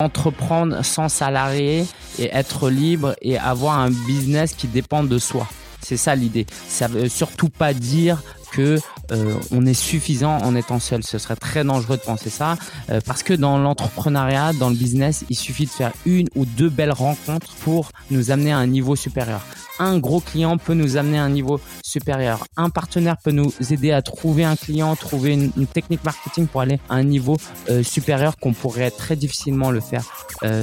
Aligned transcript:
entreprendre 0.00 0.84
sans 0.84 1.08
salarié 1.08 1.86
et 2.18 2.28
être 2.32 2.70
libre 2.70 3.14
et 3.22 3.38
avoir 3.38 3.78
un 3.78 3.90
business 3.90 4.54
qui 4.54 4.66
dépend 4.66 5.04
de 5.04 5.18
soi. 5.18 5.46
C'est 5.82 5.96
ça 5.96 6.14
l'idée. 6.14 6.46
Ça 6.68 6.88
veut 6.88 7.08
surtout 7.08 7.48
pas 7.48 7.72
dire 7.72 8.22
que 8.52 8.78
euh, 9.12 9.34
on 9.52 9.66
est 9.66 9.74
suffisant 9.74 10.38
en 10.38 10.56
étant 10.56 10.80
seul. 10.80 11.02
Ce 11.04 11.18
serait 11.18 11.36
très 11.36 11.62
dangereux 11.62 11.96
de 11.96 12.02
penser 12.02 12.30
ça 12.30 12.56
euh, 12.90 13.00
parce 13.04 13.22
que 13.22 13.34
dans 13.34 13.58
l'entrepreneuriat, 13.58 14.52
dans 14.54 14.70
le 14.70 14.74
business, 14.74 15.24
il 15.30 15.36
suffit 15.36 15.66
de 15.66 15.70
faire 15.70 15.92
une 16.04 16.28
ou 16.34 16.44
deux 16.44 16.70
belles 16.70 16.92
rencontres 16.92 17.54
pour 17.60 17.90
nous 18.10 18.30
amener 18.30 18.52
à 18.52 18.58
un 18.58 18.66
niveau 18.66 18.96
supérieur. 18.96 19.42
Un 19.78 19.98
gros 19.98 20.20
client 20.20 20.58
peut 20.58 20.74
nous 20.74 20.96
amener 20.96 21.18
à 21.18 21.24
un 21.24 21.30
niveau 21.30 21.60
supérieur. 21.82 22.46
Un 22.56 22.70
partenaire 22.70 23.16
peut 23.22 23.30
nous 23.30 23.52
aider 23.70 23.92
à 23.92 24.02
trouver 24.02 24.44
un 24.44 24.56
client, 24.56 24.94
trouver 24.96 25.34
une, 25.34 25.66
technique 25.66 26.04
marketing 26.04 26.46
pour 26.46 26.60
aller 26.60 26.80
à 26.88 26.94
un 26.94 27.04
niveau 27.04 27.36
euh, 27.68 27.82
supérieur 27.82 28.36
qu'on 28.38 28.52
pourrait 28.52 28.90
très 28.90 29.16
difficilement 29.16 29.70
le 29.70 29.80
faire 29.80 30.04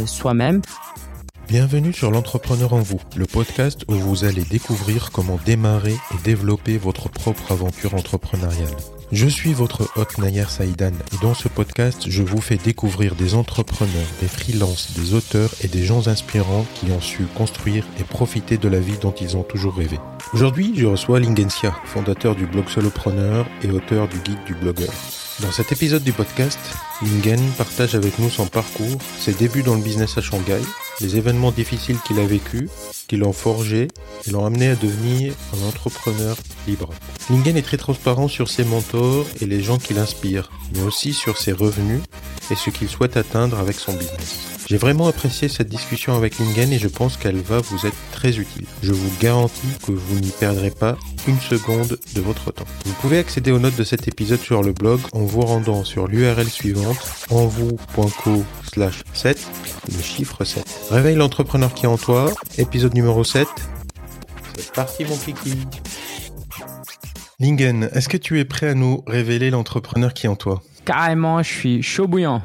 soi-même. 0.05 0.61
Bienvenue 1.47 1.91
sur 1.91 2.09
l'entrepreneur 2.09 2.73
en 2.73 2.79
vous, 2.79 3.01
le 3.17 3.25
podcast 3.25 3.81
où 3.89 3.93
vous 3.93 4.23
allez 4.23 4.43
découvrir 4.43 5.11
comment 5.11 5.37
démarrer 5.45 5.91
et 5.93 6.23
développer 6.23 6.77
votre 6.77 7.09
propre 7.09 7.51
aventure 7.51 7.93
entrepreneuriale. 7.95 8.75
Je 9.11 9.27
suis 9.27 9.53
votre 9.53 9.89
hôte 9.97 10.17
Nayer 10.17 10.45
Saïdan 10.47 10.93
et 11.11 11.21
dans 11.21 11.33
ce 11.33 11.49
podcast, 11.49 12.05
je 12.07 12.23
vous 12.23 12.39
fais 12.39 12.55
découvrir 12.55 13.15
des 13.15 13.35
entrepreneurs, 13.35 14.07
des 14.21 14.27
freelances, 14.27 14.93
des 14.97 15.13
auteurs 15.13 15.49
et 15.61 15.67
des 15.67 15.83
gens 15.83 16.07
inspirants 16.07 16.65
qui 16.75 16.91
ont 16.91 17.01
su 17.01 17.25
construire 17.35 17.85
et 17.99 18.03
profiter 18.03 18.57
de 18.57 18.69
la 18.69 18.79
vie 18.79 18.97
dont 18.97 19.13
ils 19.13 19.35
ont 19.35 19.43
toujours 19.43 19.75
rêvé. 19.75 19.99
Aujourd'hui, 20.33 20.73
je 20.75 20.87
reçois 20.87 21.19
Lingensia, 21.19 21.75
fondateur 21.83 22.35
du 22.35 22.47
blog 22.47 22.69
Solopreneur 22.69 23.45
et 23.61 23.69
auteur 23.69 24.07
du 24.07 24.17
guide 24.19 24.43
du 24.45 24.55
blogueur. 24.55 24.93
Dans 25.41 25.51
cet 25.51 25.71
épisode 25.71 26.03
du 26.03 26.13
podcast, 26.13 26.59
Lingen 27.01 27.41
partage 27.57 27.95
avec 27.95 28.17
nous 28.19 28.29
son 28.29 28.45
parcours, 28.45 28.97
ses 29.17 29.33
débuts 29.33 29.63
dans 29.63 29.75
le 29.75 29.81
business 29.81 30.17
à 30.17 30.21
Shanghai, 30.21 30.61
les 31.01 31.17
événements 31.17 31.51
difficiles 31.51 31.97
qu'il 32.05 32.19
a 32.19 32.25
vécus, 32.25 32.69
qui 33.07 33.17
l'ont 33.17 33.33
forgé 33.33 33.87
et 34.27 34.31
l'ont 34.31 34.45
amené 34.45 34.69
à 34.69 34.75
devenir 34.75 35.33
un 35.53 35.67
entrepreneur 35.67 36.37
libre. 36.67 36.89
Lingen 37.29 37.57
est 37.57 37.63
très 37.63 37.77
transparent 37.77 38.27
sur 38.27 38.49
ses 38.49 38.63
mentors 38.63 39.25
et 39.41 39.45
les 39.45 39.61
gens 39.61 39.77
qui 39.77 39.93
l'inspirent, 39.93 40.51
mais 40.73 40.81
aussi 40.81 41.13
sur 41.13 41.37
ses 41.37 41.51
revenus 41.51 42.01
et 42.51 42.55
ce 42.55 42.69
qu'il 42.69 42.89
souhaite 42.89 43.17
atteindre 43.17 43.59
avec 43.59 43.75
son 43.75 43.93
business. 43.93 44.53
J'ai 44.67 44.77
vraiment 44.77 45.07
apprécié 45.07 45.49
cette 45.49 45.67
discussion 45.67 46.15
avec 46.15 46.39
Lingen 46.39 46.71
et 46.71 46.79
je 46.79 46.87
pense 46.87 47.17
qu'elle 47.17 47.41
va 47.41 47.59
vous 47.59 47.85
être 47.85 47.97
très 48.11 48.37
utile. 48.37 48.65
Je 48.81 48.93
vous 48.93 49.11
garantis 49.19 49.67
que 49.85 49.91
vous 49.91 50.19
n'y 50.19 50.31
perdrez 50.31 50.71
pas 50.71 50.97
une 51.27 51.39
seconde 51.39 51.97
de 52.15 52.21
votre 52.21 52.51
temps. 52.51 52.65
Vous 52.85 52.93
pouvez 52.93 53.17
accéder 53.17 53.51
aux 53.51 53.59
notes 53.59 53.75
de 53.75 53.83
cet 53.83 54.07
épisode 54.07 54.39
sur 54.39 54.63
le 54.63 54.71
blog 54.71 55.01
en 55.11 55.21
vous 55.21 55.41
rendant 55.41 55.83
sur 55.83 56.07
l'URL 56.07 56.49
suivante 56.49 56.97
envou.co 57.29 58.43
slash 58.73 59.03
7, 59.13 59.47
le 59.91 60.01
chiffre 60.01 60.43
7. 60.43 60.65
Réveille 60.89 61.15
l'entrepreneur 61.15 61.73
qui 61.73 61.85
est 61.85 61.89
en 61.89 61.97
toi, 61.97 62.31
épisode 62.57 62.93
numéro 62.95 63.23
7. 63.23 63.47
C'est 64.57 64.73
parti 64.73 65.05
mon 65.05 65.15
kiki 65.15 65.57
Lingen, 67.39 67.89
est-ce 67.93 68.09
que 68.09 68.17
tu 68.17 68.39
es 68.39 68.45
prêt 68.45 68.69
à 68.69 68.73
nous 68.73 69.03
révéler 69.05 69.51
l'entrepreneur 69.51 70.13
qui 70.13 70.25
est 70.25 70.29
en 70.29 70.35
toi? 70.35 70.61
Carrément, 70.85 71.43
je 71.43 71.51
suis 71.51 71.83
chaud 71.83 72.07
bouillant. 72.07 72.41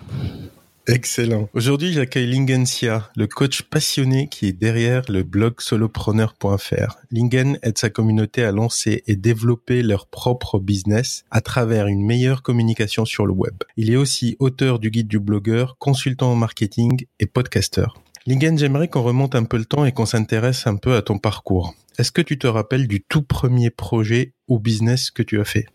Excellent. 0.89 1.51
Aujourd'hui, 1.53 1.93
j'accueille 1.93 2.31
Lingencia, 2.31 3.11
le 3.15 3.27
coach 3.27 3.61
passionné 3.61 4.27
qui 4.31 4.47
est 4.47 4.53
derrière 4.55 5.03
le 5.11 5.23
blog 5.23 5.61
solopreneur.fr. 5.61 6.97
Lingen 7.11 7.59
aide 7.63 7.77
sa 7.77 7.91
communauté 7.91 8.43
à 8.43 8.53
lancer 8.53 9.03
et 9.07 9.15
développer 9.15 9.83
leur 9.83 10.07
propre 10.07 10.59
business 10.59 11.27
à 11.31 11.43
travers 11.43 11.89
une 11.89 12.07
meilleure 12.07 12.43
communication 12.43 13.05
sur 13.05 13.27
le 13.27 13.35
web. 13.35 13.53
Il 13.77 13.91
est 13.91 13.97
aussi 13.97 14.37
auteur 14.39 14.79
du 14.79 14.91
guide 14.91 15.09
du 15.09 15.19
blogueur, 15.19 15.77
consultant 15.79 16.33
en 16.33 16.37
marketing 16.37 17.05
et 17.21 17.27
podcasteur. 17.27 18.01
Lingen, 18.27 18.57
j'aimerais 18.57 18.89
qu'on 18.89 19.03
remonte 19.03 19.35
un 19.35 19.45
peu 19.45 19.59
le 19.59 19.67
temps 19.67 19.85
et 19.85 19.93
qu'on 19.93 20.07
s'intéresse 20.07 20.67
un 20.67 20.77
peu 20.77 20.97
à 20.97 21.03
ton 21.03 21.19
parcours. 21.19 21.75
Est-ce 21.99 22.13
que 22.13 22.23
tu 22.23 22.39
te 22.39 22.47
rappelles 22.47 22.89
du 22.89 23.03
tout 23.03 23.23
premier 23.23 23.69
projet 23.69 24.33
ou 24.47 24.59
business 24.59 25.11
que 25.11 25.23
tu 25.23 25.39
as 25.39 25.45
fait? 25.45 25.67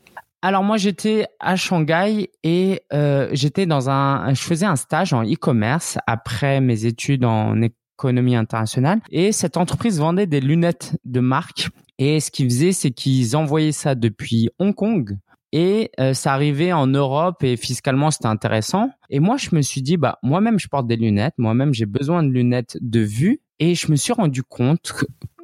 Alors 0.43 0.61
moi 0.61 0.75
j'étais 0.75 1.25
à 1.39 1.55
Shanghai 1.55 2.29
et 2.43 2.81
euh, 2.91 3.29
j'étais 3.31 3.65
dans 3.65 3.89
un, 3.89 4.33
je 4.33 4.41
faisais 4.41 4.65
un 4.65 4.75
stage 4.75 5.13
en 5.13 5.23
e-commerce 5.23 5.97
après 6.05 6.59
mes 6.59 6.85
études 6.85 7.23
en 7.23 7.61
économie 7.61 8.35
internationale 8.35 8.99
et 9.09 9.31
cette 9.31 9.55
entreprise 9.55 9.99
vendait 9.99 10.27
des 10.27 10.41
lunettes 10.41 10.97
de 11.05 11.21
marque 11.21 11.69
et 11.97 12.19
ce 12.19 12.29
qu'ils 12.29 12.49
faisaient 12.49 12.73
c'est 12.73 12.91
qu'ils 12.91 13.37
envoyaient 13.37 13.71
ça 13.71 13.95
depuis 13.95 14.49
Hong 14.59 14.75
Kong 14.75 15.17
et 15.53 15.91
euh, 16.01 16.13
ça 16.13 16.33
arrivait 16.33 16.73
en 16.73 16.87
Europe 16.87 17.41
et 17.41 17.55
fiscalement 17.55 18.11
c'était 18.11 18.25
intéressant 18.25 18.89
et 19.09 19.21
moi 19.21 19.37
je 19.37 19.55
me 19.55 19.61
suis 19.61 19.81
dit 19.81 19.95
bah 19.95 20.19
moi-même 20.23 20.59
je 20.59 20.67
porte 20.67 20.87
des 20.87 20.97
lunettes 20.97 21.35
moi-même 21.37 21.73
j'ai 21.73 21.85
besoin 21.85 22.21
de 22.21 22.27
lunettes 22.27 22.77
de 22.81 22.99
vue 22.99 23.39
et 23.59 23.75
je 23.75 23.89
me 23.89 23.95
suis 23.95 24.11
rendu 24.11 24.43
compte 24.43 24.93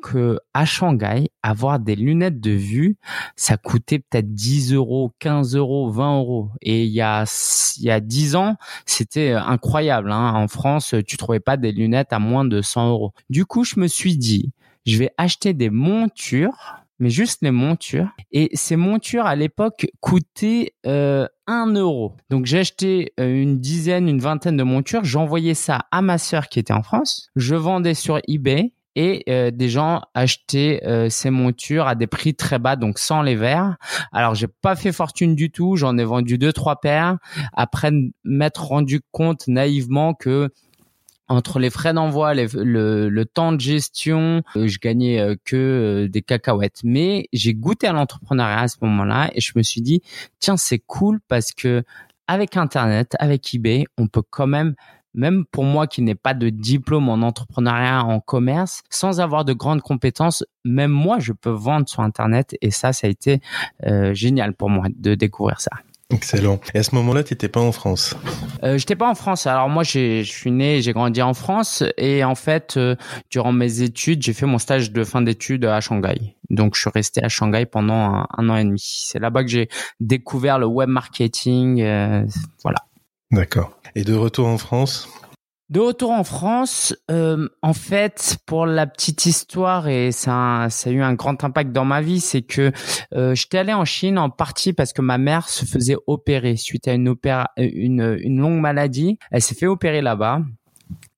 que 0.01 0.39
à 0.53 0.65
Shanghai, 0.65 1.29
avoir 1.43 1.79
des 1.79 1.95
lunettes 1.95 2.39
de 2.39 2.51
vue, 2.51 2.97
ça 3.35 3.57
coûtait 3.57 3.99
peut-être 3.99 4.33
10 4.33 4.73
euros, 4.73 5.13
15 5.19 5.55
euros, 5.55 5.89
20 5.89 6.17
euros. 6.17 6.49
Et 6.61 6.85
il 6.85 6.91
y 6.91 7.01
a 7.01 7.25
il 7.77 7.83
y 7.83 7.91
a 7.91 7.99
10 7.99 8.35
ans, 8.35 8.55
c'était 8.85 9.31
incroyable. 9.31 10.11
Hein. 10.11 10.33
En 10.35 10.47
France, 10.47 10.95
tu 11.07 11.17
trouvais 11.17 11.39
pas 11.39 11.57
des 11.57 11.71
lunettes 11.71 12.13
à 12.13 12.19
moins 12.19 12.45
de 12.45 12.61
100 12.61 12.89
euros. 12.89 13.13
Du 13.29 13.45
coup, 13.45 13.63
je 13.63 13.79
me 13.79 13.87
suis 13.87 14.17
dit, 14.17 14.51
je 14.85 14.97
vais 14.97 15.11
acheter 15.17 15.53
des 15.53 15.69
montures 15.69 16.79
mais 16.99 17.09
juste 17.09 17.41
les 17.41 17.51
montures. 17.51 18.09
Et 18.31 18.49
ces 18.53 18.75
montures 18.75 19.25
à 19.25 19.35
l'époque 19.35 19.87
coûtaient 20.01 20.73
euh, 20.85 21.27
1 21.47 21.73
euro. 21.75 22.15
Donc 22.29 22.45
j'ai 22.45 22.59
acheté 22.59 23.13
euh, 23.19 23.41
une 23.41 23.59
dizaine, 23.59 24.07
une 24.07 24.19
vingtaine 24.19 24.57
de 24.57 24.63
montures. 24.63 25.03
J'envoyais 25.03 25.53
ça 25.53 25.85
à 25.91 26.01
ma 26.01 26.17
sœur 26.17 26.49
qui 26.49 26.59
était 26.59 26.73
en 26.73 26.83
France. 26.83 27.29
Je 27.35 27.55
vendais 27.55 27.93
sur 27.93 28.19
eBay 28.27 28.73
et 28.95 29.23
euh, 29.29 29.51
des 29.51 29.69
gens 29.69 30.01
achetaient 30.13 30.81
euh, 30.85 31.09
ces 31.09 31.29
montures 31.29 31.87
à 31.87 31.95
des 31.95 32.07
prix 32.07 32.35
très 32.35 32.59
bas, 32.59 32.75
donc 32.75 32.99
sans 32.99 33.21
les 33.21 33.35
verres. 33.35 33.77
Alors 34.11 34.35
j'ai 34.35 34.47
pas 34.47 34.75
fait 34.75 34.91
fortune 34.91 35.35
du 35.35 35.51
tout, 35.51 35.75
j'en 35.75 35.97
ai 35.97 36.03
vendu 36.03 36.37
deux 36.37 36.53
trois 36.53 36.79
paires. 36.79 37.17
Après 37.53 37.91
m'être 38.23 38.65
rendu 38.65 39.01
compte 39.11 39.47
naïvement 39.47 40.13
que 40.13 40.49
entre 41.31 41.59
les 41.59 41.69
frais 41.69 41.93
d'envoi, 41.93 42.33
le, 42.33 43.23
temps 43.23 43.51
de 43.51 43.61
gestion, 43.61 44.41
euh, 44.55 44.67
je 44.67 44.79
gagnais 44.79 45.37
que 45.45 46.07
des 46.11 46.23
cacahuètes. 46.23 46.79
Mais 46.83 47.27
j'ai 47.33 47.53
goûté 47.53 47.85
à 47.85 47.93
l'entrepreneuriat 47.93 48.61
à 48.61 48.67
ce 48.67 48.77
moment-là 48.81 49.29
et 49.35 49.41
je 49.41 49.51
me 49.55 49.61
suis 49.61 49.81
dit 49.81 50.01
tiens 50.39 50.57
c'est 50.57 50.79
cool 50.79 51.19
parce 51.27 51.51
que 51.51 51.83
avec 52.27 52.57
Internet, 52.57 53.15
avec 53.19 53.53
eBay, 53.55 53.85
on 53.97 54.07
peut 54.07 54.21
quand 54.21 54.45
même 54.45 54.75
même 55.13 55.45
pour 55.45 55.63
moi 55.63 55.87
qui 55.87 56.01
n'ai 56.01 56.15
pas 56.15 56.33
de 56.33 56.49
diplôme 56.49 57.09
en 57.09 57.21
entrepreneuriat, 57.21 58.03
en 58.03 58.19
commerce, 58.19 58.81
sans 58.89 59.19
avoir 59.19 59.45
de 59.45 59.53
grandes 59.53 59.81
compétences, 59.81 60.43
même 60.63 60.91
moi, 60.91 61.19
je 61.19 61.33
peux 61.33 61.49
vendre 61.49 61.87
sur 61.87 62.01
Internet. 62.01 62.55
Et 62.61 62.71
ça, 62.71 62.93
ça 62.93 63.07
a 63.07 63.09
été 63.09 63.41
euh, 63.85 64.13
génial 64.13 64.53
pour 64.53 64.69
moi 64.69 64.87
de 64.93 65.15
découvrir 65.15 65.61
ça. 65.61 65.71
Excellent. 66.11 66.59
Et 66.73 66.79
à 66.79 66.83
ce 66.83 66.95
moment-là, 66.95 67.23
tu 67.23 67.33
n'étais 67.33 67.49
pas 67.49 67.59
en 67.59 67.71
France? 67.71 68.15
Euh, 68.63 68.79
J'étais 68.79 68.95
pas 68.95 69.07
en 69.07 69.13
France. 69.13 69.45
Alors 69.45 69.69
moi, 69.69 69.83
je 69.83 70.23
suis 70.23 70.49
né, 70.49 70.81
j'ai 70.81 70.91
grandi 70.91 71.21
en 71.21 71.35
France, 71.35 71.83
et 71.97 72.23
en 72.23 72.33
fait, 72.33 72.77
euh, 72.77 72.95
durant 73.29 73.51
mes 73.51 73.83
études, 73.83 74.23
j'ai 74.23 74.33
fait 74.33 74.47
mon 74.47 74.57
stage 74.57 74.91
de 74.91 75.03
fin 75.03 75.21
d'études 75.21 75.65
à 75.65 75.79
Shanghai. 75.81 76.35
Donc, 76.49 76.73
je 76.75 76.81
suis 76.81 76.89
resté 76.89 77.23
à 77.23 77.29
Shanghai 77.29 77.67
pendant 77.67 78.25
un, 78.27 78.49
an 78.49 78.55
et 78.55 78.63
demi. 78.63 78.83
C'est 78.83 79.19
là-bas 79.19 79.43
que 79.43 79.51
j'ai 79.51 79.69
découvert 79.99 80.57
le 80.57 80.65
web 80.65 80.89
marketing. 80.89 81.81
Euh, 81.83 82.25
voilà. 82.63 82.79
D'accord. 83.29 83.78
Et 83.95 84.03
de 84.03 84.13
retour 84.13 84.47
en 84.47 84.57
France 84.57 85.09
de 85.69 85.79
retour 85.79 86.09
en 86.09 86.23
France, 86.23 86.95
euh, 87.11 87.47
en 87.61 87.73
fait, 87.73 88.37
pour 88.47 88.65
la 88.65 88.87
petite 88.87 89.27
histoire 89.27 89.87
et 89.87 90.11
ça, 90.11 90.65
ça 90.71 90.89
a 90.89 90.93
eu 90.93 91.01
un 91.01 91.13
grand 91.13 91.43
impact 91.43 91.71
dans 91.71 91.85
ma 91.85 92.01
vie, 92.01 92.19
c'est 92.19 92.41
que 92.41 92.71
euh, 93.13 93.35
j'étais 93.35 93.59
allé 93.59 93.73
en 93.73 93.85
Chine 93.85 94.17
en 94.17 94.31
partie 94.31 94.73
parce 94.73 94.93
que 94.93 95.03
ma 95.03 95.19
mère 95.19 95.47
se 95.47 95.65
faisait 95.65 95.95
opérer 96.07 96.55
suite 96.55 96.87
à 96.87 96.93
une 96.93 97.07
opéra, 97.07 97.51
une, 97.57 98.17
une 98.19 98.39
longue 98.39 98.59
maladie. 98.59 99.19
Elle 99.29 99.43
s'est 99.43 99.53
fait 99.53 99.67
opérer 99.67 100.01
là-bas. 100.01 100.41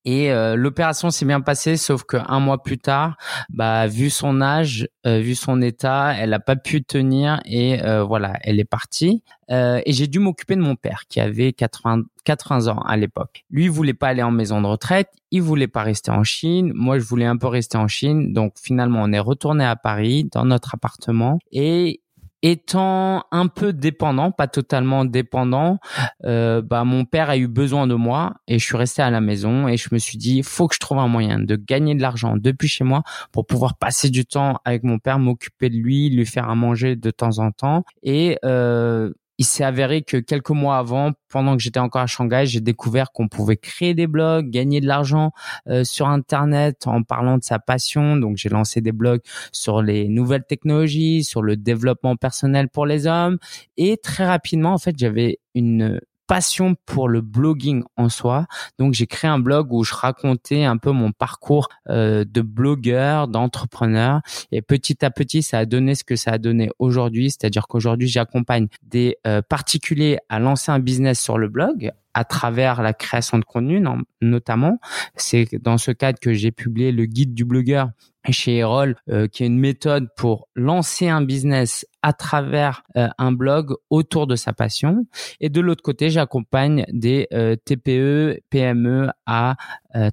Et 0.03 0.31
euh, 0.31 0.55
l'opération 0.55 1.11
s'est 1.11 1.25
bien 1.25 1.41
passée, 1.41 1.77
sauf 1.77 2.03
qu'un 2.03 2.39
mois 2.39 2.63
plus 2.63 2.79
tard, 2.79 3.17
bah, 3.49 3.87
vu 3.87 4.09
son 4.09 4.41
âge, 4.41 4.87
euh, 5.05 5.19
vu 5.19 5.35
son 5.35 5.61
état, 5.61 6.13
elle 6.17 6.31
n'a 6.31 6.39
pas 6.39 6.55
pu 6.55 6.83
tenir 6.83 7.39
et 7.45 7.83
euh, 7.83 8.03
voilà, 8.03 8.33
elle 8.41 8.59
est 8.59 8.65
partie. 8.65 9.23
et 9.49 9.83
j'ai 9.91 10.07
dû 10.07 10.19
m'occuper 10.19 10.55
de 10.55 10.61
mon 10.61 10.75
père 10.75 11.03
qui 11.09 11.19
avait 11.19 11.51
80, 11.51 12.03
80 12.23 12.67
ans 12.67 12.79
à 12.79 12.95
l'époque. 12.97 13.43
Lui, 13.51 13.65
il 13.65 13.71
voulait 13.71 13.93
pas 13.93 14.07
aller 14.07 14.23
en 14.23 14.31
maison 14.31 14.61
de 14.61 14.67
retraite, 14.67 15.09
il 15.29 15.41
voulait 15.41 15.67
pas 15.67 15.83
rester 15.83 16.09
en 16.09 16.23
Chine. 16.23 16.71
Moi, 16.73 16.99
je 16.99 17.03
voulais 17.03 17.25
un 17.25 17.37
peu 17.37 17.47
rester 17.47 17.77
en 17.77 17.87
Chine. 17.87 18.33
Donc 18.33 18.53
finalement, 18.61 19.01
on 19.03 19.11
est 19.11 19.19
retourné 19.19 19.65
à 19.65 19.75
Paris 19.75 20.27
dans 20.31 20.45
notre 20.45 20.73
appartement 20.75 21.37
et 21.51 22.01
étant 22.43 23.23
un 23.31 23.47
peu 23.47 23.73
dépendant, 23.73 24.31
pas 24.31 24.47
totalement 24.47 25.05
dépendant, 25.05 25.79
euh, 26.25 26.61
bah 26.61 26.83
mon 26.83 27.05
père 27.05 27.29
a 27.29 27.37
eu 27.37 27.47
besoin 27.47 27.87
de 27.87 27.93
moi 27.93 28.35
et 28.47 28.59
je 28.59 28.65
suis 28.65 28.77
resté 28.77 29.01
à 29.01 29.09
la 29.09 29.21
maison 29.21 29.67
et 29.67 29.77
je 29.77 29.89
me 29.91 29.99
suis 29.99 30.17
dit 30.17 30.41
faut 30.43 30.67
que 30.67 30.75
je 30.75 30.79
trouve 30.79 30.99
un 30.99 31.07
moyen 31.07 31.39
de 31.39 31.55
gagner 31.55 31.95
de 31.95 32.01
l'argent 32.01 32.35
depuis 32.37 32.67
chez 32.67 32.83
moi 32.83 33.03
pour 33.31 33.45
pouvoir 33.45 33.77
passer 33.77 34.09
du 34.09 34.25
temps 34.25 34.59
avec 34.65 34.83
mon 34.83 34.99
père, 34.99 35.19
m'occuper 35.19 35.69
de 35.69 35.75
lui, 35.75 36.09
lui 36.09 36.25
faire 36.25 36.49
à 36.49 36.55
manger 36.55 36.95
de 36.95 37.11
temps 37.11 37.39
en 37.39 37.51
temps. 37.51 37.83
Et 38.03 38.37
euh, 38.45 39.11
il 39.41 39.43
s'est 39.43 39.63
avéré 39.63 40.03
que 40.03 40.17
quelques 40.17 40.51
mois 40.51 40.77
avant, 40.77 41.13
pendant 41.27 41.57
que 41.57 41.63
j'étais 41.63 41.79
encore 41.79 42.03
à 42.03 42.05
Shanghai, 42.05 42.43
j'ai 42.45 42.61
découvert 42.61 43.11
qu'on 43.11 43.27
pouvait 43.27 43.57
créer 43.57 43.95
des 43.95 44.05
blogs, 44.05 44.51
gagner 44.51 44.81
de 44.81 44.85
l'argent 44.85 45.31
euh, 45.67 45.83
sur 45.83 46.07
Internet 46.09 46.85
en 46.85 47.01
parlant 47.01 47.39
de 47.39 47.43
sa 47.43 47.57
passion. 47.57 48.17
Donc 48.17 48.37
j'ai 48.37 48.49
lancé 48.49 48.81
des 48.81 48.91
blogs 48.91 49.21
sur 49.51 49.81
les 49.81 50.07
nouvelles 50.09 50.43
technologies, 50.47 51.23
sur 51.23 51.41
le 51.41 51.57
développement 51.57 52.15
personnel 52.17 52.69
pour 52.69 52.85
les 52.85 53.07
hommes. 53.07 53.39
Et 53.77 53.97
très 53.97 54.27
rapidement, 54.27 54.73
en 54.73 54.77
fait, 54.77 54.93
j'avais 54.95 55.39
une 55.55 55.99
passion 56.31 56.75
pour 56.85 57.09
le 57.09 57.19
blogging 57.19 57.83
en 57.97 58.07
soi. 58.07 58.45
Donc 58.79 58.93
j'ai 58.93 59.05
créé 59.05 59.29
un 59.29 59.37
blog 59.37 59.73
où 59.73 59.83
je 59.83 59.93
racontais 59.93 60.63
un 60.63 60.77
peu 60.77 60.91
mon 60.91 61.11
parcours 61.11 61.67
euh, 61.89 62.23
de 62.23 62.39
blogueur, 62.39 63.27
d'entrepreneur. 63.27 64.21
Et 64.53 64.61
petit 64.61 65.03
à 65.03 65.11
petit, 65.11 65.43
ça 65.43 65.57
a 65.57 65.65
donné 65.65 65.93
ce 65.93 66.05
que 66.05 66.15
ça 66.15 66.31
a 66.31 66.37
donné 66.37 66.69
aujourd'hui. 66.79 67.31
C'est-à-dire 67.31 67.67
qu'aujourd'hui, 67.67 68.07
j'accompagne 68.07 68.69
des 68.81 69.17
euh, 69.27 69.41
particuliers 69.41 70.19
à 70.29 70.39
lancer 70.39 70.71
un 70.71 70.79
business 70.79 71.19
sur 71.19 71.37
le 71.37 71.49
blog 71.49 71.91
à 72.13 72.23
travers 72.23 72.81
la 72.81 72.93
création 72.93 73.37
de 73.37 73.43
contenu 73.43 73.83
notamment. 74.21 74.79
C'est 75.17 75.49
dans 75.61 75.77
ce 75.77 75.91
cadre 75.91 76.19
que 76.19 76.31
j'ai 76.31 76.51
publié 76.51 76.93
le 76.93 77.07
guide 77.07 77.33
du 77.33 77.43
blogueur 77.43 77.89
chez 78.29 78.57
Erol, 78.57 78.95
euh, 79.09 79.27
qui 79.27 79.43
est 79.43 79.47
une 79.47 79.59
méthode 79.59 80.07
pour 80.15 80.47
lancer 80.55 81.09
un 81.09 81.21
business 81.21 81.85
à 82.03 82.13
travers 82.13 82.83
euh, 82.97 83.07
un 83.17 83.31
blog 83.31 83.75
autour 83.89 84.27
de 84.27 84.35
sa 84.35 84.53
passion. 84.53 85.05
Et 85.39 85.49
de 85.49 85.61
l'autre 85.61 85.83
côté, 85.83 86.09
j'accompagne 86.09 86.85
des 86.91 87.27
euh, 87.33 87.55
TPE, 87.55 88.41
PME 88.49 89.09
à 89.25 89.55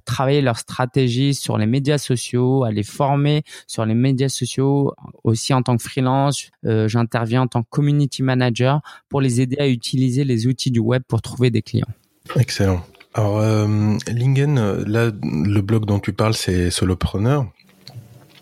travailler 0.03 0.41
leur 0.41 0.57
stratégie 0.57 1.33
sur 1.33 1.57
les 1.57 1.65
médias 1.65 1.97
sociaux, 1.97 2.65
à 2.65 2.71
les 2.71 2.83
former 2.83 3.43
sur 3.65 3.85
les 3.85 3.93
médias 3.93 4.27
sociaux. 4.27 4.93
Aussi 5.23 5.53
en 5.53 5.61
tant 5.61 5.77
que 5.77 5.83
freelance, 5.83 6.51
j'interviens 6.63 7.43
en 7.43 7.47
tant 7.47 7.63
que 7.63 7.69
community 7.69 8.21
manager 8.21 8.81
pour 9.07 9.21
les 9.21 9.39
aider 9.39 9.55
à 9.57 9.69
utiliser 9.69 10.25
les 10.25 10.47
outils 10.47 10.69
du 10.69 10.79
web 10.79 11.03
pour 11.07 11.21
trouver 11.21 11.49
des 11.49 11.61
clients. 11.61 11.87
Excellent. 12.35 12.83
Alors, 13.13 13.39
Lingen, 13.39 14.83
là, 14.83 15.11
le 15.23 15.61
blog 15.61 15.85
dont 15.85 15.99
tu 15.99 16.11
parles, 16.11 16.33
c'est 16.33 16.71
Solopreneur. 16.71 17.45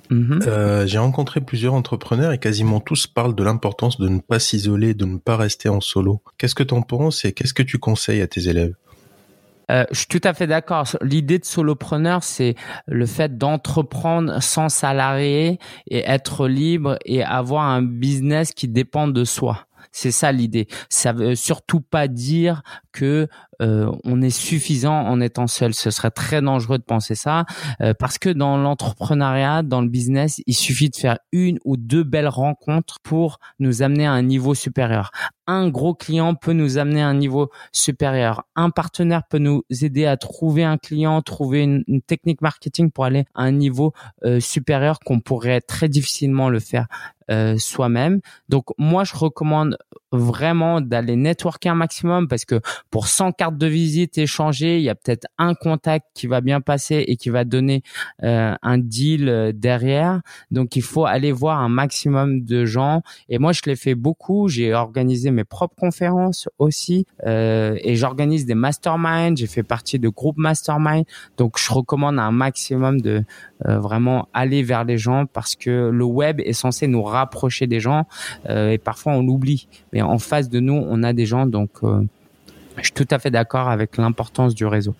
Mhm. 0.09 0.39
Euh, 0.48 0.88
j'ai 0.88 0.98
rencontré 0.98 1.42
plusieurs 1.42 1.74
entrepreneurs 1.74 2.31
et 2.31 2.39
quasiment 2.39 2.80
tous 2.80 3.07
parlent 3.07 3.36
de 3.36 3.44
l'importance 3.44 4.00
de 4.00 4.07
ne 4.07 4.19
pas 4.19 4.39
s'isoler, 4.39 4.94
de 4.94 5.06
ne 5.06 5.18
pas 5.18 5.38
rester 5.38 5.69
en 5.69 5.81
solo. 5.81 6.21
Qu'est-ce 6.38 6.56
que 6.56 6.63
tu 6.63 6.74
en 6.74 6.81
penses 6.81 7.25
et 7.25 7.33
qu'est-ce 7.33 7.54
que 7.54 7.63
tu 7.63 7.77
conseilles 7.77 8.21
à 8.21 8.27
tes 8.27 8.48
élèves? 8.48 8.74
Euh, 9.69 9.83
je 9.92 9.98
suis 9.98 10.07
tout 10.07 10.21
à 10.24 10.33
fait 10.33 10.48
d'accord. 10.48 10.88
L'idée 11.01 11.39
de 11.39 11.45
solopreneur, 11.45 12.24
c'est 12.24 12.56
le 12.88 13.06
fait 13.06 13.38
d'entreprendre 13.38 14.42
sans 14.42 14.69
salarié 14.69 15.59
et 15.89 16.04
être 16.06 16.48
libre 16.48 16.98
et 17.06 17.21
avoir 17.24 17.65
un 17.65 17.81
business 17.81 18.54
qui 18.54 18.69
dépend 18.69 19.09
de 19.09 19.25
soi. 19.25 19.68
C'est 19.92 20.12
ça 20.12 20.31
l'idée. 20.31 20.68
Ça 20.89 21.12
veut 21.12 21.36
surtout 21.36 21.81
pas 21.81 22.07
dire 22.07 22.62
que 22.92 23.27
euh, 23.62 23.92
on 24.04 24.21
est 24.21 24.30
suffisant 24.30 24.94
en 24.94 25.19
étant 25.21 25.48
seul. 25.48 25.74
Ce 25.74 25.92
serait 25.92 26.12
très 26.12 26.42
dangereux 26.42 26.77
de 26.77 26.83
penser 26.83 27.15
ça 27.15 27.45
euh, 27.81 27.94
parce 27.98 28.18
que 28.18 28.30
dans 28.30 28.57
l'entrepreneuriat, 28.57 29.63
dans 29.63 29.81
le 29.81 29.89
business, 29.89 30.42
il 30.45 30.54
suffit 30.54 30.89
de 30.89 30.95
faire 30.95 31.18
une 31.31 31.59
ou 31.65 31.77
deux 31.77 32.04
belles 32.04 32.27
rencontres 32.27 33.00
pour 33.01 33.39
nous 33.59 33.81
amener 33.81 34.06
à 34.06 34.12
un 34.12 34.21
niveau 34.21 34.56
supérieur. 34.56 35.12
Un 35.48 35.69
gros 35.69 35.95
client 35.95 36.36
peut 36.36 36.51
nous 36.51 36.77
amener 36.77 37.01
à 37.01 37.07
un 37.07 37.13
niveau 37.13 37.50
supérieur. 37.71 38.44
Un 38.56 38.69
partenaire 38.69 39.24
peut 39.30 39.38
nous 39.38 39.63
aider 39.81 40.06
à 40.06 40.18
trouver 40.18 40.63
un 40.65 40.77
client, 40.77 41.21
trouver 41.21 41.63
une, 41.63 41.83
technique 42.06 42.42
marketing 42.42 42.92
pour 42.92 43.06
aller 43.06 43.25
à 43.33 43.44
un 43.44 43.51
niveau 43.51 43.94
euh, 44.25 44.39
supérieur 44.39 45.00
qu'on 45.00 45.19
pourrait 45.19 45.62
très 45.62 45.88
difficilement 45.88 46.50
le 46.50 46.59
faire 46.59 46.88
euh, 47.31 47.57
soi-même. 47.57 48.19
Donc 48.50 48.65
moi, 48.77 49.04
je 49.04 49.15
recommande 49.15 49.77
vraiment 50.12 50.81
d'aller 50.81 51.15
networker 51.15 51.69
un 51.69 51.75
maximum 51.75 52.27
parce 52.27 52.45
que 52.45 52.62
pour 52.92 53.07
100 53.07 53.33
cartes 53.33 53.57
de 53.57 53.68
visite 53.68 54.18
échangées, 54.18 54.77
il 54.77 54.83
y 54.83 54.89
a 54.89 54.95
peut-être 54.95 55.27
un 55.38 55.54
contact 55.54 56.06
qui 56.13 56.27
va 56.27 56.42
bien 56.42 56.62
passer 56.62 57.04
et 57.07 57.18
qui 57.18 57.30
va 57.30 57.44
donner 57.44 57.83
euh, 58.24 58.56
un 58.62 58.77
deal 58.77 59.30
euh, 59.30 59.51
derrière. 59.54 60.21
Donc 60.51 60.75
il 60.75 60.81
faut 60.81 61.06
aller 61.06 61.31
voir 61.31 61.59
un 61.59 61.69
maximum 61.69 62.44
de 62.44 62.65
gens. 62.65 63.01
Et 63.30 63.39
moi, 63.39 63.51
je 63.51 63.62
l'ai 63.65 63.75
fait 63.75 63.95
beaucoup. 63.95 64.48
J'ai 64.48 64.74
organisé 64.74 65.31
mes 65.31 65.44
propres 65.44 65.75
conférences 65.75 66.48
aussi 66.59 67.06
euh, 67.25 67.77
et 67.81 67.95
j'organise 67.95 68.45
des 68.45 68.56
masterminds. 68.56 69.36
J'ai 69.36 69.48
fait 69.48 69.63
partie 69.63 70.00
de 70.00 70.09
groupes 70.09 70.38
mastermind. 70.38 71.06
Donc 71.38 71.57
je 71.59 71.71
recommande 71.71 72.19
un 72.19 72.31
maximum 72.31 73.01
de 73.01 73.24
euh, 73.65 73.80
vraiment 73.80 74.27
aller 74.33 74.62
vers 74.63 74.83
les 74.83 74.98
gens 74.98 75.25
parce 75.25 75.56
que 75.56 75.89
le 75.89 76.06
web 76.06 76.39
est 76.42 76.54
censé 76.54 76.88
nous 76.88 77.01
rapprocher 77.01 77.65
des 77.65 77.80
gens 77.80 78.06
euh, 78.50 78.69
et 78.69 78.77
parfois 78.77 79.13
on 79.13 79.24
l'oublie. 79.24 79.68
Mais 79.97 80.03
en 80.03 80.19
face 80.19 80.47
de 80.47 80.59
nous, 80.59 80.75
on 80.75 81.01
a 81.01 81.11
des 81.11 81.25
gens, 81.25 81.47
donc 81.47 81.71
euh, 81.81 82.03
je 82.77 82.83
suis 82.83 82.91
tout 82.91 83.07
à 83.09 83.17
fait 83.17 83.31
d'accord 83.31 83.67
avec 83.67 83.97
l'importance 83.97 84.53
du 84.53 84.63
réseau. 84.67 84.94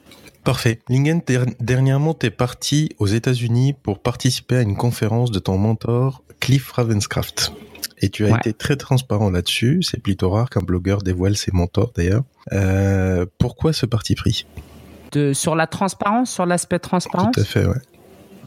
Parfait. 0.44 0.80
Lingen, 0.90 1.22
dernièrement, 1.60 2.16
tu 2.16 2.26
es 2.26 2.30
parti 2.32 2.90
aux 2.98 3.06
États-Unis 3.06 3.76
pour 3.84 4.00
participer 4.00 4.56
à 4.56 4.62
une 4.64 4.76
conférence 4.76 5.30
de 5.30 5.38
ton 5.38 5.60
mentor, 5.60 6.24
Cliff 6.40 6.72
Ravenscraft. 6.72 7.54
Et 8.00 8.10
tu 8.10 8.26
as 8.26 8.38
été 8.38 8.54
très 8.54 8.76
transparent 8.76 9.30
là-dessus. 9.30 9.84
C'est 9.84 10.02
plutôt 10.02 10.32
rare 10.32 10.50
qu'un 10.50 10.62
blogueur 10.62 11.04
dévoile 11.04 11.38
ses 11.38 11.52
mentors, 11.52 11.92
d'ailleurs. 11.96 12.24
Euh, 12.54 13.28
pourquoi 13.38 13.74
ce 13.74 13.86
parti 13.86 14.16
pris? 14.16 14.48
De, 15.12 15.32
Sur 15.32 15.56
la 15.56 15.68
transparence, 15.68 16.32
sur 16.32 16.48
l'aspect 16.48 16.80
transparence 16.80 17.36
Tout 17.36 17.42
à 17.42 17.46
fait, 17.46 17.68
ouais. 17.68 17.78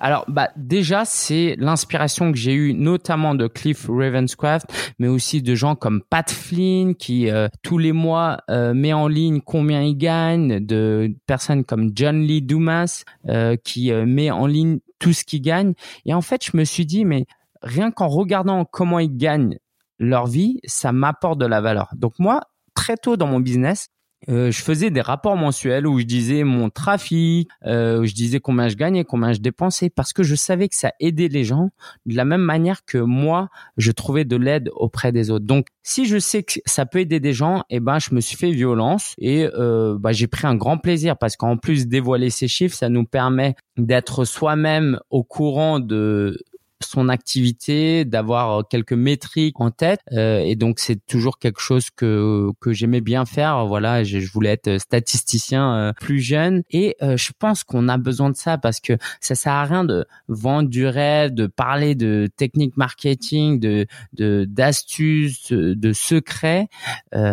Alors, 0.00 0.24
bah, 0.28 0.50
déjà, 0.56 1.04
c'est 1.04 1.56
l'inspiration 1.58 2.32
que 2.32 2.38
j'ai 2.38 2.54
eue, 2.54 2.72
notamment 2.72 3.34
de 3.34 3.46
Cliff 3.46 3.86
Ravenscraft, 3.88 4.66
mais 4.98 5.08
aussi 5.08 5.42
de 5.42 5.54
gens 5.54 5.76
comme 5.76 6.02
Pat 6.02 6.30
Flynn, 6.30 6.94
qui 6.94 7.30
euh, 7.30 7.48
tous 7.62 7.76
les 7.76 7.92
mois 7.92 8.38
euh, 8.50 8.72
met 8.72 8.94
en 8.94 9.08
ligne 9.08 9.40
combien 9.40 9.82
il 9.82 9.96
gagne, 9.96 10.64
de 10.64 11.14
personnes 11.26 11.64
comme 11.64 11.90
John 11.94 12.22
Lee 12.22 12.40
Dumas, 12.40 13.04
euh, 13.28 13.56
qui 13.56 13.92
met 13.92 14.30
en 14.30 14.46
ligne 14.46 14.78
tout 14.98 15.12
ce 15.12 15.24
qu'il 15.24 15.42
gagne. 15.42 15.74
Et 16.06 16.14
en 16.14 16.22
fait, 16.22 16.44
je 16.44 16.56
me 16.56 16.64
suis 16.64 16.86
dit, 16.86 17.04
mais 17.04 17.26
rien 17.62 17.90
qu'en 17.90 18.08
regardant 18.08 18.64
comment 18.64 18.98
ils 18.98 19.14
gagnent 19.14 19.58
leur 19.98 20.26
vie, 20.26 20.60
ça 20.64 20.92
m'apporte 20.92 21.38
de 21.38 21.46
la 21.46 21.60
valeur. 21.60 21.90
Donc 21.94 22.14
moi, 22.18 22.40
très 22.74 22.96
tôt 22.96 23.18
dans 23.18 23.26
mon 23.26 23.40
business, 23.40 23.88
euh, 24.28 24.50
je 24.50 24.62
faisais 24.62 24.90
des 24.90 25.00
rapports 25.00 25.36
mensuels 25.36 25.86
où 25.86 25.98
je 25.98 26.04
disais 26.04 26.44
mon 26.44 26.68
trafic, 26.68 27.48
euh, 27.66 28.00
où 28.00 28.04
je 28.04 28.12
disais 28.12 28.38
combien 28.38 28.68
je 28.68 28.76
gagnais, 28.76 29.04
combien 29.04 29.32
je 29.32 29.40
dépensais, 29.40 29.88
parce 29.88 30.12
que 30.12 30.22
je 30.22 30.34
savais 30.34 30.68
que 30.68 30.76
ça 30.76 30.92
aidait 31.00 31.28
les 31.28 31.44
gens 31.44 31.70
de 32.04 32.14
la 32.14 32.24
même 32.24 32.42
manière 32.42 32.84
que 32.84 32.98
moi, 32.98 33.48
je 33.76 33.92
trouvais 33.92 34.24
de 34.24 34.36
l'aide 34.36 34.70
auprès 34.74 35.10
des 35.12 35.30
autres. 35.30 35.46
Donc, 35.46 35.68
si 35.82 36.04
je 36.04 36.18
sais 36.18 36.42
que 36.42 36.54
ça 36.66 36.84
peut 36.84 37.00
aider 37.00 37.20
des 37.20 37.32
gens, 37.32 37.62
eh 37.70 37.80
ben, 37.80 37.98
je 37.98 38.14
me 38.14 38.20
suis 38.20 38.36
fait 38.36 38.50
violence 38.50 39.14
et 39.18 39.48
euh, 39.54 39.96
bah, 39.98 40.12
j'ai 40.12 40.26
pris 40.26 40.46
un 40.46 40.54
grand 40.54 40.76
plaisir 40.76 41.16
parce 41.16 41.36
qu'en 41.36 41.56
plus 41.56 41.86
dévoiler 41.86 42.30
ces 42.30 42.48
chiffres, 42.48 42.76
ça 42.76 42.88
nous 42.88 43.04
permet 43.04 43.54
d'être 43.78 44.24
soi-même 44.24 45.00
au 45.08 45.24
courant 45.24 45.80
de 45.80 46.38
son 46.82 47.08
activité, 47.08 48.04
d'avoir 48.04 48.60
euh, 48.60 48.62
quelques 48.62 48.92
métriques 48.92 49.60
en 49.60 49.70
tête. 49.70 50.00
Euh, 50.12 50.40
et 50.40 50.56
donc 50.56 50.78
c'est 50.78 51.04
toujours 51.06 51.38
quelque 51.38 51.60
chose 51.60 51.90
que 51.90 52.50
que 52.60 52.72
j'aimais 52.72 53.00
bien 53.00 53.24
faire. 53.24 53.66
Voilà, 53.66 54.04
je, 54.04 54.18
voulais 54.32 54.50
être 54.50 54.78
statisticien 54.78 55.74
euh, 55.74 55.92
plus 56.00 56.20
jeune. 56.20 56.62
Et 56.70 56.96
je 57.00 57.32
pense 57.38 57.64
qu'on 57.64 57.88
a 57.88 57.98
besoin 57.98 58.30
de 58.30 58.36
ça 58.36 58.58
parce 58.58 58.80
que 58.80 58.94
ça 59.20 59.34
sert 59.34 59.52
à 59.52 59.64
rien 59.64 59.84
de 59.84 60.06
vendre 60.28 60.68
du 60.68 60.86
rêve, 60.86 61.32
de 61.32 61.46
parler 61.46 61.94
de 61.94 62.28
techniques 62.36 62.76
marketing, 62.76 63.60
de 63.60 63.86
de 64.12 64.44
d'astuces, 64.48 65.52
de 65.52 65.92
secrets, 65.92 66.68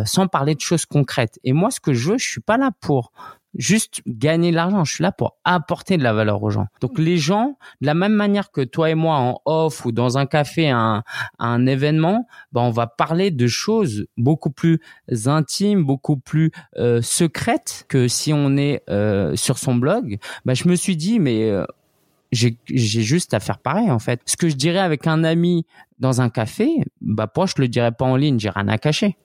sans 0.05 0.27
parler 0.27 0.55
de 0.55 0.61
choses 0.61 0.85
concrètes. 0.85 1.39
Et 1.43 1.53
moi, 1.53 1.71
ce 1.71 1.79
que 1.79 1.93
je 1.93 2.11
veux, 2.11 2.17
je 2.17 2.27
suis 2.27 2.41
pas 2.41 2.57
là 2.57 2.71
pour 2.81 3.11
juste 3.57 4.01
gagner 4.07 4.51
de 4.51 4.55
l'argent. 4.55 4.85
Je 4.85 4.93
suis 4.93 5.01
là 5.03 5.11
pour 5.11 5.37
apporter 5.43 5.97
de 5.97 6.03
la 6.03 6.13
valeur 6.13 6.41
aux 6.41 6.49
gens. 6.49 6.67
Donc 6.79 6.97
les 6.97 7.17
gens, 7.17 7.57
de 7.81 7.87
la 7.87 7.93
même 7.93 8.13
manière 8.13 8.51
que 8.51 8.61
toi 8.61 8.89
et 8.89 8.95
moi 8.95 9.17
en 9.17 9.41
off 9.45 9.85
ou 9.85 9.91
dans 9.91 10.17
un 10.17 10.25
café, 10.25 10.69
un, 10.69 11.03
un 11.39 11.65
événement, 11.65 12.27
ben 12.51 12.61
on 12.61 12.71
va 12.71 12.87
parler 12.87 13.31
de 13.31 13.47
choses 13.47 14.05
beaucoup 14.15 14.51
plus 14.51 14.79
intimes, 15.25 15.83
beaucoup 15.83 16.17
plus 16.17 16.51
euh, 16.77 17.01
secrètes 17.01 17.85
que 17.89 18.07
si 18.07 18.31
on 18.33 18.57
est 18.57 18.83
euh, 18.89 19.35
sur 19.35 19.57
son 19.57 19.75
blog. 19.75 20.17
Ben 20.45 20.53
je 20.53 20.67
me 20.67 20.75
suis 20.75 20.95
dit 20.95 21.19
mais 21.19 21.49
euh, 21.49 21.65
j'ai 22.31 22.57
juste 22.69 23.33
à 23.33 23.39
faire 23.39 23.57
pareil 23.57 23.89
en 23.89 23.99
fait. 23.99 24.21
Ce 24.25 24.37
que 24.37 24.49
je 24.49 24.55
dirais 24.55 24.79
avec 24.79 25.07
un 25.07 25.23
ami 25.23 25.65
dans 25.99 26.21
un 26.21 26.29
café, 26.29 26.69
bah 27.01 27.27
pourquoi 27.27 27.47
je 27.47 27.61
le 27.61 27.67
dirais 27.67 27.91
pas 27.91 28.05
en 28.05 28.15
ligne, 28.15 28.39
j'ai 28.39 28.49
rien 28.49 28.67
à 28.67 28.77
cacher. 28.77 29.17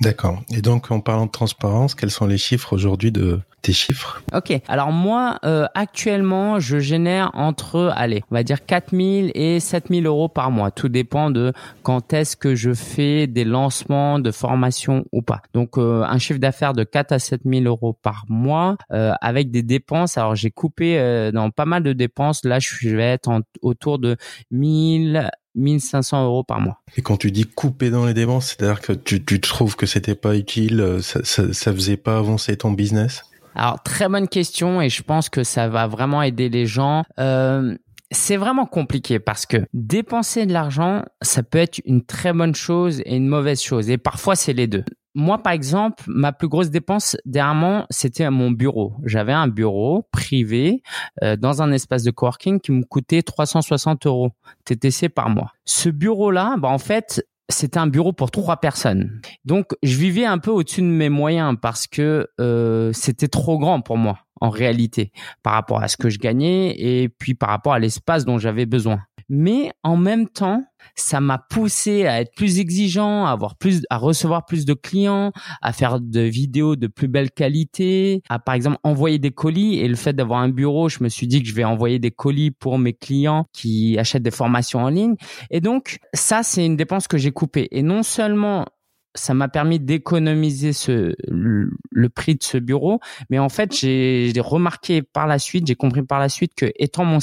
D'accord. 0.00 0.42
Et 0.50 0.60
donc, 0.60 0.90
en 0.90 1.00
parlant 1.00 1.26
de 1.26 1.30
transparence, 1.30 1.94
quels 1.94 2.10
sont 2.10 2.26
les 2.26 2.38
chiffres 2.38 2.72
aujourd'hui 2.72 3.12
de 3.12 3.40
tes 3.64 3.72
chiffres 3.72 4.22
Ok. 4.32 4.52
Alors 4.68 4.92
moi, 4.92 5.38
euh, 5.44 5.66
actuellement, 5.74 6.60
je 6.60 6.78
génère 6.78 7.30
entre, 7.32 7.92
allez, 7.96 8.22
on 8.30 8.34
va 8.34 8.42
dire 8.42 8.64
4000 8.64 9.32
et 9.34 9.58
7000 9.58 10.06
euros 10.06 10.28
par 10.28 10.50
mois. 10.50 10.70
Tout 10.70 10.88
dépend 10.88 11.30
de 11.30 11.52
quand 11.82 12.12
est-ce 12.12 12.36
que 12.36 12.54
je 12.54 12.74
fais 12.74 13.26
des 13.26 13.44
lancements 13.44 14.18
de 14.18 14.30
formation 14.30 15.04
ou 15.12 15.22
pas. 15.22 15.40
Donc 15.54 15.78
euh, 15.78 16.02
un 16.02 16.18
chiffre 16.18 16.38
d'affaires 16.38 16.74
de 16.74 16.84
4 16.84 17.12
à 17.12 17.18
7000 17.18 17.66
euros 17.66 17.94
par 17.94 18.24
mois 18.28 18.76
euh, 18.92 19.12
avec 19.20 19.50
des 19.50 19.62
dépenses. 19.62 20.18
Alors 20.18 20.34
j'ai 20.34 20.50
coupé 20.50 20.98
euh, 20.98 21.32
dans 21.32 21.50
pas 21.50 21.64
mal 21.64 21.82
de 21.82 21.94
dépenses. 21.94 22.44
Là, 22.44 22.58
je 22.60 22.94
vais 22.94 23.02
être 23.02 23.28
en, 23.28 23.40
autour 23.62 23.98
de 23.98 24.16
1000 24.50 25.30
1500 25.54 26.24
euros 26.24 26.44
par 26.44 26.60
mois. 26.60 26.80
Et 26.96 27.02
quand 27.02 27.16
tu 27.16 27.30
dis 27.30 27.44
couper 27.44 27.90
dans 27.90 28.06
les 28.06 28.14
dépenses, 28.14 28.48
c'est-à-dire 28.48 28.80
que 28.80 28.92
tu, 28.92 29.24
tu 29.24 29.40
trouves 29.40 29.76
que 29.76 29.86
c'était 29.86 30.14
pas 30.14 30.36
utile, 30.36 30.80
euh, 30.80 31.00
ça, 31.00 31.20
ça, 31.24 31.52
ça 31.52 31.72
faisait 31.72 31.96
pas 31.96 32.18
avancer 32.18 32.56
ton 32.56 32.72
business? 32.72 33.22
Alors 33.54 33.82
très 33.82 34.08
bonne 34.08 34.28
question 34.28 34.80
et 34.80 34.88
je 34.88 35.02
pense 35.02 35.28
que 35.28 35.44
ça 35.44 35.68
va 35.68 35.86
vraiment 35.86 36.22
aider 36.22 36.48
les 36.48 36.66
gens. 36.66 37.04
Euh, 37.18 37.76
c'est 38.10 38.36
vraiment 38.36 38.66
compliqué 38.66 39.18
parce 39.18 39.46
que 39.46 39.58
dépenser 39.72 40.46
de 40.46 40.52
l'argent, 40.52 41.04
ça 41.22 41.42
peut 41.42 41.58
être 41.58 41.80
une 41.84 42.04
très 42.04 42.32
bonne 42.32 42.54
chose 42.54 43.00
et 43.04 43.16
une 43.16 43.28
mauvaise 43.28 43.60
chose. 43.60 43.90
Et 43.90 43.98
parfois, 43.98 44.36
c'est 44.36 44.52
les 44.52 44.66
deux 44.66 44.84
moi, 45.14 45.38
par 45.38 45.52
exemple, 45.52 46.02
ma 46.08 46.32
plus 46.32 46.48
grosse 46.48 46.70
dépense 46.70 47.16
dernièrement, 47.24 47.86
c'était 47.88 48.24
à 48.24 48.30
mon 48.32 48.50
bureau. 48.50 48.94
J'avais 49.04 49.32
un 49.32 49.46
bureau 49.46 50.08
privé 50.10 50.82
euh, 51.22 51.36
dans 51.36 51.62
un 51.62 51.70
espace 51.70 52.02
de 52.02 52.10
coworking 52.10 52.60
qui 52.60 52.72
me 52.72 52.82
coûtait 52.82 53.22
360 53.22 54.06
euros 54.06 54.30
TTC 54.64 55.08
par 55.08 55.30
mois. 55.30 55.52
Ce 55.64 55.88
bureau-là, 55.88 56.56
bah, 56.58 56.68
en 56.68 56.78
fait, 56.78 57.24
c'était 57.48 57.78
un 57.78 57.86
bureau 57.86 58.12
pour 58.12 58.30
trois 58.30 58.56
personnes. 58.56 59.20
Donc, 59.44 59.72
je 59.82 59.96
vivais 59.96 60.24
un 60.24 60.38
peu 60.38 60.50
au-dessus 60.50 60.82
de 60.82 60.86
mes 60.86 61.08
moyens 61.08 61.56
parce 61.60 61.86
que 61.86 62.28
euh, 62.40 62.90
c'était 62.92 63.28
trop 63.28 63.58
grand 63.58 63.80
pour 63.80 63.96
moi 63.96 64.18
en 64.40 64.50
réalité 64.50 65.12
par 65.42 65.54
rapport 65.54 65.82
à 65.82 65.88
ce 65.88 65.96
que 65.96 66.10
je 66.10 66.18
gagnais 66.18 66.74
et 66.78 67.08
puis 67.08 67.34
par 67.34 67.50
rapport 67.50 67.72
à 67.72 67.78
l'espace 67.78 68.24
dont 68.24 68.38
j'avais 68.38 68.66
besoin 68.66 69.00
mais 69.28 69.70
en 69.82 69.96
même 69.96 70.28
temps, 70.28 70.62
ça 70.94 71.20
m'a 71.20 71.38
poussé 71.38 72.06
à 72.06 72.20
être 72.20 72.34
plus 72.34 72.58
exigeant, 72.58 73.26
à 73.26 73.30
avoir 73.30 73.56
plus, 73.56 73.82
à 73.90 73.96
recevoir 73.96 74.44
plus 74.44 74.64
de 74.64 74.74
clients, 74.74 75.32
à 75.62 75.72
faire 75.72 76.00
de 76.00 76.20
vidéos 76.20 76.76
de 76.76 76.86
plus 76.86 77.08
belle 77.08 77.30
qualité, 77.30 78.22
à 78.28 78.38
par 78.38 78.54
exemple 78.54 78.78
envoyer 78.82 79.18
des 79.18 79.30
colis. 79.30 79.78
Et 79.78 79.88
le 79.88 79.96
fait 79.96 80.12
d'avoir 80.12 80.40
un 80.40 80.48
bureau, 80.48 80.88
je 80.88 81.02
me 81.02 81.08
suis 81.08 81.26
dit 81.26 81.42
que 81.42 81.48
je 81.48 81.54
vais 81.54 81.64
envoyer 81.64 81.98
des 81.98 82.10
colis 82.10 82.50
pour 82.50 82.78
mes 82.78 82.92
clients 82.92 83.44
qui 83.52 83.98
achètent 83.98 84.22
des 84.22 84.30
formations 84.30 84.80
en 84.80 84.88
ligne. 84.88 85.14
Et 85.50 85.60
donc, 85.60 85.98
ça, 86.12 86.42
c'est 86.42 86.64
une 86.64 86.76
dépense 86.76 87.08
que 87.08 87.18
j'ai 87.18 87.32
coupée. 87.32 87.68
Et 87.70 87.82
non 87.82 88.02
seulement 88.02 88.66
ça 89.14 89.34
m'a 89.34 89.48
permis 89.48 89.78
d'économiser 89.78 90.72
ce 90.72 91.14
le, 91.28 92.08
prix 92.08 92.34
de 92.34 92.42
ce 92.42 92.58
bureau. 92.58 93.00
Mais 93.30 93.38
en 93.38 93.48
fait 93.48 93.74
j'ai 93.74 94.32
remarqué 94.38 95.02
par 95.02 95.26
la 95.26 95.38
suite 95.38 95.66
j'ai 95.66 95.74
compris 95.74 96.02
par 96.02 96.18
la 96.18 96.28
suite 96.28 96.54
que 96.54 96.72
étant 96.76 97.04
mon 97.04 97.18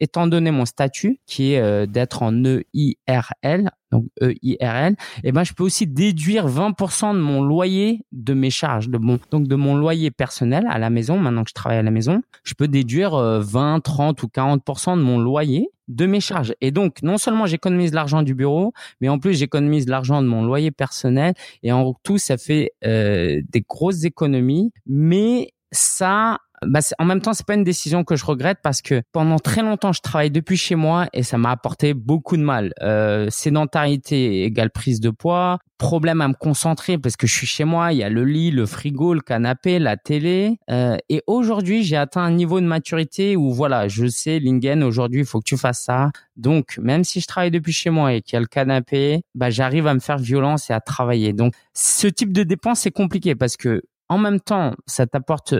étant 0.00 0.26
donné 0.26 0.50
mon 0.50 0.64
statut 0.64 1.20
qui 1.26 1.52
est 1.52 1.60
euh, 1.60 1.86
d'être 1.86 2.22
en 2.22 2.44
EIRL 2.44 3.70
donc 3.94 4.06
EIRL, 4.20 4.92
et 4.92 5.28
eh 5.28 5.32
ben 5.32 5.44
je 5.44 5.52
peux 5.52 5.64
aussi 5.64 5.86
déduire 5.86 6.48
20% 6.48 7.14
de 7.14 7.20
mon 7.20 7.42
loyer 7.42 8.04
de 8.12 8.34
mes 8.34 8.50
charges, 8.50 8.88
de 8.88 8.98
mon 8.98 9.18
donc 9.30 9.46
de 9.46 9.54
mon 9.54 9.76
loyer 9.76 10.10
personnel 10.10 10.66
à 10.68 10.78
la 10.78 10.90
maison. 10.90 11.18
Maintenant 11.18 11.44
que 11.44 11.50
je 11.50 11.54
travaille 11.54 11.78
à 11.78 11.82
la 11.82 11.90
maison, 11.90 12.22
je 12.42 12.54
peux 12.54 12.68
déduire 12.68 13.12
20, 13.12 13.76
euh, 13.76 13.80
30 13.80 14.22
ou 14.22 14.26
40% 14.26 14.96
de 14.96 15.02
mon 15.02 15.18
loyer 15.18 15.68
de 15.88 16.06
mes 16.06 16.20
charges. 16.20 16.54
Et 16.60 16.70
donc 16.70 17.02
non 17.02 17.18
seulement 17.18 17.46
j'économise 17.46 17.92
l'argent 17.92 18.22
du 18.22 18.34
bureau, 18.34 18.72
mais 19.00 19.08
en 19.08 19.18
plus 19.18 19.34
j'économise 19.38 19.88
l'argent 19.88 20.22
de 20.22 20.26
mon 20.26 20.44
loyer 20.44 20.70
personnel. 20.70 21.34
Et 21.62 21.72
en 21.72 21.94
tout, 22.02 22.18
ça 22.18 22.36
fait 22.36 22.72
euh, 22.84 23.40
des 23.50 23.60
grosses 23.60 24.04
économies. 24.04 24.72
Mais 24.86 25.52
ça 25.72 26.38
bah, 26.66 26.80
en 26.98 27.04
même 27.04 27.20
temps, 27.20 27.32
c'est 27.32 27.46
pas 27.46 27.54
une 27.54 27.64
décision 27.64 28.04
que 28.04 28.16
je 28.16 28.24
regrette 28.24 28.58
parce 28.62 28.82
que 28.82 29.02
pendant 29.12 29.38
très 29.38 29.62
longtemps, 29.62 29.92
je 29.92 30.00
travaille 30.00 30.30
depuis 30.30 30.56
chez 30.56 30.74
moi 30.74 31.06
et 31.12 31.22
ça 31.22 31.38
m'a 31.38 31.50
apporté 31.50 31.94
beaucoup 31.94 32.36
de 32.36 32.42
mal. 32.42 32.72
Euh, 32.82 33.28
sédentarité 33.30 34.44
égale 34.44 34.70
prise 34.70 35.00
de 35.00 35.10
poids, 35.10 35.58
problème 35.78 36.20
à 36.20 36.28
me 36.28 36.34
concentrer 36.34 36.98
parce 36.98 37.16
que 37.16 37.26
je 37.26 37.34
suis 37.34 37.46
chez 37.46 37.64
moi, 37.64 37.92
il 37.92 37.98
y 37.98 38.02
a 38.02 38.08
le 38.08 38.24
lit, 38.24 38.50
le 38.50 38.66
frigo, 38.66 39.14
le 39.14 39.20
canapé, 39.20 39.78
la 39.78 39.96
télé. 39.96 40.58
Euh, 40.70 40.96
et 41.08 41.22
aujourd'hui, 41.26 41.82
j'ai 41.82 41.96
atteint 41.96 42.22
un 42.22 42.30
niveau 42.30 42.60
de 42.60 42.66
maturité 42.66 43.36
où 43.36 43.52
voilà, 43.52 43.88
je 43.88 44.06
sais, 44.06 44.38
Lingen, 44.38 44.82
aujourd'hui, 44.82 45.20
il 45.20 45.26
faut 45.26 45.40
que 45.40 45.44
tu 45.44 45.56
fasses 45.56 45.82
ça. 45.82 46.10
Donc, 46.36 46.78
même 46.78 47.04
si 47.04 47.20
je 47.20 47.26
travaille 47.26 47.50
depuis 47.50 47.72
chez 47.72 47.90
moi 47.90 48.12
et 48.12 48.22
qu'il 48.22 48.34
y 48.34 48.36
a 48.36 48.40
le 48.40 48.46
canapé, 48.46 49.22
bah, 49.34 49.50
j'arrive 49.50 49.86
à 49.86 49.94
me 49.94 50.00
faire 50.00 50.18
violence 50.18 50.70
et 50.70 50.72
à 50.72 50.80
travailler. 50.80 51.32
Donc, 51.32 51.54
ce 51.72 52.06
type 52.06 52.32
de 52.32 52.42
dépense, 52.42 52.80
c'est 52.80 52.90
compliqué 52.90 53.34
parce 53.34 53.56
que 53.56 53.82
en 54.08 54.18
même 54.18 54.40
temps, 54.40 54.74
ça 54.86 55.06
t'apporte 55.06 55.54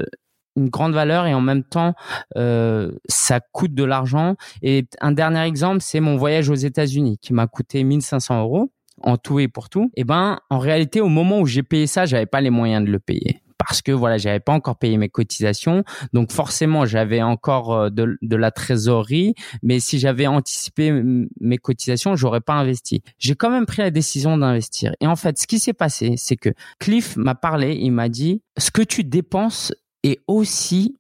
une 0.57 0.69
grande 0.69 0.93
valeur 0.93 1.27
et 1.27 1.35
en 1.35 1.41
même 1.41 1.65
temps 1.65 1.95
euh, 2.37 2.93
ça 3.09 3.41
coûte 3.41 3.75
de 3.75 3.85
l'argent. 3.85 4.37
Et 4.63 4.87
un 5.01 5.13
dernier 5.13 5.43
exemple, 5.43 5.81
c'est 5.81 6.01
mon 6.01 6.17
voyage 6.17 6.49
aux 6.51 6.55
États-Unis 6.55 7.19
qui 7.21 7.33
m'a 7.33 7.47
coûté 7.47 7.83
1500 7.85 8.43
euros 8.43 8.71
en 9.03 9.17
tout 9.17 9.41
et 9.41 9.49
pour 9.49 9.69
tout. 9.69 9.91
Et 9.97 10.03
eh 10.03 10.05
ben 10.05 10.39
en 10.51 10.59
réalité 10.59 11.01
au 11.01 11.09
moment 11.09 11.41
où 11.41 11.47
j'ai 11.47 11.63
payé 11.63 11.87
ça, 11.87 12.07
j'avais 12.07 12.27
pas 12.27 12.41
les 12.41 12.51
moyens 12.51 12.85
de 12.85 12.91
le 12.91 13.01
payer 13.01 13.41
parce 13.67 13.83
que 13.83 13.93
voilà, 13.93 14.19
j'avais 14.19 14.41
pas 14.41 14.53
encore 14.53 14.77
payé 14.77 14.97
mes 14.97 15.09
cotisations, 15.09 15.85
donc 16.13 16.33
forcément 16.33 16.85
j'avais 16.85 17.23
encore 17.23 17.73
euh, 17.73 17.91
de, 17.91 18.19
de, 18.21 18.37
la 18.37 18.51
trésorerie, 18.51 19.35
mais 19.63 19.81
si 19.81 19.99
j'avais 19.99 20.27
anticipé 20.27 20.93
mes 21.41 21.59
cotisations, 21.59 22.17
j'aurais 22.17 22.41
pas 22.41 22.55
investi. 22.55 23.03
J'ai 23.19 23.35
quand 23.35 23.51
même 23.51 23.67
pris 23.67 23.83
la 23.83 23.91
décision 23.91 24.37
d'investir. 24.37 24.95
Et 25.01 25.07
en 25.07 25.17
fait, 25.17 25.39
ce 25.39 25.47
qui 25.47 25.59
s'est 25.59 25.73
passé, 25.73 26.15
c'est 26.17 26.37
que 26.37 26.51
Cliff 26.79 27.17
m'a 27.17 27.35
parlé, 27.35 27.77
il 27.81 27.91
m'a 27.91 28.09
dit 28.09 28.43
ce 28.59 28.71
que 28.71 28.83
tu 28.83 29.05
dépenses 29.05 29.73
est 30.05 30.23
aussi 30.29 30.97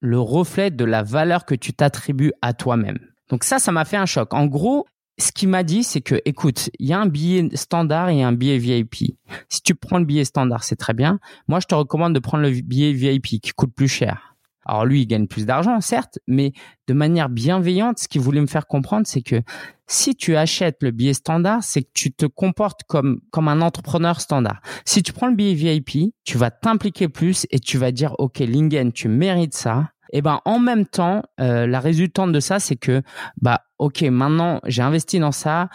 le 0.00 0.20
reflet 0.20 0.70
de 0.70 0.84
la 0.84 1.02
valeur 1.02 1.46
que 1.46 1.54
tu 1.54 1.72
t'attribues 1.72 2.32
à 2.42 2.52
toi-même. 2.52 2.98
Donc 3.30 3.44
ça, 3.44 3.58
ça 3.58 3.72
m'a 3.72 3.84
fait 3.84 3.96
un 3.96 4.06
choc. 4.06 4.34
En 4.34 4.46
gros, 4.46 4.86
ce 5.18 5.32
qu'il 5.32 5.48
m'a 5.48 5.62
dit, 5.62 5.82
c'est 5.82 6.02
que, 6.02 6.20
écoute, 6.24 6.70
il 6.78 6.86
y 6.86 6.92
a 6.92 7.00
un 7.00 7.06
billet 7.06 7.48
standard 7.56 8.10
et 8.10 8.22
un 8.22 8.32
billet 8.32 8.58
VIP. 8.58 9.16
Si 9.48 9.62
tu 9.62 9.74
prends 9.74 9.98
le 9.98 10.04
billet 10.04 10.24
standard, 10.24 10.64
c'est 10.64 10.76
très 10.76 10.92
bien. 10.92 11.18
Moi, 11.48 11.60
je 11.60 11.66
te 11.66 11.74
recommande 11.74 12.14
de 12.14 12.18
prendre 12.18 12.42
le 12.42 12.50
billet 12.50 12.92
VIP 12.92 13.40
qui 13.40 13.52
coûte 13.56 13.74
plus 13.74 13.88
cher. 13.88 14.35
Alors 14.66 14.84
lui, 14.84 15.02
il 15.02 15.06
gagne 15.06 15.26
plus 15.26 15.46
d'argent, 15.46 15.80
certes, 15.80 16.18
mais 16.26 16.52
de 16.88 16.94
manière 16.94 17.28
bienveillante, 17.28 17.98
ce 17.98 18.08
qu'il 18.08 18.20
voulait 18.20 18.40
me 18.40 18.46
faire 18.46 18.66
comprendre, 18.66 19.06
c'est 19.06 19.22
que 19.22 19.42
si 19.86 20.16
tu 20.16 20.36
achètes 20.36 20.82
le 20.82 20.90
billet 20.90 21.14
standard, 21.14 21.62
c'est 21.62 21.82
que 21.82 21.90
tu 21.94 22.12
te 22.12 22.26
comportes 22.26 22.80
comme 22.88 23.20
comme 23.30 23.48
un 23.48 23.60
entrepreneur 23.60 24.20
standard. 24.20 24.60
Si 24.84 25.02
tu 25.02 25.12
prends 25.12 25.28
le 25.28 25.36
billet 25.36 25.54
VIP, 25.54 26.12
tu 26.24 26.38
vas 26.38 26.50
t'impliquer 26.50 27.08
plus 27.08 27.46
et 27.50 27.60
tu 27.60 27.78
vas 27.78 27.92
dire 27.92 28.14
OK, 28.18 28.40
Lingen, 28.40 28.92
tu 28.92 29.08
mérites 29.08 29.54
ça. 29.54 29.90
Et 30.12 30.22
ben 30.22 30.40
en 30.44 30.58
même 30.58 30.86
temps, 30.86 31.22
euh, 31.40 31.66
la 31.66 31.80
résultante 31.80 32.32
de 32.32 32.40
ça, 32.40 32.58
c'est 32.58 32.76
que 32.76 33.02
bah 33.40 33.62
OK, 33.78 34.02
maintenant 34.02 34.60
j'ai 34.66 34.82
investi 34.82 35.18
dans 35.18 35.32
ça, 35.32 35.68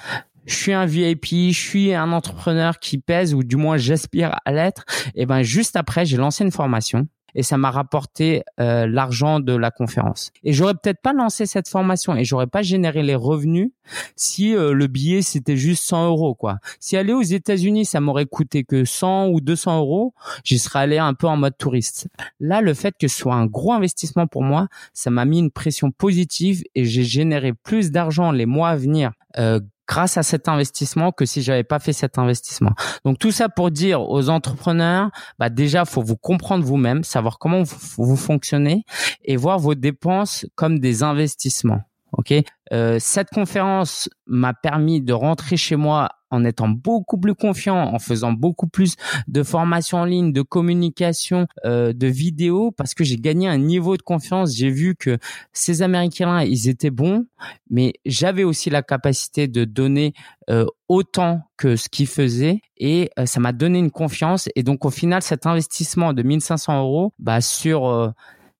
je 0.45 0.55
suis 0.55 0.73
un 0.73 0.85
VIP, 0.85 1.25
je 1.25 1.51
suis 1.51 1.93
un 1.93 2.11
entrepreneur 2.11 2.79
qui 2.79 2.97
pèse 2.97 3.33
ou 3.33 3.43
du 3.43 3.55
moins 3.55 3.77
j'aspire 3.77 4.35
à 4.43 4.51
l'être. 4.51 4.83
Et 5.15 5.25
ben 5.25 5.41
juste 5.43 5.75
après, 5.75 6.05
j'ai 6.05 6.17
lancé 6.17 6.43
une 6.43 6.51
formation 6.51 7.07
et 7.35 7.43
ça 7.43 7.57
m'a 7.57 7.71
rapporté 7.71 8.43
euh, 8.59 8.87
l'argent 8.87 9.39
de 9.39 9.53
la 9.53 9.71
conférence. 9.71 10.31
Et 10.43 10.53
j'aurais 10.53 10.73
peut-être 10.73 11.01
pas 11.01 11.13
lancé 11.13 11.45
cette 11.45 11.67
formation 11.67 12.15
et 12.15 12.23
j'aurais 12.23 12.47
pas 12.47 12.61
généré 12.61 13.03
les 13.03 13.15
revenus 13.15 13.71
si 14.15 14.55
euh, 14.55 14.73
le 14.73 14.87
billet 14.87 15.21
c'était 15.21 15.57
juste 15.57 15.83
100 15.85 16.07
euros 16.07 16.35
quoi. 16.35 16.59
Si 16.79 16.97
aller 16.97 17.13
aux 17.13 17.21
États-Unis 17.21 17.85
ça 17.85 17.99
m'aurait 17.99 18.25
coûté 18.25 18.63
que 18.63 18.85
100 18.85 19.29
ou 19.29 19.41
200 19.41 19.79
euros, 19.79 20.13
j'y 20.43 20.59
serais 20.59 20.79
allé 20.79 20.97
un 20.97 21.13
peu 21.13 21.27
en 21.27 21.37
mode 21.37 21.57
touriste. 21.57 22.07
Là, 22.39 22.61
le 22.61 22.73
fait 22.73 22.95
que 22.97 23.07
ce 23.07 23.17
soit 23.17 23.35
un 23.35 23.45
gros 23.45 23.73
investissement 23.73 24.27
pour 24.27 24.43
moi, 24.43 24.67
ça 24.93 25.09
m'a 25.09 25.25
mis 25.25 25.39
une 25.39 25.51
pression 25.51 25.91
positive 25.91 26.63
et 26.75 26.85
j'ai 26.85 27.03
généré 27.03 27.53
plus 27.53 27.91
d'argent 27.91 28.31
les 28.31 28.45
mois 28.45 28.69
à 28.69 28.75
venir 28.75 29.11
euh, 29.37 29.59
grâce 29.91 30.15
à 30.17 30.23
cet 30.23 30.47
investissement 30.47 31.11
que 31.11 31.25
si 31.25 31.41
j'avais 31.41 31.65
pas 31.65 31.79
fait 31.79 31.91
cet 31.91 32.17
investissement. 32.17 32.71
Donc 33.03 33.19
tout 33.19 33.31
ça 33.31 33.49
pour 33.49 33.71
dire 33.71 34.01
aux 34.09 34.29
entrepreneurs, 34.29 35.09
bah 35.37 35.49
déjà 35.49 35.83
faut 35.83 36.01
vous 36.01 36.15
comprendre 36.15 36.63
vous-même, 36.63 37.03
savoir 37.03 37.39
comment 37.39 37.63
vous, 37.63 37.77
vous 37.97 38.15
fonctionnez 38.15 38.85
et 39.25 39.35
voir 39.35 39.59
vos 39.59 39.75
dépenses 39.75 40.45
comme 40.55 40.79
des 40.79 41.03
investissements. 41.03 41.81
Ok, 42.13 42.33
euh, 42.73 42.97
cette 42.99 43.29
conférence 43.29 44.09
m'a 44.27 44.53
permis 44.53 45.01
de 45.01 45.13
rentrer 45.13 45.55
chez 45.55 45.75
moi 45.75 46.09
en 46.31 46.45
étant 46.45 46.69
beaucoup 46.69 47.17
plus 47.17 47.35
confiant, 47.35 47.77
en 47.77 47.99
faisant 47.99 48.31
beaucoup 48.31 48.67
plus 48.67 48.95
de 49.27 49.43
formations 49.43 49.99
en 49.99 50.05
ligne, 50.05 50.31
de 50.31 50.41
communication, 50.41 51.45
euh, 51.65 51.93
de 51.93 52.07
vidéos, 52.07 52.71
parce 52.71 52.93
que 52.93 53.03
j'ai 53.03 53.17
gagné 53.17 53.47
un 53.47 53.57
niveau 53.57 53.97
de 53.97 54.01
confiance. 54.01 54.55
J'ai 54.55 54.69
vu 54.69 54.95
que 54.95 55.17
ces 55.51 55.81
Américains-là, 55.81 56.45
ils 56.45 56.69
étaient 56.69 56.89
bons, 56.89 57.25
mais 57.69 57.93
j'avais 58.05 58.45
aussi 58.45 58.69
la 58.69 58.81
capacité 58.81 59.47
de 59.47 59.65
donner 59.65 60.13
euh, 60.49 60.65
autant 60.87 61.41
que 61.57 61.75
ce 61.75 61.89
qu'ils 61.89 62.07
faisaient, 62.07 62.61
et 62.77 63.11
euh, 63.19 63.25
ça 63.25 63.39
m'a 63.39 63.51
donné 63.51 63.79
une 63.79 63.91
confiance. 63.91 64.49
Et 64.55 64.63
donc 64.63 64.85
au 64.85 64.89
final, 64.89 65.21
cet 65.21 65.45
investissement 65.45 66.13
de 66.13 66.23
1500 66.23 66.79
euros, 66.79 67.13
bah 67.19 67.41
sur 67.41 67.87
euh, 67.87 68.09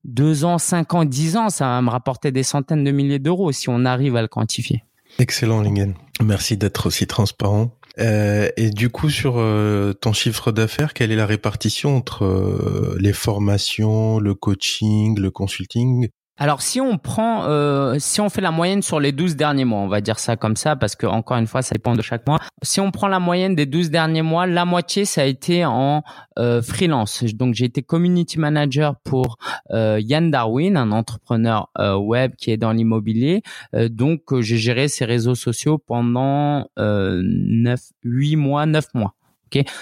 deux 0.03 0.45
ans, 0.45 0.57
cinq 0.57 0.93
ans, 0.93 1.05
dix 1.05 1.37
ans, 1.37 1.49
ça 1.49 1.65
va 1.65 1.81
me 1.81 1.89
rapporter 1.89 2.31
des 2.31 2.43
centaines 2.43 2.83
de 2.83 2.91
milliers 2.91 3.19
d'euros 3.19 3.51
si 3.51 3.69
on 3.69 3.85
arrive 3.85 4.15
à 4.15 4.21
le 4.21 4.27
quantifier. 4.27 4.83
Excellent, 5.19 5.61
Lingen. 5.61 5.95
Merci 6.23 6.57
d'être 6.57 6.87
aussi 6.87 7.07
transparent. 7.07 7.71
Euh, 7.99 8.49
et 8.57 8.69
du 8.69 8.89
coup, 8.89 9.09
sur 9.09 9.35
euh, 9.37 9.93
ton 9.93 10.13
chiffre 10.13 10.51
d'affaires, 10.51 10.93
quelle 10.93 11.11
est 11.11 11.15
la 11.17 11.25
répartition 11.25 11.97
entre 11.97 12.23
euh, 12.23 12.97
les 12.99 13.13
formations, 13.13 14.19
le 14.19 14.33
coaching, 14.33 15.19
le 15.19 15.29
consulting 15.29 16.09
alors 16.41 16.63
si 16.63 16.81
on 16.81 16.97
prend, 16.97 17.43
euh, 17.45 17.97
si 17.99 18.19
on 18.19 18.27
fait 18.27 18.41
la 18.41 18.49
moyenne 18.49 18.81
sur 18.81 18.99
les 18.99 19.11
12 19.11 19.35
derniers 19.35 19.63
mois, 19.63 19.77
on 19.81 19.87
va 19.87 20.01
dire 20.01 20.17
ça 20.17 20.37
comme 20.37 20.55
ça, 20.55 20.75
parce 20.75 20.95
que 20.95 21.05
encore 21.05 21.37
une 21.37 21.45
fois, 21.45 21.61
ça 21.61 21.75
dépend 21.75 21.93
de 21.93 22.01
chaque 22.01 22.25
mois. 22.25 22.39
Si 22.63 22.79
on 22.79 22.89
prend 22.89 23.07
la 23.07 23.19
moyenne 23.19 23.53
des 23.53 23.67
12 23.67 23.91
derniers 23.91 24.23
mois, 24.23 24.47
la 24.47 24.65
moitié, 24.65 25.05
ça 25.05 25.21
a 25.21 25.25
été 25.25 25.65
en 25.65 26.01
euh, 26.39 26.63
freelance. 26.63 27.23
Donc 27.35 27.53
j'ai 27.53 27.65
été 27.65 27.83
community 27.83 28.39
manager 28.39 28.95
pour 29.03 29.37
euh, 29.69 29.99
Yann 30.01 30.31
Darwin, 30.31 30.77
un 30.77 30.91
entrepreneur 30.91 31.69
euh, 31.77 31.95
web 31.95 32.31
qui 32.35 32.49
est 32.49 32.57
dans 32.57 32.71
l'immobilier. 32.71 33.43
Donc 33.73 34.41
j'ai 34.41 34.57
géré 34.57 34.87
ses 34.87 35.05
réseaux 35.05 35.35
sociaux 35.35 35.77
pendant 35.77 36.65
9, 36.75 37.79
8 38.03 38.35
mois, 38.37 38.65
9 38.65 38.85
mois. 38.95 39.13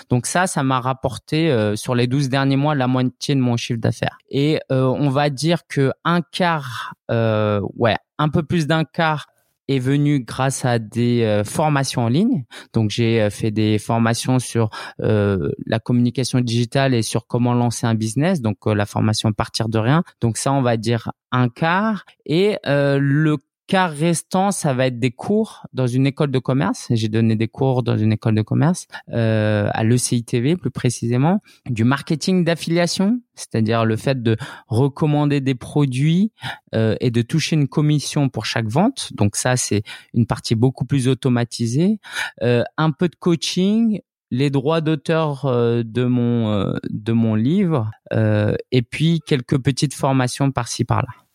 Donc 0.09 0.25
ça, 0.25 0.47
ça 0.47 0.63
m'a 0.63 0.79
rapporté 0.79 1.49
euh, 1.51 1.75
sur 1.75 1.95
les 1.95 2.07
12 2.07 2.29
derniers 2.29 2.55
mois 2.55 2.75
la 2.75 2.87
moitié 2.87 3.35
de 3.35 3.39
mon 3.39 3.57
chiffre 3.57 3.79
d'affaires. 3.79 4.17
Et 4.29 4.59
euh, 4.71 4.83
on 4.83 5.09
va 5.09 5.29
dire 5.29 5.67
que 5.67 5.91
un 6.03 6.21
quart, 6.21 6.93
euh, 7.11 7.61
ouais, 7.75 7.95
un 8.17 8.29
peu 8.29 8.43
plus 8.43 8.67
d'un 8.67 8.83
quart 8.83 9.27
est 9.67 9.79
venu 9.79 10.21
grâce 10.21 10.65
à 10.65 10.79
des 10.79 11.43
formations 11.45 12.01
en 12.05 12.07
ligne. 12.09 12.43
Donc 12.73 12.89
j'ai 12.89 13.29
fait 13.29 13.51
des 13.51 13.77
formations 13.77 14.39
sur 14.39 14.71
la 14.97 15.79
communication 15.79 16.39
digitale 16.39 16.95
et 16.95 17.03
sur 17.03 17.27
comment 17.27 17.53
lancer 17.53 17.85
un 17.85 17.93
business. 17.93 18.41
Donc 18.41 18.65
la 18.65 18.87
formation 18.87 19.31
partir 19.31 19.69
de 19.69 19.77
rien. 19.77 20.03
Donc 20.21 20.37
ça 20.37 20.51
on 20.53 20.63
va 20.63 20.75
dire 20.75 21.11
un 21.31 21.49
quart. 21.49 22.05
Et 22.25 22.57
le 22.65 23.37
quart 23.69 23.91
restant, 23.91 24.49
ça 24.49 24.73
va 24.73 24.87
être 24.87 24.97
des 24.97 25.11
cours 25.11 25.67
dans 25.73 25.85
une 25.85 26.07
école 26.07 26.31
de 26.31 26.39
commerce. 26.39 26.87
J'ai 26.89 27.07
donné 27.07 27.35
des 27.35 27.47
cours 27.47 27.83
dans 27.83 27.97
une 27.97 28.11
école 28.11 28.33
de 28.33 28.41
commerce, 28.41 28.87
euh, 29.13 29.69
à 29.71 29.83
l'ECITV 29.83 30.57
plus 30.57 30.71
précisément, 30.71 31.39
du 31.69 31.83
marketing 31.83 32.43
d'affiliation, 32.43 33.21
c'est-à-dire 33.35 33.85
le 33.85 33.95
fait 33.95 34.23
de 34.23 34.37
recommander 34.67 35.39
des 35.39 35.53
produits 35.53 36.33
euh, 36.73 36.95
et 36.99 37.11
de 37.11 37.21
toucher 37.21 37.55
une 37.57 37.67
commission 37.67 38.27
pour 38.27 38.45
chaque 38.45 38.67
vente. 38.67 39.13
Donc 39.13 39.35
ça, 39.35 39.55
c'est 39.55 39.83
une 40.15 40.25
partie 40.25 40.55
beaucoup 40.55 40.85
plus 40.85 41.07
automatisée. 41.07 41.99
Euh, 42.41 42.63
un 42.77 42.89
peu 42.89 43.07
de 43.07 43.15
coaching, 43.15 44.01
les 44.31 44.49
droits 44.49 44.81
d'auteur 44.81 45.45
euh, 45.45 45.83
de 45.85 46.05
mon 46.05 46.51
euh, 46.51 46.73
de 46.89 47.13
mon 47.13 47.35
livre 47.35 47.91
euh, 48.13 48.55
et 48.71 48.81
puis 48.81 49.21
quelques 49.25 49.59
petites 49.59 49.93
formations 49.93 50.51
par-ci 50.51 50.85
par-là. 50.85 51.28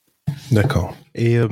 D'accord. 0.51 0.95
Et 1.15 1.39
euh, 1.39 1.49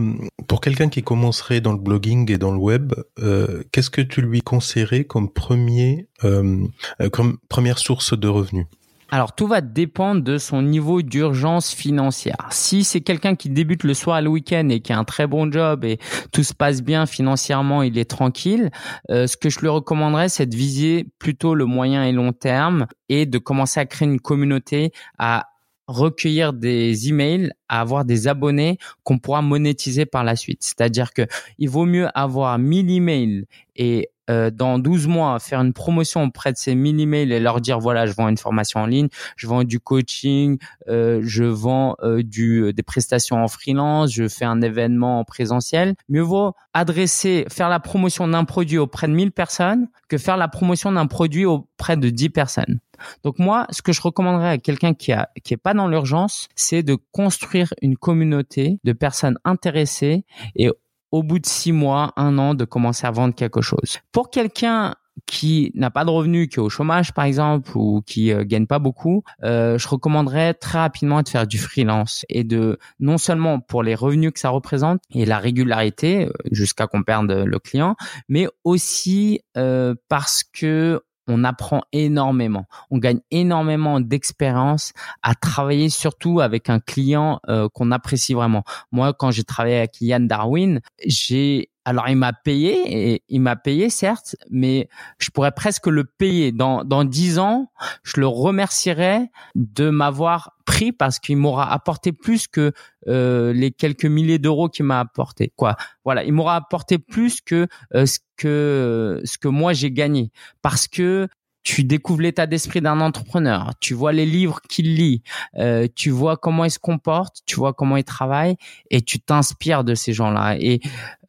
pour 0.48 0.60
quelqu'un 0.60 0.88
qui 0.88 1.02
commencerait 1.02 1.60
dans 1.60 1.72
le 1.72 1.78
blogging 1.78 2.30
et 2.30 2.38
dans 2.38 2.52
le 2.52 2.58
web, 2.58 2.92
euh, 3.20 3.62
qu'est-ce 3.72 3.90
que 3.90 4.00
tu 4.00 4.22
lui 4.22 4.42
conseillerais 4.42 5.04
comme 5.04 5.28
premier, 5.28 6.08
euh, 6.24 6.66
comme 7.12 7.38
première 7.48 7.78
source 7.78 8.18
de 8.18 8.28
revenus? 8.28 8.66
Alors 9.10 9.34
tout 9.34 9.46
va 9.46 9.60
dépendre 9.60 10.22
de 10.22 10.38
son 10.38 10.62
niveau 10.62 11.02
d'urgence 11.02 11.70
financière. 11.70 12.48
Si 12.50 12.82
c'est 12.82 13.02
quelqu'un 13.02 13.34
qui 13.34 13.50
débute 13.50 13.84
le 13.84 13.92
soir 13.92 14.18
et 14.18 14.22
le 14.22 14.30
week-end 14.30 14.70
et 14.70 14.80
qui 14.80 14.92
a 14.94 14.98
un 14.98 15.04
très 15.04 15.26
bon 15.26 15.52
job 15.52 15.84
et 15.84 15.98
tout 16.32 16.42
se 16.42 16.54
passe 16.54 16.80
bien 16.80 17.04
financièrement, 17.04 17.82
il 17.82 17.98
est 17.98 18.08
tranquille, 18.08 18.70
ce 19.10 19.36
que 19.36 19.50
je 19.50 19.60
lui 19.60 19.68
recommanderais, 19.68 20.30
c'est 20.30 20.46
de 20.46 20.56
viser 20.56 21.06
plutôt 21.18 21.54
le 21.54 21.66
moyen 21.66 22.04
et 22.04 22.12
long 22.12 22.32
terme 22.32 22.86
et 23.10 23.26
de 23.26 23.36
commencer 23.36 23.80
à 23.80 23.84
créer 23.84 24.08
une 24.08 24.18
communauté, 24.18 24.92
à 25.18 25.51
recueillir 25.86 26.52
des 26.52 27.08
emails, 27.08 27.52
à 27.68 27.80
avoir 27.80 28.04
des 28.04 28.28
abonnés 28.28 28.78
qu'on 29.02 29.18
pourra 29.18 29.42
monétiser 29.42 30.06
par 30.06 30.24
la 30.24 30.36
suite. 30.36 30.62
C'est-à-dire 30.62 31.12
que 31.12 31.26
il 31.58 31.68
vaut 31.68 31.86
mieux 31.86 32.08
avoir 32.14 32.58
1000 32.58 32.90
emails 32.90 33.46
et 33.76 34.10
euh, 34.30 34.50
dans 34.50 34.78
12 34.78 35.08
mois 35.08 35.38
faire 35.40 35.60
une 35.60 35.72
promotion 35.72 36.22
auprès 36.22 36.52
de 36.52 36.56
ces 36.56 36.74
1000 36.74 37.00
emails 37.00 37.32
et 37.32 37.40
leur 37.40 37.60
dire 37.60 37.80
voilà 37.80 38.06
je 38.06 38.12
vends 38.12 38.28
une 38.28 38.36
formation 38.36 38.80
en 38.80 38.86
ligne, 38.86 39.08
je 39.36 39.46
vends 39.46 39.64
du 39.64 39.80
coaching, 39.80 40.58
euh, 40.88 41.20
je 41.24 41.44
vends 41.44 41.96
euh, 42.02 42.22
du 42.22 42.72
des 42.72 42.82
prestations 42.82 43.42
en 43.42 43.48
freelance, 43.48 44.12
je 44.12 44.28
fais 44.28 44.44
un 44.44 44.62
événement 44.62 45.20
en 45.20 45.24
présentiel. 45.24 45.94
Mieux 46.08 46.22
vaut 46.22 46.54
adresser 46.72 47.46
faire 47.50 47.68
la 47.68 47.80
promotion 47.80 48.28
d'un 48.28 48.44
produit 48.44 48.78
auprès 48.78 49.08
de 49.08 49.12
1000 49.12 49.32
personnes 49.32 49.88
que 50.08 50.18
faire 50.18 50.36
la 50.36 50.48
promotion 50.48 50.92
d'un 50.92 51.06
produit 51.06 51.44
auprès 51.44 51.96
de 51.96 52.08
10 52.08 52.30
personnes. 52.30 52.80
Donc 53.24 53.38
moi, 53.38 53.66
ce 53.70 53.82
que 53.82 53.92
je 53.92 54.00
recommanderais 54.00 54.50
à 54.50 54.58
quelqu'un 54.58 54.94
qui 54.94 55.12
a 55.12 55.30
qui 55.42 55.54
est 55.54 55.56
pas 55.56 55.74
dans 55.74 55.88
l'urgence, 55.88 56.48
c'est 56.54 56.82
de 56.82 56.96
construire 57.10 57.74
une 57.82 57.96
communauté 57.96 58.78
de 58.84 58.92
personnes 58.92 59.38
intéressées 59.44 60.24
et 60.54 60.70
au 61.12 61.22
bout 61.22 61.38
de 61.38 61.46
six 61.46 61.72
mois, 61.72 62.12
un 62.16 62.38
an, 62.38 62.54
de 62.54 62.64
commencer 62.64 63.06
à 63.06 63.10
vendre 63.10 63.34
quelque 63.34 63.60
chose. 63.60 63.98
Pour 64.10 64.30
quelqu'un 64.30 64.94
qui 65.26 65.72
n'a 65.74 65.90
pas 65.90 66.04
de 66.04 66.10
revenus, 66.10 66.48
qui 66.48 66.56
est 66.56 66.62
au 66.62 66.70
chômage 66.70 67.12
par 67.12 67.26
exemple 67.26 67.70
ou 67.74 68.02
qui 68.06 68.32
euh, 68.32 68.44
gagne 68.44 68.66
pas 68.66 68.78
beaucoup, 68.78 69.22
euh, 69.44 69.76
je 69.76 69.86
recommanderais 69.86 70.54
très 70.54 70.78
rapidement 70.78 71.20
de 71.22 71.28
faire 71.28 71.46
du 71.46 71.58
freelance 71.58 72.24
et 72.30 72.44
de 72.44 72.78
non 72.98 73.18
seulement 73.18 73.60
pour 73.60 73.82
les 73.82 73.94
revenus 73.94 74.32
que 74.32 74.40
ça 74.40 74.48
représente 74.48 75.02
et 75.10 75.26
la 75.26 75.38
régularité 75.38 76.26
euh, 76.26 76.32
jusqu'à 76.50 76.86
qu'on 76.86 77.02
perde 77.02 77.30
le 77.30 77.58
client, 77.58 77.94
mais 78.28 78.48
aussi 78.64 79.40
euh, 79.56 79.94
parce 80.08 80.44
que 80.44 81.02
on 81.28 81.44
apprend 81.44 81.82
énormément. 81.92 82.66
On 82.90 82.98
gagne 82.98 83.20
énormément 83.30 84.00
d'expérience 84.00 84.92
à 85.22 85.34
travailler 85.34 85.88
surtout 85.88 86.40
avec 86.40 86.70
un 86.70 86.80
client 86.80 87.40
euh, 87.48 87.68
qu'on 87.68 87.90
apprécie 87.90 88.34
vraiment. 88.34 88.64
Moi, 88.90 89.12
quand 89.12 89.30
j'ai 89.30 89.44
travaillé 89.44 89.78
avec 89.78 90.00
Yann 90.00 90.26
Darwin, 90.26 90.80
j'ai 91.04 91.71
alors 91.84 92.08
il 92.08 92.16
m'a 92.16 92.32
payé 92.32 93.14
et 93.14 93.22
il 93.28 93.40
m'a 93.40 93.56
payé 93.56 93.90
certes, 93.90 94.36
mais 94.50 94.88
je 95.18 95.30
pourrais 95.30 95.52
presque 95.52 95.86
le 95.86 96.04
payer 96.04 96.52
dans 96.52 96.84
dans 96.84 97.04
dix 97.04 97.38
ans. 97.38 97.72
Je 98.02 98.20
le 98.20 98.26
remercierais 98.26 99.30
de 99.54 99.90
m'avoir 99.90 100.52
pris 100.64 100.92
parce 100.92 101.18
qu'il 101.18 101.36
m'aura 101.36 101.72
apporté 101.72 102.12
plus 102.12 102.46
que 102.46 102.72
euh, 103.08 103.52
les 103.52 103.72
quelques 103.72 104.04
milliers 104.04 104.38
d'euros 104.38 104.68
qu'il 104.68 104.84
m'a 104.84 105.00
apporté. 105.00 105.52
Quoi, 105.56 105.76
voilà, 106.04 106.24
il 106.24 106.32
m'aura 106.32 106.56
apporté 106.56 106.98
plus 106.98 107.40
que 107.40 107.66
euh, 107.94 108.06
ce 108.06 108.18
que 108.36 109.20
ce 109.24 109.38
que 109.38 109.48
moi 109.48 109.72
j'ai 109.72 109.90
gagné 109.90 110.30
parce 110.62 110.88
que 110.88 111.28
tu 111.62 111.84
découvres 111.84 112.22
l'état 112.22 112.46
d'esprit 112.46 112.80
d'un 112.80 113.00
entrepreneur, 113.00 113.72
tu 113.80 113.94
vois 113.94 114.12
les 114.12 114.26
livres 114.26 114.60
qu'il 114.68 114.96
lit, 114.96 115.22
euh, 115.58 115.86
tu 115.94 116.10
vois 116.10 116.36
comment 116.36 116.64
il 116.64 116.70
se 116.70 116.78
comporte, 116.78 117.42
tu 117.46 117.56
vois 117.56 117.72
comment 117.72 117.96
il 117.96 118.04
travaille. 118.04 118.56
Et 118.90 119.02
tu 119.02 119.20
t'inspires 119.20 119.84
de 119.84 119.94
ces 119.94 120.12
gens-là. 120.12 120.56
Et 120.58 120.80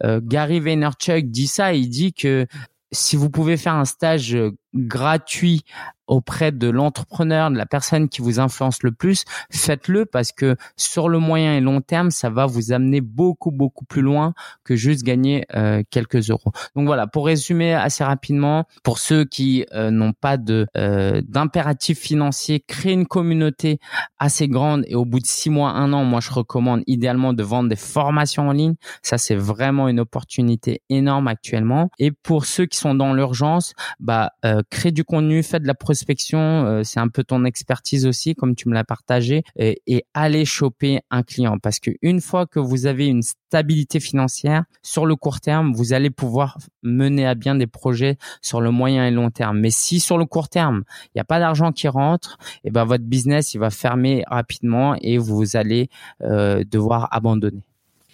euh, 0.04 0.20
Gary 0.24 0.60
Vaynerchuk 0.60 1.30
dit 1.30 1.48
ça, 1.48 1.74
il 1.74 1.90
dit 1.90 2.14
que 2.14 2.48
si 2.92 3.16
vous 3.16 3.30
pouvez 3.30 3.58
faire 3.58 3.76
un 3.76 3.86
stage 3.86 4.38
gratuit 4.74 5.64
auprès 6.14 6.52
de 6.52 6.70
l'entrepreneur, 6.70 7.50
de 7.52 7.58
la 7.58 7.66
personne 7.66 8.08
qui 8.10 8.22
vous 8.22 8.40
influence 8.40 8.84
le 8.84 8.92
plus, 8.92 9.26
faites-le 9.52 10.06
parce 10.06 10.32
que 10.32 10.56
sur 10.78 11.10
le 11.10 11.20
moyen 11.20 11.56
et 11.56 11.62
long 11.62 11.82
terme, 11.82 12.12
ça 12.12 12.30
va 12.30 12.46
vous 12.46 12.72
amener 12.72 13.02
beaucoup 13.02 13.52
beaucoup 13.52 13.86
plus 13.86 14.02
loin 14.02 14.34
que 14.64 14.76
juste 14.76 15.04
gagner 15.04 15.46
euh, 15.56 15.84
quelques 15.90 16.30
euros. 16.30 16.52
Donc 16.76 16.86
voilà, 16.86 17.08
pour 17.08 17.26
résumer 17.26 17.74
assez 17.74 18.04
rapidement, 18.04 18.66
pour 18.84 19.00
ceux 19.00 19.26
qui 19.26 19.66
euh, 19.74 19.92
n'ont 19.92 20.14
pas 20.14 20.38
de 20.38 20.68
euh, 20.78 21.22
d'impératif 21.28 22.00
financier, 22.00 22.60
créer 22.60 22.94
une 22.94 23.08
communauté 23.08 23.80
assez 24.20 24.48
grande 24.48 24.84
et 24.88 24.96
au 24.96 25.06
bout 25.06 25.20
de 25.20 25.26
six 25.26 25.50
mois, 25.50 25.72
un 25.72 25.94
an, 25.94 26.04
moi 26.04 26.20
je 26.20 26.32
recommande 26.32 26.84
idéalement 26.88 27.34
de 27.34 27.44
vendre 27.44 27.70
des 27.70 27.76
formations 27.76 28.50
en 28.50 28.52
ligne. 28.52 28.76
Ça 29.02 29.18
c'est 29.18 29.36
vraiment 29.36 29.88
une 29.88 30.00
opportunité 30.00 30.82
énorme 30.90 31.28
actuellement. 31.28 31.90
Et 32.00 32.12
pour 32.12 32.46
ceux 32.46 32.66
qui 32.66 32.78
sont 32.78 32.96
dans 32.96 33.14
l'urgence, 33.14 33.74
bah 34.00 34.32
créez 34.70 34.92
du 34.92 35.04
contenu, 35.04 35.44
faites 35.44 35.64
de 35.64 35.68
la 35.68 35.74
euh, 36.34 36.84
c'est 36.84 37.00
un 37.00 37.08
peu 37.08 37.24
ton 37.24 37.46
expertise 37.46 38.06
aussi, 38.06 38.36
comme 38.36 38.56
tu 38.56 38.70
me 38.70 38.74
l'as 38.74 38.84
partagé, 38.84 39.44
et, 39.58 39.82
allez 40.14 40.46
choper 40.46 41.02
un 41.10 41.24
client 41.24 41.58
parce 41.60 41.80
que 41.80 41.92
une 42.02 42.22
fois 42.22 42.46
que 42.46 42.60
vous 42.60 42.86
avez 42.86 43.08
une 43.08 43.22
stabilité 43.22 44.00
financière 44.00 44.64
sur 44.82 45.06
le 45.06 45.16
court 45.16 45.40
terme, 45.40 45.74
vous 45.74 45.94
allez 45.94 46.10
pouvoir 46.10 46.58
mener 46.82 47.26
à 47.26 47.36
bien 47.36 47.56
des 47.56 47.68
projets 47.68 48.18
sur 48.42 48.62
le 48.62 48.72
moyen 48.72 49.08
et 49.08 49.12
long 49.12 49.30
terme. 49.30 49.60
Mais 49.60 49.72
si 49.72 50.00
sur 50.00 50.18
le 50.18 50.26
court 50.26 50.50
terme, 50.50 50.84
il 51.08 51.12
n'y 51.16 51.22
a 51.22 51.26
pas 51.26 51.40
d'argent 51.40 51.72
qui 51.72 51.88
rentre, 51.88 52.38
et 52.64 52.68
eh 52.68 52.72
ben 52.72 52.86
votre 52.86 53.04
business 53.04 53.54
il 53.54 53.60
va 53.60 53.70
fermer 53.70 54.24
rapidement 54.28 54.96
et 55.02 55.18
vous 55.18 55.56
allez 55.56 55.90
euh, 56.22 56.64
devoir 56.64 57.08
abandonner. 57.12 57.62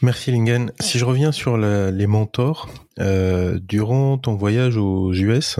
Merci 0.02 0.32
Lingen. 0.32 0.71
Si 0.80 0.97
je 0.97 1.04
reviens 1.04 1.34
sur 1.34 1.58
les 1.58 2.08
mentors, 2.08 2.69
euh, 2.99 3.60
durant 3.62 4.17
ton 4.17 4.36
voyage 4.36 4.78
aux 4.78 5.13
US, 5.13 5.60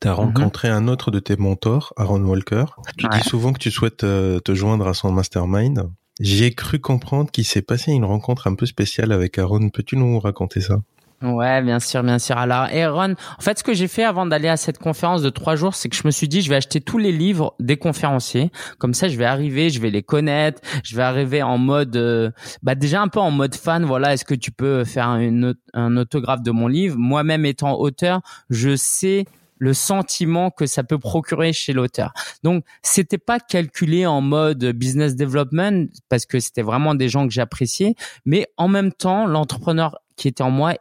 tu 0.00 0.08
as 0.08 0.12
mhm. 0.12 0.16
rencontré 0.16 0.68
un 0.68 0.88
autre 0.88 1.10
de 1.10 1.18
tes 1.18 1.36
mentors, 1.36 1.92
Aaron 1.96 2.22
Walker. 2.22 2.64
Tu 2.96 3.06
dis 3.08 3.28
souvent 3.28 3.52
que 3.52 3.58
tu 3.58 3.70
souhaites 3.70 4.04
euh, 4.04 4.40
te 4.40 4.54
joindre 4.54 4.86
à 4.86 4.94
son 4.94 5.12
mastermind. 5.12 5.90
J'ai 6.20 6.52
cru 6.52 6.80
comprendre 6.80 7.30
qu'il 7.30 7.44
s'est 7.44 7.62
passé 7.62 7.92
une 7.92 8.04
rencontre 8.04 8.48
un 8.48 8.54
peu 8.54 8.66
spéciale 8.66 9.12
avec 9.12 9.38
Aaron. 9.38 9.70
Peux-tu 9.70 9.96
nous 9.96 10.18
raconter 10.18 10.60
ça? 10.60 10.80
Ouais, 11.20 11.62
bien 11.62 11.80
sûr, 11.80 12.04
bien 12.04 12.20
sûr. 12.20 12.38
Alors, 12.38 12.68
Aaron, 12.72 13.14
en 13.38 13.42
fait, 13.42 13.58
ce 13.58 13.64
que 13.64 13.74
j'ai 13.74 13.88
fait 13.88 14.04
avant 14.04 14.24
d'aller 14.24 14.46
à 14.46 14.56
cette 14.56 14.78
conférence 14.78 15.20
de 15.20 15.30
trois 15.30 15.56
jours, 15.56 15.74
c'est 15.74 15.88
que 15.88 15.96
je 15.96 16.02
me 16.04 16.12
suis 16.12 16.28
dit, 16.28 16.42
je 16.42 16.48
vais 16.48 16.54
acheter 16.54 16.80
tous 16.80 16.98
les 16.98 17.10
livres 17.10 17.54
des 17.58 17.76
conférenciers. 17.76 18.52
Comme 18.78 18.94
ça, 18.94 19.08
je 19.08 19.16
vais 19.16 19.24
arriver, 19.24 19.68
je 19.68 19.80
vais 19.80 19.90
les 19.90 20.04
connaître, 20.04 20.62
je 20.84 20.94
vais 20.94 21.02
arriver 21.02 21.42
en 21.42 21.58
mode, 21.58 21.96
euh, 21.96 22.30
bah 22.62 22.76
déjà 22.76 23.02
un 23.02 23.08
peu 23.08 23.18
en 23.18 23.32
mode 23.32 23.56
fan. 23.56 23.84
Voilà, 23.84 24.14
est-ce 24.14 24.24
que 24.24 24.34
tu 24.34 24.52
peux 24.52 24.84
faire 24.84 25.08
une, 25.16 25.54
un 25.74 25.96
autographe 25.96 26.42
de 26.42 26.52
mon 26.52 26.68
livre? 26.68 26.96
Moi-même 26.96 27.44
étant 27.44 27.76
auteur, 27.76 28.20
je 28.48 28.76
sais 28.76 29.24
le 29.58 29.74
sentiment 29.74 30.50
que 30.50 30.66
ça 30.66 30.84
peut 30.84 30.98
procurer 30.98 31.52
chez 31.52 31.72
l'auteur. 31.72 32.12
Donc 32.42 32.64
c'était 32.82 33.18
pas 33.18 33.40
calculé 33.40 34.06
en 34.06 34.20
mode 34.20 34.64
business 34.72 35.16
development 35.16 35.88
parce 36.08 36.26
que 36.26 36.40
c'était 36.40 36.62
vraiment 36.62 36.94
des 36.94 37.08
gens 37.08 37.26
que 37.26 37.32
j'appréciais, 37.32 37.94
mais 38.24 38.46
en 38.56 38.68
même 38.68 38.92
temps 38.92 39.26
l'entrepreneur 39.26 39.98
qui 40.16 40.28
était 40.28 40.42
en 40.42 40.50
moi 40.50 40.74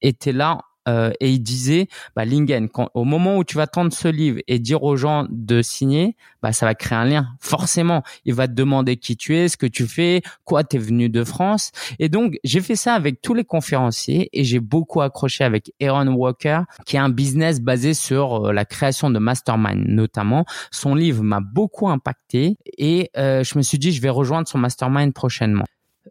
était 0.00 0.32
là 0.32 0.60
euh, 0.88 1.12
et 1.20 1.30
il 1.30 1.40
disait, 1.40 1.88
bah, 2.16 2.24
Lingen, 2.24 2.68
quand, 2.68 2.90
au 2.94 3.04
moment 3.04 3.36
où 3.36 3.44
tu 3.44 3.56
vas 3.56 3.66
tendre 3.66 3.92
ce 3.92 4.08
livre 4.08 4.40
et 4.48 4.58
dire 4.58 4.82
aux 4.82 4.96
gens 4.96 5.26
de 5.30 5.62
signer, 5.62 6.16
bah, 6.42 6.52
ça 6.52 6.66
va 6.66 6.74
créer 6.74 6.98
un 6.98 7.04
lien. 7.04 7.28
Forcément, 7.40 8.02
il 8.24 8.34
va 8.34 8.48
te 8.48 8.52
demander 8.52 8.96
qui 8.96 9.16
tu 9.16 9.36
es, 9.36 9.48
ce 9.48 9.56
que 9.56 9.66
tu 9.66 9.86
fais, 9.86 10.22
quoi 10.44 10.64
t'es 10.64 10.78
venu 10.78 11.08
de 11.08 11.24
France. 11.24 11.70
Et 11.98 12.08
donc, 12.08 12.36
j'ai 12.44 12.60
fait 12.60 12.76
ça 12.76 12.94
avec 12.94 13.20
tous 13.22 13.34
les 13.34 13.44
conférenciers 13.44 14.28
et 14.32 14.44
j'ai 14.44 14.60
beaucoup 14.60 15.00
accroché 15.00 15.44
avec 15.44 15.72
Aaron 15.80 16.08
Walker, 16.08 16.62
qui 16.86 16.96
est 16.96 17.00
un 17.00 17.10
business 17.10 17.60
basé 17.60 17.94
sur 17.94 18.48
euh, 18.48 18.52
la 18.52 18.64
création 18.64 19.10
de 19.10 19.18
mastermind, 19.18 19.86
notamment. 19.86 20.44
Son 20.70 20.94
livre 20.94 21.22
m'a 21.22 21.40
beaucoup 21.40 21.88
impacté 21.88 22.56
et 22.78 23.10
euh, 23.16 23.44
je 23.44 23.56
me 23.56 23.62
suis 23.62 23.78
dit, 23.78 23.92
je 23.92 24.00
vais 24.00 24.08
rejoindre 24.08 24.48
son 24.48 24.58
mastermind 24.58 25.12
prochainement. 25.12 25.64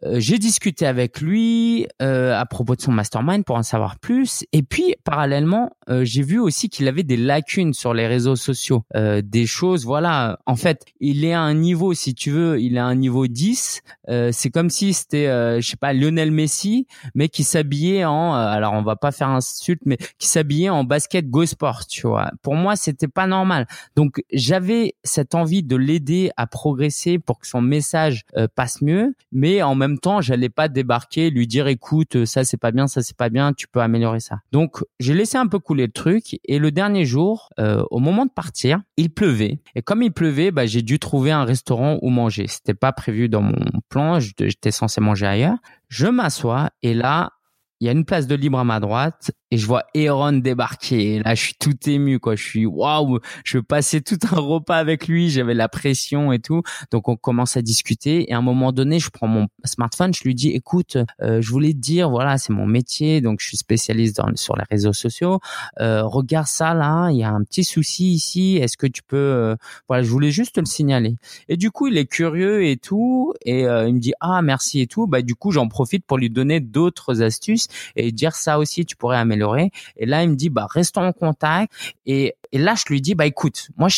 Euh, 0.04 0.18
j'ai 0.18 0.38
discuté 0.38 0.86
avec 0.86 1.20
lui 1.20 1.86
euh, 2.00 2.38
à 2.38 2.44
propos 2.46 2.74
de 2.74 2.80
son 2.80 2.92
mastermind 2.92 3.44
pour 3.44 3.56
en 3.56 3.62
savoir 3.62 3.98
plus. 3.98 4.44
Et 4.52 4.62
puis, 4.62 4.94
parallèlement, 5.04 5.76
euh, 5.88 6.04
j'ai 6.04 6.22
vu 6.22 6.38
aussi 6.38 6.68
qu'il 6.68 6.88
avait 6.88 7.02
des 7.02 7.16
lacunes 7.16 7.72
sur 7.72 7.94
les 7.94 8.06
réseaux 8.06 8.36
sociaux. 8.36 8.84
des 8.94 9.46
choses, 9.46 9.84
voilà. 9.84 10.38
En 10.46 10.56
fait, 10.56 10.84
il 11.00 11.24
est 11.24 11.32
à 11.32 11.40
un 11.40 11.54
niveau, 11.54 11.94
si 11.94 12.14
tu 12.14 12.30
veux, 12.30 12.60
il 12.60 12.76
est 12.76 12.80
à 12.80 12.84
un 12.84 12.94
niveau 12.94 13.26
10. 13.26 13.82
c'est 14.30 14.50
comme 14.50 14.70
si 14.70 14.92
c'était, 14.92 15.26
je 15.60 15.66
sais 15.66 15.76
pas, 15.76 15.92
Lionel 15.92 16.30
Messi, 16.30 16.86
mais 17.14 17.28
qui 17.28 17.44
s'habillait 17.44 18.04
en, 18.04 18.34
alors 18.34 18.72
on 18.74 18.82
va 18.82 18.96
pas 18.96 19.12
faire 19.12 19.28
insulte, 19.28 19.82
mais 19.84 19.96
qui 20.18 20.28
s'habillait 20.28 20.68
en 20.68 20.84
basket 20.84 21.28
Go 21.28 21.46
Sport, 21.46 21.86
tu 21.86 22.06
vois. 22.06 22.30
Pour 22.42 22.54
moi, 22.54 22.76
c'était 22.76 23.08
pas 23.08 23.26
normal. 23.26 23.66
Donc, 23.96 24.22
j'avais 24.32 24.94
cette 25.04 25.34
envie 25.34 25.62
de 25.62 25.76
l'aider 25.76 26.30
à 26.36 26.46
progresser 26.46 27.18
pour 27.18 27.38
que 27.38 27.46
son 27.46 27.60
message 27.60 28.24
passe 28.54 28.82
mieux, 28.82 29.14
mais 29.32 29.62
en 29.62 29.74
même 29.74 29.91
temps, 29.98 30.20
j'allais 30.20 30.48
pas 30.48 30.68
débarquer, 30.68 31.30
lui 31.30 31.46
dire 31.46 31.66
écoute, 31.66 32.24
ça 32.24 32.44
c'est 32.44 32.56
pas 32.56 32.70
bien, 32.70 32.86
ça 32.86 33.02
c'est 33.02 33.16
pas 33.16 33.28
bien, 33.28 33.52
tu 33.52 33.68
peux 33.68 33.80
améliorer 33.80 34.20
ça. 34.20 34.40
Donc 34.52 34.82
j'ai 35.00 35.14
laissé 35.14 35.38
un 35.38 35.46
peu 35.46 35.58
couler 35.58 35.86
le 35.86 35.92
truc 35.92 36.38
et 36.44 36.58
le 36.58 36.70
dernier 36.70 37.04
jour, 37.04 37.50
euh, 37.58 37.82
au 37.90 37.98
moment 37.98 38.26
de 38.26 38.30
partir, 38.30 38.80
il 38.96 39.10
pleuvait 39.10 39.60
et 39.74 39.82
comme 39.82 40.02
il 40.02 40.12
pleuvait, 40.12 40.50
bah, 40.50 40.66
j'ai 40.66 40.82
dû 40.82 40.98
trouver 40.98 41.30
un 41.30 41.44
restaurant 41.44 41.98
où 42.02 42.10
manger. 42.10 42.46
C'était 42.48 42.74
pas 42.74 42.92
prévu 42.92 43.28
dans 43.28 43.42
mon 43.42 43.64
plan, 43.88 44.20
j'étais 44.20 44.70
censé 44.70 45.00
manger 45.00 45.26
ailleurs. 45.26 45.58
Je 45.88 46.06
m'assois 46.06 46.70
et 46.82 46.94
là, 46.94 47.32
il 47.80 47.86
y 47.86 47.88
a 47.88 47.92
une 47.92 48.04
place 48.04 48.28
de 48.28 48.36
libre 48.36 48.58
à 48.60 48.64
ma 48.64 48.78
droite 48.78 49.32
et 49.52 49.58
je 49.58 49.66
vois 49.66 49.84
Aaron 49.94 50.32
débarquer. 50.32 51.22
Là, 51.22 51.34
je 51.34 51.42
suis 51.42 51.54
tout 51.60 51.76
ému, 51.86 52.18
quoi. 52.18 52.36
Je 52.36 52.42
suis 52.42 52.64
waouh, 52.64 53.18
je 53.44 53.58
passer 53.58 54.00
tout 54.00 54.16
un 54.32 54.40
repas 54.40 54.78
avec 54.78 55.06
lui. 55.06 55.28
J'avais 55.28 55.52
la 55.52 55.68
pression 55.68 56.32
et 56.32 56.38
tout. 56.38 56.62
Donc, 56.90 57.10
on 57.10 57.16
commence 57.16 57.58
à 57.58 57.60
discuter. 57.60 58.30
Et 58.30 58.32
à 58.32 58.38
un 58.38 58.40
moment 58.40 58.72
donné, 58.72 58.98
je 58.98 59.10
prends 59.10 59.26
mon 59.26 59.48
smartphone, 59.64 60.14
je 60.14 60.24
lui 60.24 60.34
dis, 60.34 60.48
écoute, 60.48 60.96
euh, 61.20 61.42
je 61.42 61.50
voulais 61.50 61.74
te 61.74 61.78
dire, 61.78 62.08
voilà, 62.08 62.38
c'est 62.38 62.54
mon 62.54 62.66
métier, 62.66 63.20
donc 63.20 63.40
je 63.42 63.48
suis 63.48 63.58
spécialiste 63.58 64.16
dans, 64.16 64.34
sur 64.36 64.56
les 64.56 64.64
réseaux 64.70 64.94
sociaux. 64.94 65.38
Euh, 65.80 66.02
regarde 66.02 66.46
ça 66.46 66.72
là, 66.72 67.10
il 67.10 67.18
y 67.18 67.22
a 67.22 67.30
un 67.30 67.44
petit 67.44 67.64
souci 67.64 68.10
ici. 68.10 68.56
Est-ce 68.56 68.78
que 68.78 68.86
tu 68.86 69.02
peux, 69.02 69.18
euh, 69.18 69.56
voilà, 69.86 70.02
je 70.02 70.08
voulais 70.08 70.30
juste 70.30 70.54
te 70.54 70.60
le 70.60 70.66
signaler. 70.66 71.16
Et 71.50 71.58
du 71.58 71.70
coup, 71.70 71.88
il 71.88 71.98
est 71.98 72.06
curieux 72.06 72.64
et 72.64 72.78
tout, 72.78 73.34
et 73.44 73.66
euh, 73.66 73.86
il 73.86 73.96
me 73.96 74.00
dit, 74.00 74.14
ah 74.20 74.40
merci 74.40 74.80
et 74.80 74.86
tout. 74.86 75.06
Bah, 75.06 75.20
du 75.20 75.34
coup, 75.34 75.50
j'en 75.50 75.68
profite 75.68 76.06
pour 76.06 76.16
lui 76.16 76.30
donner 76.30 76.60
d'autres 76.60 77.20
astuces 77.20 77.68
et 77.96 78.12
dire 78.12 78.34
ça 78.34 78.58
aussi, 78.58 78.86
tu 78.86 78.96
pourrais 78.96 79.18
améliorer 79.18 79.41
et 79.96 80.06
là, 80.06 80.22
il 80.22 80.30
me 80.30 80.36
dit, 80.36 80.50
bah, 80.50 80.66
restons 80.70 81.02
en 81.02 81.12
contact. 81.12 81.72
Et, 82.06 82.34
et 82.52 82.58
là, 82.58 82.74
je 82.74 82.84
lui 82.90 83.00
dis, 83.00 83.14
bah, 83.14 83.26
écoute, 83.26 83.68
moi, 83.76 83.88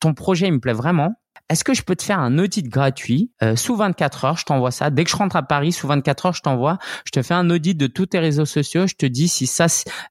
ton 0.00 0.14
projet, 0.14 0.48
il 0.48 0.52
me 0.54 0.60
plaît 0.60 0.72
vraiment. 0.72 1.14
Est-ce 1.50 1.62
que 1.62 1.74
je 1.74 1.82
peux 1.82 1.94
te 1.94 2.02
faire 2.02 2.20
un 2.20 2.38
audit 2.38 2.66
gratuit 2.68 3.30
euh, 3.42 3.54
sous 3.54 3.76
24 3.76 4.24
heures? 4.24 4.36
Je 4.38 4.46
t'envoie 4.46 4.70
ça. 4.70 4.88
Dès 4.88 5.04
que 5.04 5.10
je 5.10 5.16
rentre 5.16 5.36
à 5.36 5.42
Paris, 5.42 5.72
sous 5.72 5.86
24 5.86 6.26
heures, 6.26 6.32
je 6.32 6.40
t'envoie. 6.40 6.78
Je 7.04 7.10
te 7.10 7.20
fais 7.20 7.34
un 7.34 7.50
audit 7.50 7.74
de 7.74 7.86
tous 7.86 8.06
tes 8.06 8.18
réseaux 8.18 8.46
sociaux. 8.46 8.86
Je 8.86 8.94
te 8.94 9.04
dis 9.04 9.28
si 9.28 9.46
ça, 9.46 9.66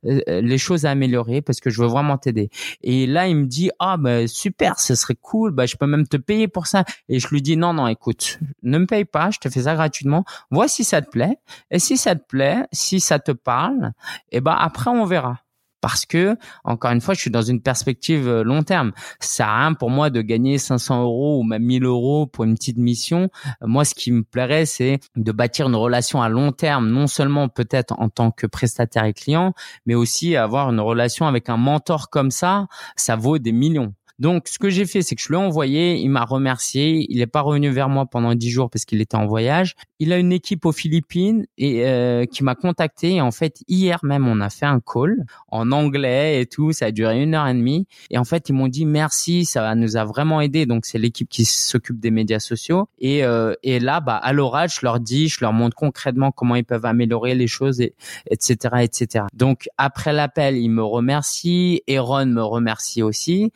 euh, 0.06 0.20
les 0.42 0.58
choses 0.60 0.86
à 0.86 0.92
améliorer 0.92 1.42
parce 1.42 1.60
que 1.60 1.72
je 1.72 1.82
veux 1.82 1.88
vraiment 1.88 2.20
t'aider. 2.20 2.50
Et 2.82 3.08
là, 3.08 3.28
il 3.28 3.36
me 3.36 3.46
dit 3.46 3.72
ah 3.80 3.98
bah 3.98 4.28
super, 4.28 4.80
ce 4.80 4.94
serait 4.94 5.18
cool. 5.20 5.52
Bah 5.52 5.66
je 5.66 5.76
peux 5.76 5.88
même 5.88 6.08
te 6.08 6.18
payer 6.18 6.48
pour 6.48 6.68
ça. 6.68 6.84
Et 7.10 7.20
je 7.20 7.28
lui 7.30 7.42
dis 7.42 7.58
non 7.58 7.74
non, 7.74 7.88
écoute, 7.88 8.40
ne 8.62 8.78
me 8.78 8.86
paye 8.86 9.06
pas. 9.06 9.32
Je 9.32 9.40
te 9.40 9.50
fais 9.50 9.64
ça 9.64 9.74
gratuitement. 9.74 10.26
Vois 10.52 10.68
si 10.68 10.84
ça 10.84 11.02
te 11.02 11.10
plaît. 11.10 11.40
Et 11.72 11.80
si 11.80 11.98
ça 11.98 12.16
te 12.16 12.24
plaît, 12.28 12.68
si 12.72 13.00
ça 13.00 13.18
te 13.18 13.32
parle, 13.32 13.94
et 14.32 14.38
eh 14.38 14.42
ben 14.42 14.56
après 14.58 14.92
on 14.92 15.06
verra 15.06 15.43
parce 15.84 16.06
que 16.06 16.38
encore 16.64 16.92
une 16.92 17.02
fois, 17.02 17.14
je 17.14 17.20
suis 17.20 17.30
dans 17.30 17.42
une 17.42 17.62
perspective 17.62 18.26
euh, 18.26 18.42
long 18.42 18.64
terme. 18.64 18.94
Ça 19.20 19.50
a 19.50 19.60
rien 19.60 19.74
pour 19.74 19.90
moi 19.90 20.10
de 20.10 20.22
gagner 20.22 20.58
500 20.58 21.04
euros 21.04 21.40
ou 21.40 21.44
même 21.44 21.62
1000 21.62 21.84
euros 21.84 22.26
pour 22.26 22.46
une 22.46 22.56
petite 22.56 22.78
mission. 22.78 23.30
Euh, 23.62 23.68
moi, 23.68 23.84
ce 23.84 23.94
qui 23.94 24.14
me 24.14 24.24
plairait, 24.24 24.66
c'est 24.66 25.02
de 25.18 25.32
bâtir 25.34 25.68
une 25.68 25.76
relation 25.76 26.22
à 26.22 26.30
long 26.30 26.54
terme, 26.54 26.90
non 26.90 27.08
seulement 27.08 27.50
peut-être 27.50 28.00
en 28.00 28.08
tant 28.08 28.32
que 28.32 28.48
prestataire 28.48 29.04
et 29.04 29.14
client, 29.14 29.54
mais 29.86 29.94
aussi 29.94 30.38
avoir 30.38 30.70
une 30.70 30.80
relation 30.80 31.28
avec 31.28 31.50
un 31.50 31.58
mentor 31.58 32.10
comme 32.10 32.32
ça. 32.32 32.68
Ça 32.96 33.18
vaut 33.18 33.38
des 33.38 33.52
millions. 33.52 33.94
Donc, 34.24 34.48
ce 34.48 34.58
que 34.58 34.70
j'ai 34.70 34.86
fait, 34.86 35.02
c'est 35.02 35.16
que 35.16 35.22
je 35.22 35.28
lui 35.28 35.36
ai 35.36 35.38
envoyé, 35.38 35.98
il 35.98 36.08
m'a 36.08 36.24
remercié, 36.24 37.06
il 37.10 37.18
n'est 37.18 37.28
pas 37.28 37.42
revenu 37.42 37.70
vers 37.72 37.90
moi 37.90 38.06
pendant 38.06 38.34
dix 38.36 38.50
jours 38.50 38.70
parce 38.70 38.86
qu'il 38.86 39.02
était 39.02 39.18
en 39.18 39.26
voyage. 39.26 39.76
Il 40.00 40.14
a 40.14 40.18
une 40.18 40.32
équipe 40.32 40.66
aux 40.66 40.72
Philippines 40.72 41.46
et 41.58 41.86
euh, 41.86 42.24
qui 42.26 42.42
m'a 42.42 42.56
contacté. 42.56 43.16
Et 43.16 43.22
en 43.22 43.32
fait, 43.32 43.64
hier 43.68 44.00
même, 44.02 44.26
on 44.26 44.40
a 44.40 44.50
fait 44.50 44.66
un 44.66 44.80
call 44.80 45.26
en 45.50 45.74
anglais 45.74 46.40
et 46.40 46.46
tout. 46.46 46.72
Ça 46.72 46.86
a 46.86 46.92
duré 46.92 47.22
une 47.22 47.36
heure 47.36 47.48
et 47.48 47.54
demie. 47.54 47.86
Et 48.12 48.18
en 48.18 48.24
fait, 48.24 48.48
ils 48.48 48.54
m'ont 48.54 48.70
dit 48.70 48.86
merci, 48.86 49.44
ça 49.44 49.76
nous 49.76 49.98
a 49.98 50.06
vraiment 50.06 50.40
aidé. 50.40 50.66
Donc, 50.66 50.86
c'est 50.86 51.00
l'équipe 51.00 51.28
qui 51.28 51.44
s'occupe 51.44 52.00
des 52.00 52.12
médias 52.12 52.40
sociaux. 52.40 52.88
Et, 53.00 53.26
euh, 53.26 53.56
et 53.62 53.82
là, 53.82 54.00
bah, 54.00 54.16
à 54.16 54.32
l'oral, 54.32 54.70
je 54.70 54.80
leur 54.84 55.02
dis, 55.02 55.28
je 55.28 55.40
leur 55.42 55.52
montre 55.52 55.76
concrètement 55.76 56.32
comment 56.32 56.56
ils 56.56 56.64
peuvent 56.64 56.86
améliorer 56.86 57.36
les 57.36 57.48
choses, 57.48 57.82
et, 57.82 57.94
etc., 58.32 58.76
etc. 58.84 59.26
Donc, 59.34 59.68
après 59.78 60.14
l'appel, 60.14 60.56
ils 60.56 60.70
me 60.70 60.82
remercient. 60.82 61.82
Aaron 61.90 62.28
me 62.28 62.42
remercie 62.42 63.04
aussi. 63.04 63.52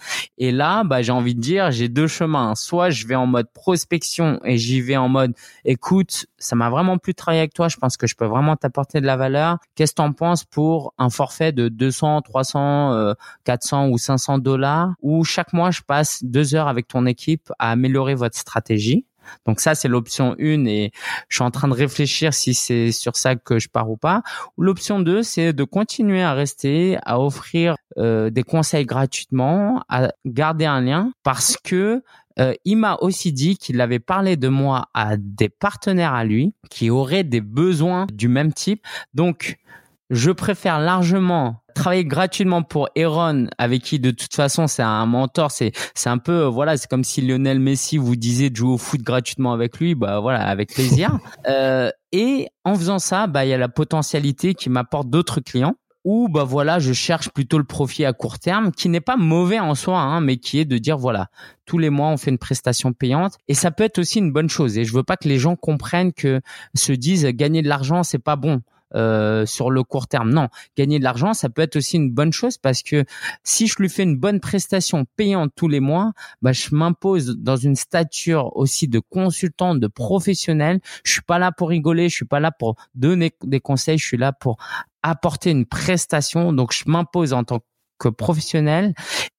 Là, 0.58 0.84
bah, 0.84 1.02
j'ai 1.02 1.12
envie 1.12 1.36
de 1.36 1.40
dire, 1.40 1.72
j'ai 1.72 1.88
deux 1.88 2.08
chemins. 2.08 2.56
Soit 2.56 2.90
je 2.90 3.08
vais 3.08 3.16
en 3.16 3.28
mode 3.28 3.48
prospection 3.54 4.40
et 4.44 4.58
j'y 4.58 4.82
vais 4.82 4.98
en 4.98 5.08
mode, 5.08 5.34
écoute, 5.64 6.26
ça 6.38 6.56
m'a 6.56 6.70
vraiment 6.70 6.98
plu 6.98 7.14
de 7.14 7.18
travailler 7.18 7.42
avec 7.42 7.54
toi. 7.54 7.68
Je 7.70 7.78
pense 7.78 7.96
que 7.96 8.08
je 8.08 8.16
peux 8.16 8.26
vraiment 8.26 8.56
t'apporter 8.56 9.00
de 9.00 9.06
la 9.06 9.16
valeur. 9.16 9.58
Qu'est-ce 9.76 9.94
que 9.94 9.98
t'en 9.98 10.14
penses 10.14 10.44
pour 10.44 10.94
un 10.98 11.10
forfait 11.10 11.52
de 11.52 11.70
200, 11.70 12.22
300, 12.24 13.14
400 13.46 13.90
ou 13.90 13.98
500 13.98 14.40
dollars 14.40 14.94
où 15.02 15.24
chaque 15.24 15.54
mois 15.54 15.72
je 15.72 15.82
passe 15.82 16.24
deux 16.24 16.56
heures 16.56 16.68
avec 16.68 16.88
ton 16.88 17.06
équipe 17.06 17.52
à 17.60 17.72
améliorer 17.72 18.16
votre 18.16 18.38
stratégie? 18.38 19.06
Donc 19.46 19.60
ça, 19.60 19.76
c'est 19.76 19.88
l'option 19.88 20.36
1 20.40 20.66
et 20.66 20.92
je 21.30 21.36
suis 21.36 21.44
en 21.44 21.52
train 21.52 21.68
de 21.68 21.74
réfléchir 21.74 22.34
si 22.34 22.54
c'est 22.54 22.92
sur 22.92 23.16
ça 23.16 23.36
que 23.36 23.60
je 23.60 23.70
pars 23.70 23.90
ou 23.90 23.98
pas. 23.98 24.22
L'option 24.58 25.00
2, 25.00 25.24
c'est 25.24 25.54
de 25.54 25.64
continuer 25.64 26.22
à 26.22 26.34
rester, 26.34 26.98
à 27.04 27.20
offrir 27.20 27.76
euh, 27.98 28.30
des 28.30 28.44
conseils 28.44 28.86
gratuitement, 28.86 29.84
à 29.90 30.10
garder 30.26 30.66
un 30.66 30.82
lien 30.82 31.12
parce 31.24 31.58
que 31.58 32.04
euh, 32.40 32.54
il 32.66 32.78
m'a 32.78 32.98
aussi 33.02 33.34
dit 33.34 33.58
qu'il 33.58 33.82
avait 33.82 34.00
parlé 34.00 34.38
de 34.38 34.48
moi 34.48 34.90
à 34.94 35.18
des 35.18 35.50
partenaires 35.50 36.14
à 36.14 36.24
lui 36.24 36.54
qui 36.70 36.90
auraient 36.90 37.24
des 37.24 37.42
besoins 37.42 38.06
du 38.14 38.28
même 38.28 38.54
type. 38.54 38.86
Donc, 39.14 39.58
je 40.10 40.32
préfère 40.32 40.80
largement 40.80 41.62
travailler 41.76 42.06
gratuitement 42.06 42.64
pour 42.64 42.90
Aaron, 42.98 43.48
avec 43.58 43.84
qui 43.84 44.00
de 44.00 44.12
toute 44.12 44.34
façon 44.34 44.68
c'est 44.68 44.84
un 44.84 45.06
mentor, 45.06 45.52
c'est 45.52 45.72
c'est 45.96 46.10
un 46.10 46.18
peu 46.18 46.44
voilà, 46.44 46.78
c'est 46.78 46.90
comme 46.90 47.04
si 47.04 47.22
Lionel 47.22 47.60
Messi 47.60 47.98
vous 47.98 48.16
disait 48.16 48.50
de 48.50 48.56
jouer 48.56 48.74
au 48.74 48.78
foot 48.78 49.02
gratuitement 49.02 49.54
avec 49.54 49.80
lui, 49.80 49.96
bah 49.96 50.20
voilà, 50.20 50.48
avec 50.48 50.74
plaisir. 50.74 51.20
euh, 51.48 51.92
et 52.12 52.48
en 52.64 52.76
faisant 52.76 53.00
ça, 53.00 53.28
bah 53.28 53.46
il 53.46 53.50
y 53.50 53.54
a 53.54 53.58
la 53.58 53.70
potentialité 53.70 54.54
qui 54.54 54.70
m'apporte 54.70 55.10
d'autres 55.10 55.40
clients 55.40 55.76
ou 56.04 56.30
bah 56.30 56.46
voilà, 56.46 56.80
je 56.80 56.94
cherche 56.94 57.30
plutôt 57.30 57.58
le 57.58 57.66
profit 57.66 58.06
à 58.06 58.14
court 58.14 58.40
terme, 58.40 58.72
qui 58.72 58.88
n'est 58.88 59.02
pas 59.02 59.18
mauvais 59.18 59.60
en 59.60 59.76
soi, 59.76 60.00
hein, 60.00 60.22
mais 60.22 60.38
qui 60.38 60.58
est 60.58 60.64
de 60.64 60.78
dire 60.78 60.98
voilà, 60.98 61.28
tous 61.66 61.78
les 61.78 61.90
mois 61.90 62.08
on 62.08 62.16
fait 62.16 62.32
une 62.32 62.38
prestation 62.38 62.94
payante, 62.94 63.34
et 63.50 63.54
ça 63.54 63.72
peut 63.72 63.84
être 63.84 64.00
aussi 64.00 64.20
une 64.20 64.32
bonne 64.32 64.50
chose. 64.50 64.78
Et 64.78 64.86
je 64.86 64.94
veux 64.94 65.04
pas 65.04 65.18
que 65.18 65.28
les 65.28 65.38
gens 65.38 65.58
comprennent 65.58 66.14
que 66.14 66.40
se 66.76 66.94
disent 66.94 67.26
gagner 67.26 67.62
de 67.62 67.68
l'argent 67.68 68.04
c'est 68.04 68.20
pas 68.20 68.38
bon. 68.38 68.62
Euh, 68.96 69.46
sur 69.46 69.70
le 69.70 69.84
court 69.84 70.08
terme. 70.08 70.30
Non, 70.30 70.48
gagner 70.78 70.98
de 70.98 71.04
l'argent, 71.04 71.34
ça 71.34 71.50
peut 71.50 71.62
être 71.62 71.76
aussi 71.76 71.98
une 71.98 72.10
bonne 72.10 72.32
chose 72.32 72.58
parce 72.58 72.84
que 72.84 73.04
si 73.44 73.68
je 73.68 73.76
lui 73.80 73.90
fais 73.90 74.04
une 74.04 74.16
bonne 74.16 74.40
prestation 74.40 75.04
payante 75.18 75.52
tous 75.58 75.68
les 75.68 75.82
mois, 75.82 76.14
bah, 76.42 76.54
je 76.54 76.74
m'impose 76.74 77.36
dans 77.38 77.58
une 77.58 77.76
stature 77.76 78.56
aussi 78.56 78.88
de 78.88 79.00
consultant, 79.00 79.76
de 79.76 79.88
professionnel. 79.88 80.80
Je 81.04 81.12
suis 81.12 81.22
pas 81.22 81.38
là 81.38 81.52
pour 81.52 81.68
rigoler, 81.68 82.08
je 82.08 82.16
suis 82.16 82.26
pas 82.26 82.40
là 82.40 82.52
pour 82.52 82.76
donner 82.96 83.34
des 83.44 83.60
conseils, 83.60 83.98
je 83.98 84.06
suis 84.06 84.18
là 84.18 84.32
pour 84.32 84.56
apporter 85.04 85.52
une 85.52 85.66
prestation. 85.66 86.54
Donc, 86.54 86.72
je 86.74 86.84
m'impose 86.88 87.34
en 87.34 87.44
tant 87.44 87.60
que 87.60 87.66
professionnel 88.06 88.94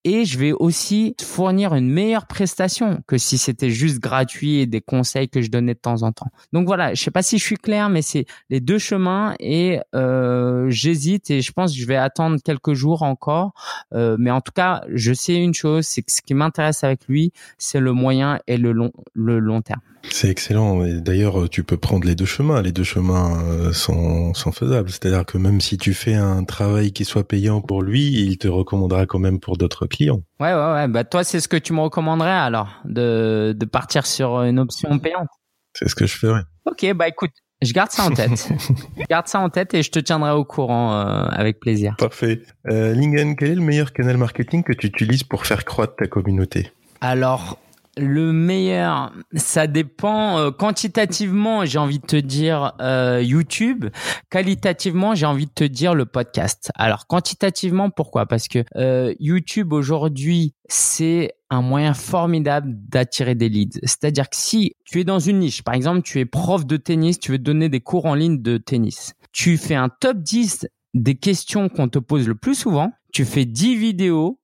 et 0.05 0.25
je 0.25 0.39
vais 0.39 0.53
aussi 0.53 1.15
fournir 1.21 1.75
une 1.75 1.91
meilleure 1.91 2.27
prestation 2.27 3.01
que 3.07 3.19
si 3.19 3.37
c'était 3.37 3.71
juste 3.71 3.99
gratuit 3.99 4.61
et 4.61 4.67
des 4.67 4.81
conseils 4.81 5.29
que 5.29 5.43
je 5.43 5.51
donnais 5.51 5.75
de 5.75 5.79
temps 5.79 6.03
en 6.03 6.13
temps. 6.13 6.29
Donc 6.53 6.67
voilà, 6.67 6.95
je 6.95 7.03
sais 7.03 7.11
pas 7.11 7.23
si 7.23 7.39
je 7.39 7.45
suis 7.45 7.57
clair, 7.57 7.89
mais 7.91 8.03
c'est 8.03 8.25
les 8.49 8.61
deux 8.61 8.79
chemins 8.79 9.35
et 9.39 9.81
euh, 9.95 10.67
j'hésite 10.71 11.31
et 11.31 11.41
je 11.41 11.53
pense 11.53 11.75
que 11.75 11.81
je 11.81 11.87
vais 11.87 11.97
attendre 11.97 12.39
quelques 12.43 12.75
jours 12.75 13.03
encore. 13.03 13.53
Euh, 13.93 14.17
mais 14.19 14.31
en 14.31 14.41
tout 14.41 14.53
cas, 14.53 14.83
je 14.93 15.13
sais 15.13 15.35
une 15.35 15.55
chose, 15.55 15.87
c'est 15.87 16.03
que 16.03 16.13
ce 16.13 16.23
qui 16.23 16.35
m'intéresse 16.35 16.85
avec 16.85 17.07
lui, 17.09 17.33
c'est 17.59 17.81
le 17.81 17.93
moyen 17.93 18.39
et 18.47 18.57
le 18.57 18.73
long, 18.73 18.93
le 19.15 19.39
long 19.39 19.63
terme. 19.63 19.81
C'est 20.11 20.29
excellent. 20.29 20.85
D'ailleurs, 21.01 21.51
tu 21.51 21.65
peux 21.65 21.77
prendre 21.77 22.07
les 22.07 22.15
deux 22.15 22.25
chemins. 22.25 22.63
Les 22.63 22.73
deux 22.73 22.85
chemins 22.85 23.43
euh, 23.43 23.73
sont, 23.73 24.33
sont 24.33 24.53
faisables. 24.53 24.91
C'est-à-dire 24.91 25.27
que 25.27 25.39
même 25.39 25.61
si 25.61 25.77
tu 25.77 25.93
fais 25.93 26.15
un 26.15 26.45
travail 26.45 26.93
qui 26.93 27.05
soit 27.05 27.27
payant 27.27 27.61
pour 27.61 27.83
lui, 27.83 28.13
il 28.13 28.39
te 28.39 28.48
recommandera 28.49 29.07
quand 29.07 29.19
même 29.19 29.41
pour 29.41 29.57
d'autres 29.57 29.87
clients. 29.87 30.23
Ouais, 30.41 30.53
ouais, 30.53 30.73
ouais. 30.73 30.89
Bah, 30.89 31.05
toi, 31.05 31.25
c'est 31.25 31.41
ce 31.41 31.49
que 31.49 31.57
tu 31.57 31.73
me 31.73 31.81
recommanderais 31.81 32.31
alors, 32.31 32.81
de, 32.85 33.55
de 33.57 33.67
partir 33.67 34.07
sur 34.07 34.43
une 34.43 34.59
option 34.59 34.99
payante. 34.99 35.29
C'est 35.75 35.89
ce 35.89 35.95
que 35.95 36.07
je 36.07 36.17
ferais. 36.17 36.43
Ok, 36.67 36.93
bah 36.95 37.09
écoute, 37.09 37.31
je 37.63 37.73
garde 37.73 37.91
ça 37.91 38.05
en 38.05 38.11
tête. 38.11 38.31
je 38.99 39.05
garde 39.09 39.27
ça 39.27 39.41
en 39.41 39.49
tête 39.49 39.75
et 39.75 39.83
je 39.83 39.91
te 39.91 39.99
tiendrai 39.99 40.31
au 40.31 40.45
courant 40.45 40.95
euh, 40.95 41.27
avec 41.31 41.61
plaisir. 41.61 41.97
Parfait. 41.99 42.43
Euh, 42.71 42.95
Lingen, 42.95 43.37
quel 43.37 43.51
est 43.51 43.55
le 43.55 43.63
meilleur 43.63 43.93
canal 43.93 44.17
marketing 44.17 44.63
que 44.63 44.73
tu 44.73 44.87
utilises 44.87 45.25
pour 45.25 45.47
faire 45.47 45.65
croître 45.65 45.97
ta 45.97 46.07
communauté? 46.07 46.71
Alors, 47.01 47.59
le 47.99 48.33
meilleur, 48.33 49.13
ça 49.35 49.67
dépend. 49.67 50.39
Euh, 50.39 50.51
quantitativement, 50.51 51.65
j'ai 51.65 51.79
envie 51.79 51.99
de 51.99 52.07
te 52.07 52.17
dire 52.17 52.75
euh, 52.81 53.21
YouTube. 53.23 53.87
Qualitativement, 54.31 55.15
j'ai 55.15 55.27
envie 55.27 55.47
de 55.47 55.53
te 55.53 55.65
dire 55.65 55.95
le 55.95 56.07
podcast. 56.07 56.71
Alors, 56.75 57.07
quantitativement, 57.07 57.91
pourquoi? 57.91 58.27
Parce 58.27 58.49
que 58.49 58.65
euh, 58.77 59.15
YouTube 59.19 59.73
aujourd'hui, 59.73 60.55
c'est 60.69 61.33
un 61.51 61.63
moyen 61.63 61.95
formidable 61.95 62.71
d'attirer 62.89 63.35
des 63.35 63.49
leads. 63.49 63.81
C'est-à-dire 63.83 64.29
que 64.29 64.37
si 64.37 64.77
tu 64.85 65.01
es 65.01 65.05
dans 65.05 65.19
une 65.19 65.41
niche, 65.41 65.63
par 65.63 65.75
exemple, 65.75 66.03
tu 66.03 66.21
es 66.21 66.25
prof 66.25 66.67
de 66.67 66.77
tennis, 66.77 67.19
tu 67.19 67.33
veux 67.33 67.39
donner 67.39 67.69
des 67.69 67.81
cours 67.81 68.07
en 68.07 68.15
ligne 68.15 68.43
de 68.43 68.59
tennis, 68.59 69.15
tu 69.33 69.57
fais 69.57 69.75
un 69.75 69.89
top 69.89 70.19
10 70.19 70.69
des 70.95 71.15
questions 71.15 71.69
qu'on 71.69 71.89
te 71.89 71.99
pose 71.99 72.29
le 72.29 72.35
plus 72.35 72.55
souvent, 72.55 72.93
tu 73.13 73.25
fais 73.25 73.45
10 73.45 73.77
vidéos 73.77 74.39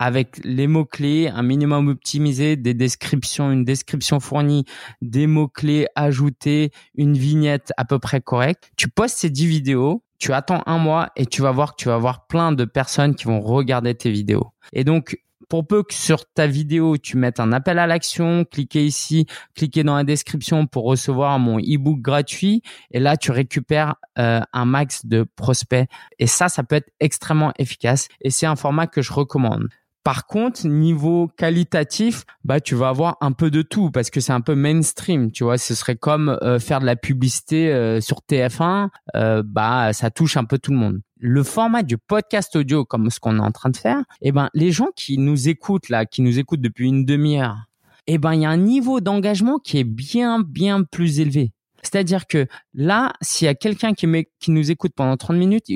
avec 0.00 0.40
les 0.44 0.66
mots-clés, 0.66 1.28
un 1.28 1.42
minimum 1.42 1.88
optimisé, 1.88 2.56
des 2.56 2.72
descriptions, 2.72 3.52
une 3.52 3.64
description 3.64 4.18
fournie, 4.18 4.64
des 5.02 5.26
mots-clés 5.26 5.86
ajoutés, 5.94 6.70
une 6.94 7.18
vignette 7.18 7.70
à 7.76 7.84
peu 7.84 7.98
près 7.98 8.22
correcte. 8.22 8.72
Tu 8.76 8.88
postes 8.88 9.18
ces 9.18 9.28
10 9.28 9.46
vidéos, 9.46 10.02
tu 10.18 10.32
attends 10.32 10.62
un 10.64 10.78
mois 10.78 11.10
et 11.16 11.26
tu 11.26 11.42
vas 11.42 11.50
voir 11.50 11.76
que 11.76 11.82
tu 11.82 11.88
vas 11.88 11.96
avoir 11.96 12.26
plein 12.26 12.52
de 12.52 12.64
personnes 12.64 13.14
qui 13.14 13.26
vont 13.26 13.40
regarder 13.40 13.94
tes 13.94 14.10
vidéos. 14.10 14.52
Et 14.72 14.84
donc, 14.84 15.18
pour 15.50 15.66
peu 15.66 15.82
que 15.82 15.92
sur 15.92 16.24
ta 16.32 16.46
vidéo, 16.46 16.96
tu 16.96 17.18
mettes 17.18 17.40
un 17.40 17.52
appel 17.52 17.78
à 17.78 17.86
l'action, 17.86 18.44
cliquez 18.44 18.86
ici, 18.86 19.26
cliquez 19.54 19.82
dans 19.82 19.96
la 19.96 20.04
description 20.04 20.66
pour 20.66 20.84
recevoir 20.84 21.38
mon 21.40 21.58
e-book 21.58 22.00
gratuit. 22.00 22.62
Et 22.92 23.00
là, 23.00 23.16
tu 23.18 23.32
récupères 23.32 23.96
euh, 24.18 24.40
un 24.52 24.64
max 24.64 25.04
de 25.04 25.24
prospects. 25.36 25.88
Et 26.20 26.26
ça, 26.26 26.48
ça 26.48 26.62
peut 26.62 26.76
être 26.76 26.90
extrêmement 27.00 27.52
efficace. 27.58 28.08
Et 28.22 28.30
c'est 28.30 28.46
un 28.46 28.56
format 28.56 28.86
que 28.86 29.02
je 29.02 29.12
recommande. 29.12 29.68
Par 30.02 30.26
contre, 30.26 30.66
niveau 30.66 31.28
qualitatif, 31.36 32.24
bah 32.44 32.60
tu 32.60 32.74
vas 32.74 32.88
avoir 32.88 33.18
un 33.20 33.32
peu 33.32 33.50
de 33.50 33.60
tout 33.60 33.90
parce 33.90 34.08
que 34.08 34.20
c'est 34.20 34.32
un 34.32 34.40
peu 34.40 34.54
mainstream, 34.54 35.30
tu 35.30 35.44
vois. 35.44 35.58
Ce 35.58 35.74
serait 35.74 35.96
comme 35.96 36.38
euh, 36.42 36.58
faire 36.58 36.80
de 36.80 36.86
la 36.86 36.96
publicité 36.96 37.70
euh, 37.70 38.00
sur 38.00 38.20
TF1, 38.28 38.88
euh, 39.14 39.42
bah 39.44 39.92
ça 39.92 40.10
touche 40.10 40.38
un 40.38 40.44
peu 40.44 40.58
tout 40.58 40.70
le 40.70 40.78
monde. 40.78 41.00
Le 41.18 41.42
format 41.42 41.82
du 41.82 41.98
podcast 41.98 42.56
audio, 42.56 42.86
comme 42.86 43.10
ce 43.10 43.20
qu'on 43.20 43.36
est 43.36 43.42
en 43.42 43.52
train 43.52 43.68
de 43.68 43.76
faire, 43.76 44.02
eh 44.22 44.32
ben 44.32 44.48
les 44.54 44.72
gens 44.72 44.88
qui 44.96 45.18
nous 45.18 45.50
écoutent 45.50 45.90
là, 45.90 46.06
qui 46.06 46.22
nous 46.22 46.38
écoutent 46.38 46.62
depuis 46.62 46.88
une 46.88 47.04
demi-heure, 47.04 47.58
eh 48.06 48.16
ben 48.16 48.32
il 48.32 48.40
y 48.40 48.46
a 48.46 48.50
un 48.50 48.56
niveau 48.56 49.00
d'engagement 49.00 49.58
qui 49.58 49.78
est 49.78 49.84
bien 49.84 50.40
bien 50.40 50.82
plus 50.82 51.20
élevé. 51.20 51.52
C'est-à-dire 51.82 52.26
que 52.26 52.46
là, 52.74 53.12
s'il 53.20 53.46
y 53.46 53.48
a 53.48 53.54
quelqu'un 53.54 53.94
qui, 53.94 54.06
nous 54.48 54.70
écoute 54.70 54.92
pendant 54.94 55.16
30 55.16 55.36
minutes, 55.36 55.66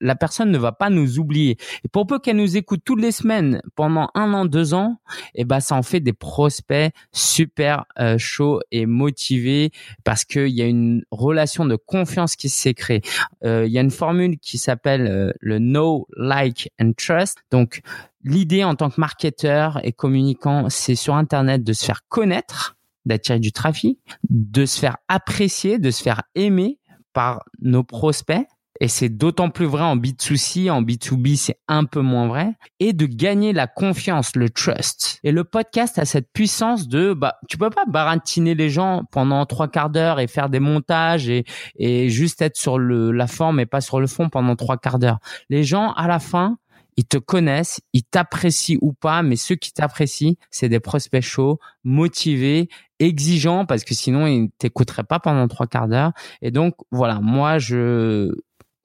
la 0.00 0.14
personne 0.14 0.50
ne 0.50 0.58
va 0.58 0.72
pas 0.72 0.90
nous 0.90 1.18
oublier. 1.18 1.56
Et 1.84 1.88
pour 1.88 2.06
peu 2.06 2.18
qu'elle 2.18 2.36
nous 2.36 2.56
écoute 2.56 2.80
toutes 2.84 3.00
les 3.00 3.12
semaines 3.12 3.60
pendant 3.76 4.08
un 4.14 4.32
an, 4.32 4.46
deux 4.46 4.74
ans, 4.74 5.00
eh 5.34 5.44
ben 5.44 5.60
ça 5.60 5.76
en 5.76 5.82
fait 5.82 6.00
des 6.00 6.12
prospects 6.12 6.92
super 7.12 7.84
euh, 7.98 8.16
chauds 8.18 8.60
et 8.70 8.86
motivés 8.86 9.70
parce 10.04 10.24
qu'il 10.24 10.48
y 10.48 10.62
a 10.62 10.66
une 10.66 11.04
relation 11.10 11.66
de 11.66 11.76
confiance 11.76 12.36
qui 12.36 12.48
s'est 12.48 12.74
créée. 12.74 13.02
Euh, 13.44 13.66
il 13.66 13.72
y 13.72 13.78
a 13.78 13.82
une 13.82 13.90
formule 13.90 14.38
qui 14.38 14.58
s'appelle 14.58 15.06
euh, 15.06 15.32
le 15.40 15.58
know, 15.58 16.08
like 16.16 16.70
and 16.80 16.92
trust. 16.96 17.38
Donc 17.50 17.82
l'idée 18.24 18.64
en 18.64 18.74
tant 18.74 18.90
que 18.90 19.00
marketeur 19.00 19.80
et 19.82 19.92
communicant, 19.92 20.68
c'est 20.70 20.94
sur 20.94 21.14
Internet 21.14 21.62
de 21.62 21.72
se 21.72 21.84
faire 21.84 22.06
connaître 22.08 22.76
d'attirer 23.10 23.40
du 23.40 23.52
trafic, 23.52 23.98
de 24.28 24.64
se 24.64 24.78
faire 24.78 24.96
apprécier, 25.08 25.78
de 25.78 25.90
se 25.90 26.02
faire 26.02 26.22
aimer 26.34 26.78
par 27.12 27.44
nos 27.60 27.82
prospects. 27.82 28.46
Et 28.82 28.88
c'est 28.88 29.10
d'autant 29.10 29.50
plus 29.50 29.66
vrai 29.66 29.82
en 29.82 29.96
B2C, 29.96 30.70
en 30.70 30.80
B2B, 30.80 31.36
c'est 31.36 31.60
un 31.68 31.84
peu 31.84 32.00
moins 32.00 32.28
vrai. 32.28 32.54
Et 32.78 32.94
de 32.94 33.04
gagner 33.04 33.52
la 33.52 33.66
confiance, 33.66 34.34
le 34.36 34.48
trust. 34.48 35.18
Et 35.22 35.32
le 35.32 35.44
podcast 35.44 35.98
a 35.98 36.06
cette 36.06 36.32
puissance 36.32 36.88
de, 36.88 37.12
bah, 37.12 37.36
tu 37.46 37.58
peux 37.58 37.68
pas 37.68 37.84
baratiner 37.86 38.54
les 38.54 38.70
gens 38.70 39.02
pendant 39.12 39.44
trois 39.44 39.68
quarts 39.68 39.90
d'heure 39.90 40.18
et 40.18 40.28
faire 40.28 40.48
des 40.48 40.60
montages 40.60 41.28
et, 41.28 41.44
et 41.76 42.08
juste 42.08 42.40
être 42.40 42.56
sur 42.56 42.78
le, 42.78 43.12
la 43.12 43.26
forme 43.26 43.60
et 43.60 43.66
pas 43.66 43.82
sur 43.82 44.00
le 44.00 44.06
fond 44.06 44.30
pendant 44.30 44.56
trois 44.56 44.78
quarts 44.78 44.98
d'heure. 44.98 45.18
Les 45.50 45.62
gens, 45.62 45.92
à 45.92 46.08
la 46.08 46.18
fin, 46.18 46.56
ils 47.00 47.06
te 47.06 47.16
connaissent, 47.16 47.80
ils 47.94 48.02
t'apprécient 48.02 48.76
ou 48.82 48.92
pas, 48.92 49.22
mais 49.22 49.36
ceux 49.36 49.54
qui 49.54 49.72
t'apprécient, 49.72 50.34
c'est 50.50 50.68
des 50.68 50.80
prospects 50.80 51.22
chauds, 51.22 51.58
motivés, 51.82 52.68
exigeants, 52.98 53.64
parce 53.64 53.84
que 53.84 53.94
sinon 53.94 54.26
ils 54.26 54.50
t'écouteraient 54.58 55.04
pas 55.04 55.18
pendant 55.18 55.48
trois 55.48 55.66
quarts 55.66 55.88
d'heure. 55.88 56.12
Et 56.42 56.50
donc 56.50 56.74
voilà, 56.90 57.18
moi 57.20 57.58
je 57.58 58.34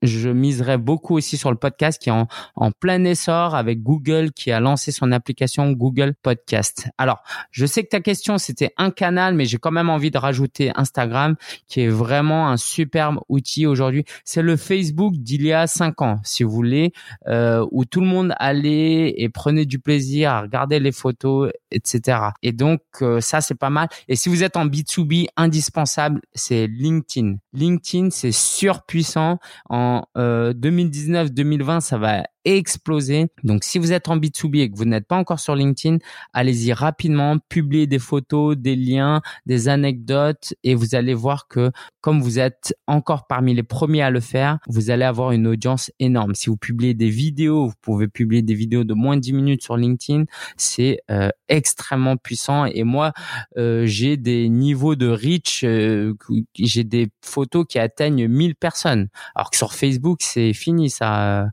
je 0.05 0.29
miserais 0.29 0.77
beaucoup 0.77 1.15
aussi 1.15 1.37
sur 1.37 1.51
le 1.51 1.57
podcast 1.57 2.01
qui 2.01 2.09
est 2.09 2.13
en, 2.13 2.71
plein 2.79 3.03
essor 3.03 3.55
avec 3.55 3.81
Google 3.81 4.31
qui 4.31 4.51
a 4.51 4.59
lancé 4.59 4.91
son 4.91 5.11
application 5.11 5.71
Google 5.71 6.13
Podcast. 6.21 6.87
Alors, 6.97 7.23
je 7.51 7.65
sais 7.65 7.83
que 7.83 7.89
ta 7.89 7.99
question 7.99 8.37
c'était 8.37 8.73
un 8.77 8.91
canal, 8.91 9.35
mais 9.35 9.45
j'ai 9.45 9.57
quand 9.57 9.71
même 9.71 9.89
envie 9.89 10.11
de 10.11 10.17
rajouter 10.17 10.71
Instagram 10.75 11.35
qui 11.67 11.81
est 11.81 11.89
vraiment 11.89 12.49
un 12.49 12.57
superbe 12.57 13.19
outil 13.29 13.65
aujourd'hui. 13.65 14.05
C'est 14.23 14.41
le 14.41 14.55
Facebook 14.57 15.13
d'il 15.15 15.45
y 15.45 15.53
a 15.53 15.67
cinq 15.67 16.01
ans, 16.01 16.19
si 16.23 16.43
vous 16.43 16.51
voulez, 16.51 16.93
euh, 17.27 17.65
où 17.71 17.85
tout 17.85 18.01
le 18.01 18.07
monde 18.07 18.33
allait 18.37 19.13
et 19.17 19.29
prenait 19.29 19.65
du 19.65 19.79
plaisir 19.79 20.31
à 20.31 20.41
regarder 20.41 20.79
les 20.79 20.91
photos, 20.91 21.51
etc. 21.71 22.19
Et 22.41 22.51
donc, 22.51 22.81
euh, 23.01 23.21
ça 23.21 23.41
c'est 23.41 23.55
pas 23.55 23.69
mal. 23.69 23.87
Et 24.07 24.15
si 24.15 24.29
vous 24.29 24.43
êtes 24.43 24.57
en 24.57 24.65
B2B, 24.65 25.27
indispensable, 25.37 26.21
c'est 26.33 26.67
LinkedIn. 26.67 27.35
LinkedIn, 27.53 28.09
c'est 28.09 28.31
surpuissant. 28.31 29.39
En 29.69 29.94
2019-2020, 30.15 31.77
euh, 31.77 31.79
ça 31.79 31.97
va 31.97 32.23
exploser. 32.45 33.27
Donc, 33.43 33.63
si 33.63 33.79
vous 33.79 33.91
êtes 33.91 34.07
en 34.07 34.17
B2B 34.17 34.59
et 34.59 34.71
que 34.71 34.77
vous 34.77 34.85
n'êtes 34.85 35.07
pas 35.07 35.17
encore 35.17 35.39
sur 35.39 35.55
LinkedIn, 35.55 35.97
allez-y 36.33 36.73
rapidement, 36.73 37.37
publiez 37.49 37.87
des 37.87 37.99
photos, 37.99 38.55
des 38.55 38.75
liens, 38.75 39.21
des 39.45 39.67
anecdotes 39.67 40.53
et 40.63 40.75
vous 40.75 40.95
allez 40.95 41.13
voir 41.13 41.47
que 41.47 41.71
comme 42.01 42.21
vous 42.21 42.37
êtes 42.37 42.75
encore 42.85 43.25
parmi 43.25 43.55
les 43.55 43.63
premiers 43.63 44.03
à 44.03 44.11
le 44.11 44.19
faire, 44.19 44.59
vous 44.67 44.91
allez 44.91 45.05
avoir 45.05 45.31
une 45.31 45.47
audience 45.47 45.91
énorme. 45.99 46.35
Si 46.35 46.51
vous 46.51 46.57
publiez 46.57 46.93
des 46.93 47.09
vidéos, 47.09 47.67
vous 47.67 47.73
pouvez 47.81 48.07
publier 48.07 48.43
des 48.43 48.53
vidéos 48.53 48.83
de 48.83 48.93
moins 48.93 49.15
de 49.15 49.21
10 49.21 49.33
minutes 49.33 49.63
sur 49.63 49.75
LinkedIn, 49.75 50.25
c'est 50.55 50.99
euh, 51.09 51.29
extrêmement 51.49 52.15
puissant 52.15 52.65
et 52.65 52.83
moi 52.83 53.11
euh, 53.57 53.87
j'ai 53.87 54.17
des 54.17 54.49
niveaux 54.49 54.95
de 54.95 55.07
reach, 55.07 55.63
euh, 55.63 56.13
j'ai 56.53 56.83
des 56.83 57.09
photos 57.23 57.65
qui 57.67 57.79
atteignent 57.79 58.27
1000 58.27 58.55
personnes. 58.55 59.07
Alors 59.33 59.49
que 59.49 59.57
sur 59.57 59.73
Facebook, 59.73 60.19
c'est 60.21 60.53
fini 60.53 60.91
ça 60.91 61.47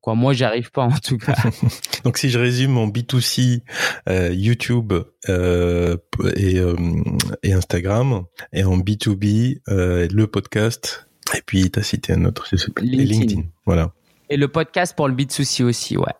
quoi 0.00 0.14
moi, 0.20 0.34
j'arrive 0.34 0.70
pas 0.70 0.84
en 0.84 0.98
tout 0.98 1.18
cas. 1.18 1.34
Donc, 2.04 2.18
si 2.18 2.30
je 2.30 2.38
résume 2.38 2.72
mon 2.72 2.86
B2C, 2.88 3.62
euh, 4.08 4.32
YouTube 4.32 4.92
euh, 5.28 5.96
et, 6.36 6.58
euh, 6.58 6.76
et, 7.42 7.52
Instagram, 7.52 8.24
et 8.52 8.62
en 8.64 8.78
B2B, 8.78 9.60
euh, 9.68 10.06
le 10.12 10.26
podcast, 10.26 11.08
et 11.36 11.42
puis 11.44 11.70
tu 11.70 11.78
as 11.78 11.82
cité 11.82 12.12
un 12.12 12.24
autre, 12.26 12.46
LinkedIn. 12.80 13.04
LinkedIn. 13.04 13.42
Voilà. 13.64 13.92
Et 14.28 14.36
le 14.36 14.48
podcast 14.48 14.94
pour 14.94 15.08
le 15.08 15.14
B2C 15.14 15.64
aussi, 15.64 15.96
ouais. 15.96 16.12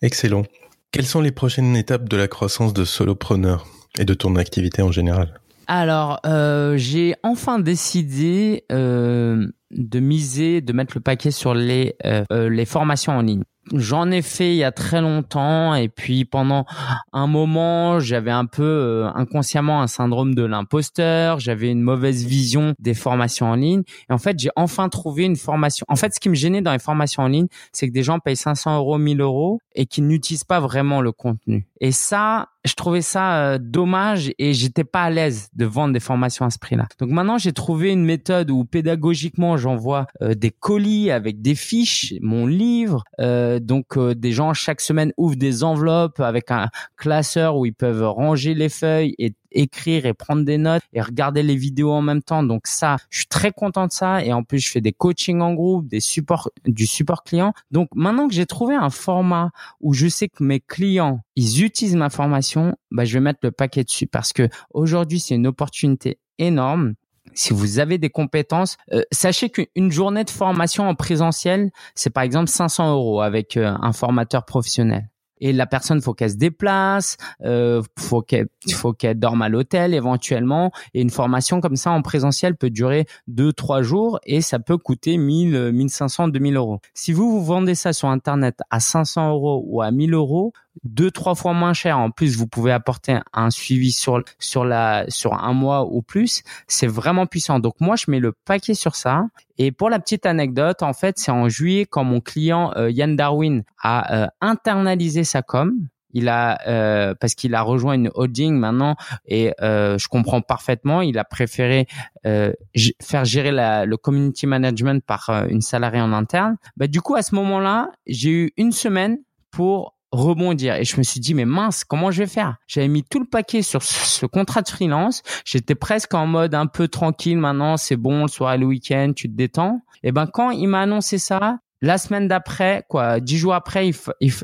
Excellent. 0.00 0.44
Quelles 0.92 1.06
sont 1.06 1.20
les 1.20 1.32
prochaines 1.32 1.76
étapes 1.76 2.08
de 2.08 2.16
la 2.16 2.28
croissance 2.28 2.72
de 2.72 2.84
solopreneur 2.84 3.66
et 3.98 4.04
de 4.04 4.14
ton 4.14 4.36
activité 4.36 4.80
en 4.82 4.92
général? 4.92 5.40
Alors, 5.68 6.18
euh, 6.24 6.78
j'ai 6.78 7.14
enfin 7.22 7.58
décidé 7.58 8.64
euh, 8.72 9.46
de 9.70 10.00
miser, 10.00 10.62
de 10.62 10.72
mettre 10.72 10.94
le 10.96 11.02
paquet 11.02 11.30
sur 11.30 11.52
les, 11.52 11.94
euh, 12.06 12.48
les 12.48 12.64
formations 12.64 13.12
en 13.12 13.20
ligne. 13.20 13.42
j'en 13.74 14.10
ai 14.10 14.22
fait 14.22 14.52
il 14.52 14.56
y 14.56 14.64
a 14.64 14.72
très 14.72 15.02
longtemps 15.02 15.74
et 15.74 15.90
puis 15.90 16.24
pendant 16.24 16.64
un 17.12 17.26
moment, 17.26 18.00
j'avais 18.00 18.30
un 18.30 18.46
peu 18.46 18.62
euh, 18.62 19.10
inconsciemment 19.14 19.82
un 19.82 19.86
syndrome 19.88 20.34
de 20.34 20.42
l'imposteur, 20.42 21.38
j'avais 21.38 21.70
une 21.70 21.82
mauvaise 21.82 22.24
vision 22.24 22.72
des 22.78 22.94
formations 22.94 23.50
en 23.50 23.54
ligne 23.56 23.82
et 24.08 24.12
en 24.14 24.18
fait, 24.18 24.38
j'ai 24.38 24.50
enfin 24.56 24.88
trouvé 24.88 25.24
une 25.24 25.36
formation. 25.36 25.84
En 25.90 25.96
fait, 25.96 26.14
ce 26.14 26.20
qui 26.20 26.30
me 26.30 26.34
gênait 26.34 26.62
dans 26.62 26.72
les 26.72 26.78
formations 26.78 27.24
en 27.24 27.28
ligne, 27.28 27.48
c'est 27.72 27.86
que 27.86 27.92
des 27.92 28.02
gens 28.02 28.20
payent 28.20 28.36
500 28.36 28.78
euros, 28.78 28.96
1000 28.96 29.20
euros 29.20 29.60
et 29.74 29.84
qui 29.84 30.00
n'utilisent 30.00 30.44
pas 30.44 30.60
vraiment 30.60 31.02
le 31.02 31.12
contenu. 31.12 31.66
Et 31.80 31.92
ça, 31.92 32.48
je 32.64 32.74
trouvais 32.74 33.02
ça 33.02 33.52
euh, 33.52 33.58
dommage 33.60 34.32
et 34.38 34.52
j'étais 34.52 34.84
pas 34.84 35.02
à 35.02 35.10
l'aise 35.10 35.48
de 35.54 35.64
vendre 35.64 35.92
des 35.92 36.00
formations 36.00 36.44
à 36.44 36.50
ce 36.50 36.58
prix-là. 36.58 36.86
Donc 36.98 37.10
maintenant, 37.10 37.38
j'ai 37.38 37.52
trouvé 37.52 37.90
une 37.90 38.04
méthode 38.04 38.50
où 38.50 38.64
pédagogiquement, 38.64 39.56
j'envoie 39.56 40.06
euh, 40.22 40.34
des 40.34 40.50
colis 40.50 41.10
avec 41.10 41.40
des 41.40 41.54
fiches, 41.54 42.14
mon 42.20 42.46
livre. 42.46 43.04
Euh, 43.20 43.60
donc 43.60 43.98
des 43.98 44.32
gens 44.32 44.54
chaque 44.54 44.80
semaine 44.80 45.12
ouvrent 45.16 45.36
des 45.36 45.64
enveloppes 45.64 46.20
avec 46.20 46.50
un 46.50 46.68
classeur 46.96 47.56
où 47.56 47.66
ils 47.66 47.74
peuvent 47.74 48.04
ranger 48.04 48.54
les 48.54 48.68
feuilles 48.68 49.14
et 49.18 49.34
écrire 49.52 50.06
et 50.06 50.14
prendre 50.14 50.44
des 50.44 50.58
notes 50.58 50.82
et 50.92 51.00
regarder 51.00 51.42
les 51.42 51.56
vidéos 51.56 51.90
en 51.90 52.02
même 52.02 52.22
temps. 52.22 52.42
Donc 52.42 52.66
ça, 52.66 52.96
je 53.10 53.18
suis 53.18 53.26
très 53.26 53.52
content 53.52 53.86
de 53.86 53.92
ça. 53.92 54.24
Et 54.24 54.32
en 54.32 54.42
plus, 54.42 54.58
je 54.58 54.70
fais 54.70 54.80
des 54.80 54.92
coachings 54.92 55.40
en 55.40 55.54
groupe, 55.54 55.88
des 55.88 56.00
supports, 56.00 56.50
du 56.66 56.86
support 56.86 57.24
client. 57.24 57.52
Donc 57.70 57.88
maintenant 57.94 58.28
que 58.28 58.34
j'ai 58.34 58.46
trouvé 58.46 58.74
un 58.74 58.90
format 58.90 59.50
où 59.80 59.94
je 59.94 60.08
sais 60.08 60.28
que 60.28 60.42
mes 60.42 60.60
clients, 60.60 61.20
ils 61.36 61.64
utilisent 61.64 61.96
ma 61.96 62.10
formation, 62.10 62.76
bah, 62.90 63.04
je 63.04 63.14
vais 63.14 63.20
mettre 63.20 63.40
le 63.42 63.50
paquet 63.50 63.84
dessus 63.84 64.06
parce 64.06 64.32
que 64.32 64.48
aujourd'hui, 64.72 65.20
c'est 65.20 65.34
une 65.34 65.46
opportunité 65.46 66.18
énorme. 66.38 66.94
Si 67.34 67.52
vous 67.52 67.78
avez 67.78 67.98
des 67.98 68.10
compétences, 68.10 68.76
euh, 68.92 69.02
sachez 69.12 69.50
qu'une 69.50 69.92
journée 69.92 70.24
de 70.24 70.30
formation 70.30 70.88
en 70.88 70.94
présentiel, 70.94 71.70
c'est 71.94 72.10
par 72.10 72.22
exemple 72.22 72.48
500 72.48 72.92
euros 72.92 73.20
avec 73.20 73.56
euh, 73.56 73.74
un 73.80 73.92
formateur 73.92 74.44
professionnel 74.44 75.08
et 75.40 75.52
la 75.52 75.66
personne 75.66 76.00
faut 76.00 76.14
qu'elle 76.14 76.30
se 76.30 76.36
déplace, 76.36 77.16
euh, 77.44 77.82
faut 77.98 78.22
qu'elle 78.22 78.48
faut 78.72 78.92
qu'elle 78.92 79.18
dorme 79.18 79.42
à 79.42 79.48
l'hôtel 79.48 79.94
éventuellement 79.94 80.70
et 80.94 81.00
une 81.00 81.10
formation 81.10 81.60
comme 81.60 81.76
ça 81.76 81.90
en 81.90 82.02
présentiel 82.02 82.56
peut 82.56 82.70
durer 82.70 83.06
deux 83.26 83.52
trois 83.52 83.82
jours 83.82 84.18
et 84.24 84.40
ça 84.40 84.58
peut 84.58 84.78
coûter 84.78 85.16
1000 85.16 85.72
1500 85.72 86.28
2000 86.28 86.56
euros. 86.56 86.80
Si 86.94 87.12
vous 87.12 87.30
vous 87.30 87.44
vendez 87.44 87.74
ça 87.74 87.92
sur 87.92 88.08
internet 88.08 88.58
à 88.70 88.80
500 88.80 89.30
euros 89.30 89.64
ou 89.66 89.82
à 89.82 89.90
1000 89.90 90.14
euros, 90.14 90.52
deux 90.84 91.10
trois 91.10 91.34
fois 91.34 91.52
moins 91.52 91.72
cher. 91.72 91.98
En 91.98 92.10
plus, 92.10 92.36
vous 92.36 92.46
pouvez 92.46 92.72
apporter 92.72 93.18
un 93.32 93.50
suivi 93.50 93.92
sur 93.92 94.22
sur 94.38 94.64
la 94.64 95.04
sur 95.08 95.34
un 95.34 95.52
mois 95.52 95.86
ou 95.86 96.02
plus. 96.02 96.42
C'est 96.66 96.86
vraiment 96.86 97.26
puissant. 97.26 97.60
Donc 97.60 97.74
moi, 97.80 97.96
je 97.96 98.10
mets 98.10 98.20
le 98.20 98.32
paquet 98.32 98.74
sur 98.74 98.94
ça. 98.94 99.26
Et 99.58 99.72
pour 99.72 99.90
la 99.90 99.98
petite 99.98 100.26
anecdote, 100.26 100.82
en 100.82 100.92
fait, 100.92 101.18
c'est 101.18 101.32
en 101.32 101.48
juillet 101.48 101.86
quand 101.86 102.04
mon 102.04 102.20
client 102.20 102.72
euh, 102.76 102.90
Yann 102.90 103.16
Darwin 103.16 103.64
a 103.82 104.22
euh, 104.22 104.26
internalisé 104.40 105.24
sa 105.24 105.42
com. 105.42 105.74
Il 106.12 106.28
a 106.28 106.58
euh, 106.66 107.14
parce 107.20 107.34
qu'il 107.34 107.54
a 107.54 107.60
rejoint 107.60 107.92
une 107.92 108.10
holding 108.14 108.54
maintenant 108.54 108.96
et 109.26 109.52
je 109.60 110.08
comprends 110.08 110.40
parfaitement. 110.40 111.02
Il 111.02 111.18
a 111.18 111.24
préféré 111.24 111.86
faire 112.24 113.24
gérer 113.24 113.52
la, 113.52 113.84
le 113.84 113.96
community 113.98 114.46
management 114.46 115.04
par 115.04 115.28
une 115.50 115.60
salariée 115.60 116.00
en 116.00 116.14
interne. 116.14 116.56
Bah, 116.78 116.86
du 116.86 117.02
coup, 117.02 117.14
à 117.14 117.20
ce 117.20 117.34
moment-là, 117.34 117.90
j'ai 118.06 118.30
eu 118.30 118.52
une 118.56 118.72
semaine 118.72 119.18
pour 119.50 119.97
rebondir. 120.12 120.76
Et 120.76 120.84
je 120.84 120.96
me 120.96 121.02
suis 121.02 121.20
dit, 121.20 121.34
mais 121.34 121.44
mince, 121.44 121.84
comment 121.84 122.10
je 122.10 122.22
vais 122.22 122.28
faire? 122.28 122.56
J'avais 122.66 122.88
mis 122.88 123.04
tout 123.04 123.18
le 123.18 123.26
paquet 123.26 123.62
sur 123.62 123.82
ce 123.82 124.26
contrat 124.26 124.62
de 124.62 124.68
freelance. 124.68 125.22
J'étais 125.44 125.74
presque 125.74 126.14
en 126.14 126.26
mode 126.26 126.54
un 126.54 126.66
peu 126.66 126.88
tranquille. 126.88 127.38
Maintenant, 127.38 127.76
c'est 127.76 127.96
bon, 127.96 128.22
le 128.22 128.28
soir 128.28 128.54
et 128.54 128.58
le 128.58 128.66
week-end, 128.66 129.12
tu 129.14 129.28
te 129.28 129.36
détends. 129.36 129.80
Et 130.02 130.12
ben, 130.12 130.26
quand 130.26 130.50
il 130.50 130.68
m'a 130.68 130.82
annoncé 130.82 131.18
ça, 131.18 131.58
la 131.80 131.98
semaine 131.98 132.28
d'après, 132.28 132.84
quoi, 132.88 133.20
dix 133.20 133.36
jours 133.36 133.54
après, 133.54 133.90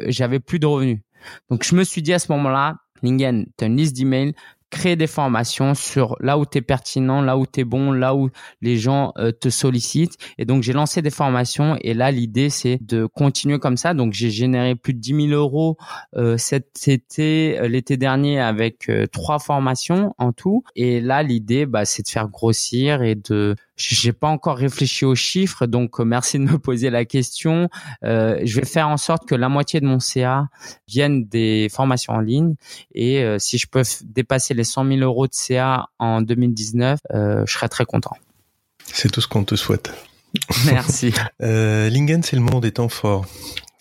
j'avais 0.06 0.40
plus 0.40 0.58
de 0.58 0.66
revenus. 0.66 1.00
Donc, 1.50 1.64
je 1.64 1.74
me 1.74 1.84
suis 1.84 2.02
dit 2.02 2.12
à 2.12 2.18
ce 2.18 2.30
moment-là, 2.32 2.76
Lingen, 3.02 3.46
tu 3.58 3.64
as 3.64 3.66
une 3.66 3.76
liste 3.76 3.96
d'emails, 3.96 4.34
créer 4.74 4.96
des 4.96 5.06
formations 5.06 5.74
sur 5.74 6.16
là 6.18 6.36
où 6.36 6.44
tu 6.44 6.58
es 6.58 6.60
pertinent, 6.60 7.22
là 7.22 7.38
où 7.38 7.46
tu 7.46 7.60
es 7.60 7.64
bon, 7.64 7.92
là 7.92 8.16
où 8.16 8.28
les 8.60 8.76
gens 8.76 9.12
euh, 9.18 9.30
te 9.30 9.48
sollicitent. 9.48 10.18
Et 10.36 10.44
donc, 10.44 10.64
j'ai 10.64 10.72
lancé 10.72 11.00
des 11.00 11.10
formations 11.10 11.76
et 11.80 11.94
là, 11.94 12.10
l'idée, 12.10 12.50
c'est 12.50 12.78
de 12.82 13.06
continuer 13.06 13.60
comme 13.60 13.76
ça. 13.76 13.94
Donc, 13.94 14.12
j'ai 14.12 14.30
généré 14.30 14.74
plus 14.74 14.92
de 14.92 14.98
10 14.98 15.28
000 15.28 15.40
euros 15.40 15.76
euh, 16.16 16.36
cet 16.36 16.88
été, 16.88 17.56
euh, 17.60 17.68
l'été 17.68 17.96
dernier 17.96 18.40
avec 18.40 18.90
trois 19.12 19.38
formations 19.38 20.12
en 20.18 20.32
tout. 20.32 20.64
Et 20.74 21.00
là, 21.00 21.22
l'idée, 21.22 21.66
bah, 21.66 21.84
c'est 21.84 22.02
de 22.02 22.08
faire 22.08 22.28
grossir 22.28 23.02
et 23.02 23.14
de 23.14 23.54
j'ai 23.76 24.12
pas 24.12 24.28
encore 24.28 24.56
réfléchi 24.56 25.04
aux 25.04 25.14
chiffres, 25.14 25.66
donc 25.66 25.98
euh, 25.98 26.04
merci 26.04 26.38
de 26.38 26.44
me 26.44 26.58
poser 26.58 26.90
la 26.90 27.04
question. 27.04 27.68
Euh, 28.04 28.40
je 28.44 28.60
vais 28.60 28.66
faire 28.66 28.88
en 28.88 28.96
sorte 28.96 29.26
que 29.26 29.34
la 29.34 29.48
moitié 29.48 29.80
de 29.80 29.86
mon 29.86 30.00
CA 30.00 30.48
vienne 30.86 31.24
des 31.24 31.68
formations 31.72 32.12
en 32.12 32.20
ligne 32.20 32.54
et 32.94 33.22
euh, 33.22 33.38
si 33.38 33.58
je 33.58 33.66
peux 33.66 33.82
dépasser 34.04 34.54
les 34.54 34.64
100 34.64 34.86
000 34.86 34.98
euros 35.00 35.26
de 35.26 35.34
CA 35.34 35.88
en 35.98 36.22
2019, 36.22 37.00
je 37.12 37.44
serai 37.46 37.68
très 37.68 37.84
content. 37.84 38.16
C'est 38.92 39.10
tout 39.10 39.20
ce 39.20 39.28
qu'on 39.28 39.44
te 39.44 39.56
souhaite. 39.56 39.92
Merci. 40.66 41.12
Lingen, 41.40 42.22
c'est 42.22 42.36
le 42.36 42.42
monde 42.42 42.62
des 42.62 42.72
temps 42.72 42.88
forts. 42.88 43.26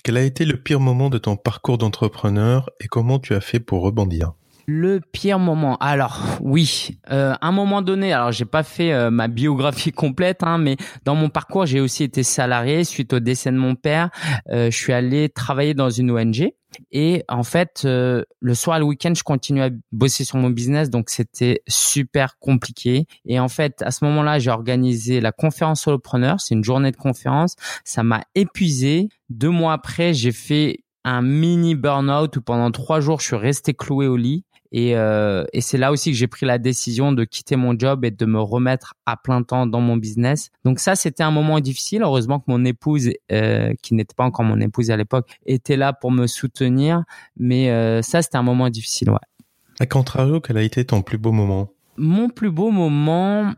Quel 0.04 0.18
a 0.18 0.24
été 0.24 0.46
le 0.46 0.58
pire 0.58 0.80
moment 0.80 1.10
de 1.10 1.18
ton 1.18 1.36
parcours 1.38 1.78
d'entrepreneur 1.78 2.70
et 2.80 2.88
comment 2.88 3.20
tu 3.20 3.34
as 3.36 3.42
fait 3.42 3.60
pour 3.60 3.82
rebondir? 3.82 4.34
Le 4.66 5.00
pire 5.00 5.40
moment. 5.40 5.78
Alors 5.78 6.22
oui, 6.42 6.98
euh, 7.12 7.34
un 7.42 7.52
moment 7.52 7.82
donné, 7.82 8.14
alors 8.14 8.32
j'ai 8.32 8.46
pas 8.46 8.64
fait 8.64 8.94
euh, 8.94 9.10
ma 9.10 9.28
biographie 9.28 9.92
complète, 9.94 10.44
hein, 10.44 10.58
mais 10.58 10.78
dans 11.06 11.16
mon 11.16 11.30
parcours, 11.30 11.66
j'ai 11.66 11.80
aussi 11.80 12.04
été 12.04 12.24
salarié 12.24 12.84
suite 12.84 13.14
au 13.14 13.20
décès 13.20 13.52
de 13.52 13.58
mon 13.58 13.76
père. 13.76 14.10
Euh, 14.50 14.72
je 14.72 14.78
suis 14.78 14.94
allé 14.94 15.30
travailler 15.30 15.74
dans 15.74 15.90
une 15.90 16.12
ONG. 16.12 16.54
Et 16.92 17.24
en 17.30 17.44
fait, 17.44 17.84
euh, 17.86 18.24
le 18.40 18.54
soir 18.56 18.78
et 18.78 18.80
le 18.80 18.86
week-end, 18.86 19.14
je 19.16 19.24
continuais 19.24 19.66
à 19.66 19.70
bosser 19.92 20.24
sur 20.24 20.38
mon 20.38 20.50
business, 20.50 20.90
donc 20.90 21.10
c'était 21.10 21.62
super 21.68 22.38
compliqué. 22.40 23.06
Et 23.26 23.40
en 23.40 23.48
fait, 23.48 23.82
à 23.82 23.92
ce 23.92 24.04
moment-là, 24.06 24.40
j'ai 24.40 24.50
organisé 24.50 25.22
la 25.22 25.32
conférence 25.32 25.82
solopreneur. 25.82 26.40
C'est 26.40 26.56
une 26.56 26.64
journée 26.64 26.92
de 26.92 26.98
conférence. 26.98 27.56
Ça 27.84 28.04
m'a 28.04 28.24
épuisé. 28.36 29.10
Deux 29.30 29.50
mois 29.50 29.74
après, 29.74 30.14
j'ai 30.14 30.32
fait 30.32 30.84
un 31.04 31.22
mini 31.22 31.76
burn-out 31.76 32.38
où 32.38 32.42
pendant 32.42 32.72
trois 32.72 33.00
jours, 33.02 33.20
je 33.20 33.26
suis 33.26 33.36
resté 33.36 33.74
cloué 33.74 34.08
au 34.08 34.16
lit. 34.16 34.46
Et, 34.74 34.98
euh, 34.98 35.46
et 35.54 35.62
c'est 35.62 35.78
là 35.78 35.92
aussi 35.92 36.12
que 36.12 36.18
j'ai 36.18 36.28
pris 36.28 36.48
la 36.48 36.58
décision 36.58 37.12
de 37.12 37.24
quitter 37.24 37.56
mon 37.56 37.78
job 37.78 38.04
et 38.04 38.12
de 38.12 38.26
me 38.26 38.42
remettre 38.42 38.96
à 39.06 39.16
plein 39.16 39.44
temps 39.44 39.68
dans 39.68 39.82
mon 39.82 39.98
business. 39.98 40.50
Donc 40.66 40.80
ça, 40.80 40.96
c'était 40.96 41.22
un 41.22 41.30
moment 41.30 41.60
difficile. 41.60 42.02
Heureusement 42.02 42.40
que 42.40 42.46
mon 42.48 42.66
épouse, 42.66 43.12
euh, 43.32 43.74
qui 43.84 43.94
n'était 43.94 44.16
pas 44.16 44.24
encore 44.24 44.46
mon 44.46 44.60
épouse 44.60 44.90
à 44.90 44.98
l'époque, 44.98 45.30
était 45.46 45.78
là 45.78 45.94
pour 45.94 46.12
me 46.12 46.26
soutenir. 46.26 47.04
Mais 47.38 47.70
euh, 47.70 48.02
ça, 48.02 48.24
c'était 48.24 48.38
un 48.38 48.44
moment 48.44 48.70
difficile, 48.72 49.12
ouais. 49.12 49.18
À 49.80 49.86
contrario, 49.86 50.42
quel 50.42 50.58
a 50.58 50.64
été 50.64 50.84
ton 50.86 51.04
plus 51.04 51.20
beau 51.20 51.32
moment? 51.32 51.70
Mon 51.96 52.30
plus 52.30 52.50
beau 52.50 52.72
moment, 52.72 53.54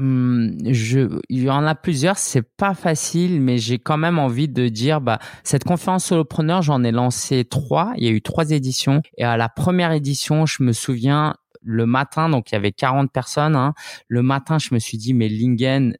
je, 0.00 1.20
il 1.28 1.42
y 1.42 1.50
en 1.50 1.66
a 1.66 1.74
plusieurs, 1.74 2.16
c'est 2.16 2.42
pas 2.42 2.74
facile, 2.74 3.40
mais 3.40 3.58
j'ai 3.58 3.78
quand 3.78 3.98
même 3.98 4.18
envie 4.18 4.48
de 4.48 4.68
dire, 4.68 5.00
bah, 5.00 5.18
cette 5.44 5.64
conférence 5.64 6.06
solopreneur, 6.06 6.62
j'en 6.62 6.82
ai 6.84 6.90
lancé 6.90 7.44
trois. 7.44 7.92
Il 7.96 8.04
y 8.04 8.08
a 8.08 8.10
eu 8.10 8.22
trois 8.22 8.50
éditions. 8.50 9.02
Et 9.18 9.24
à 9.24 9.36
la 9.36 9.48
première 9.48 9.92
édition, 9.92 10.46
je 10.46 10.62
me 10.62 10.72
souviens, 10.72 11.34
le 11.62 11.86
matin, 11.86 12.30
donc 12.30 12.50
il 12.50 12.54
y 12.54 12.56
avait 12.56 12.72
40 12.72 13.12
personnes, 13.12 13.54
hein, 13.56 13.74
le 14.08 14.22
matin, 14.22 14.58
je 14.58 14.72
me 14.72 14.78
suis 14.78 14.96
dit, 14.96 15.12
mais 15.12 15.28
Lingen, 15.28 15.94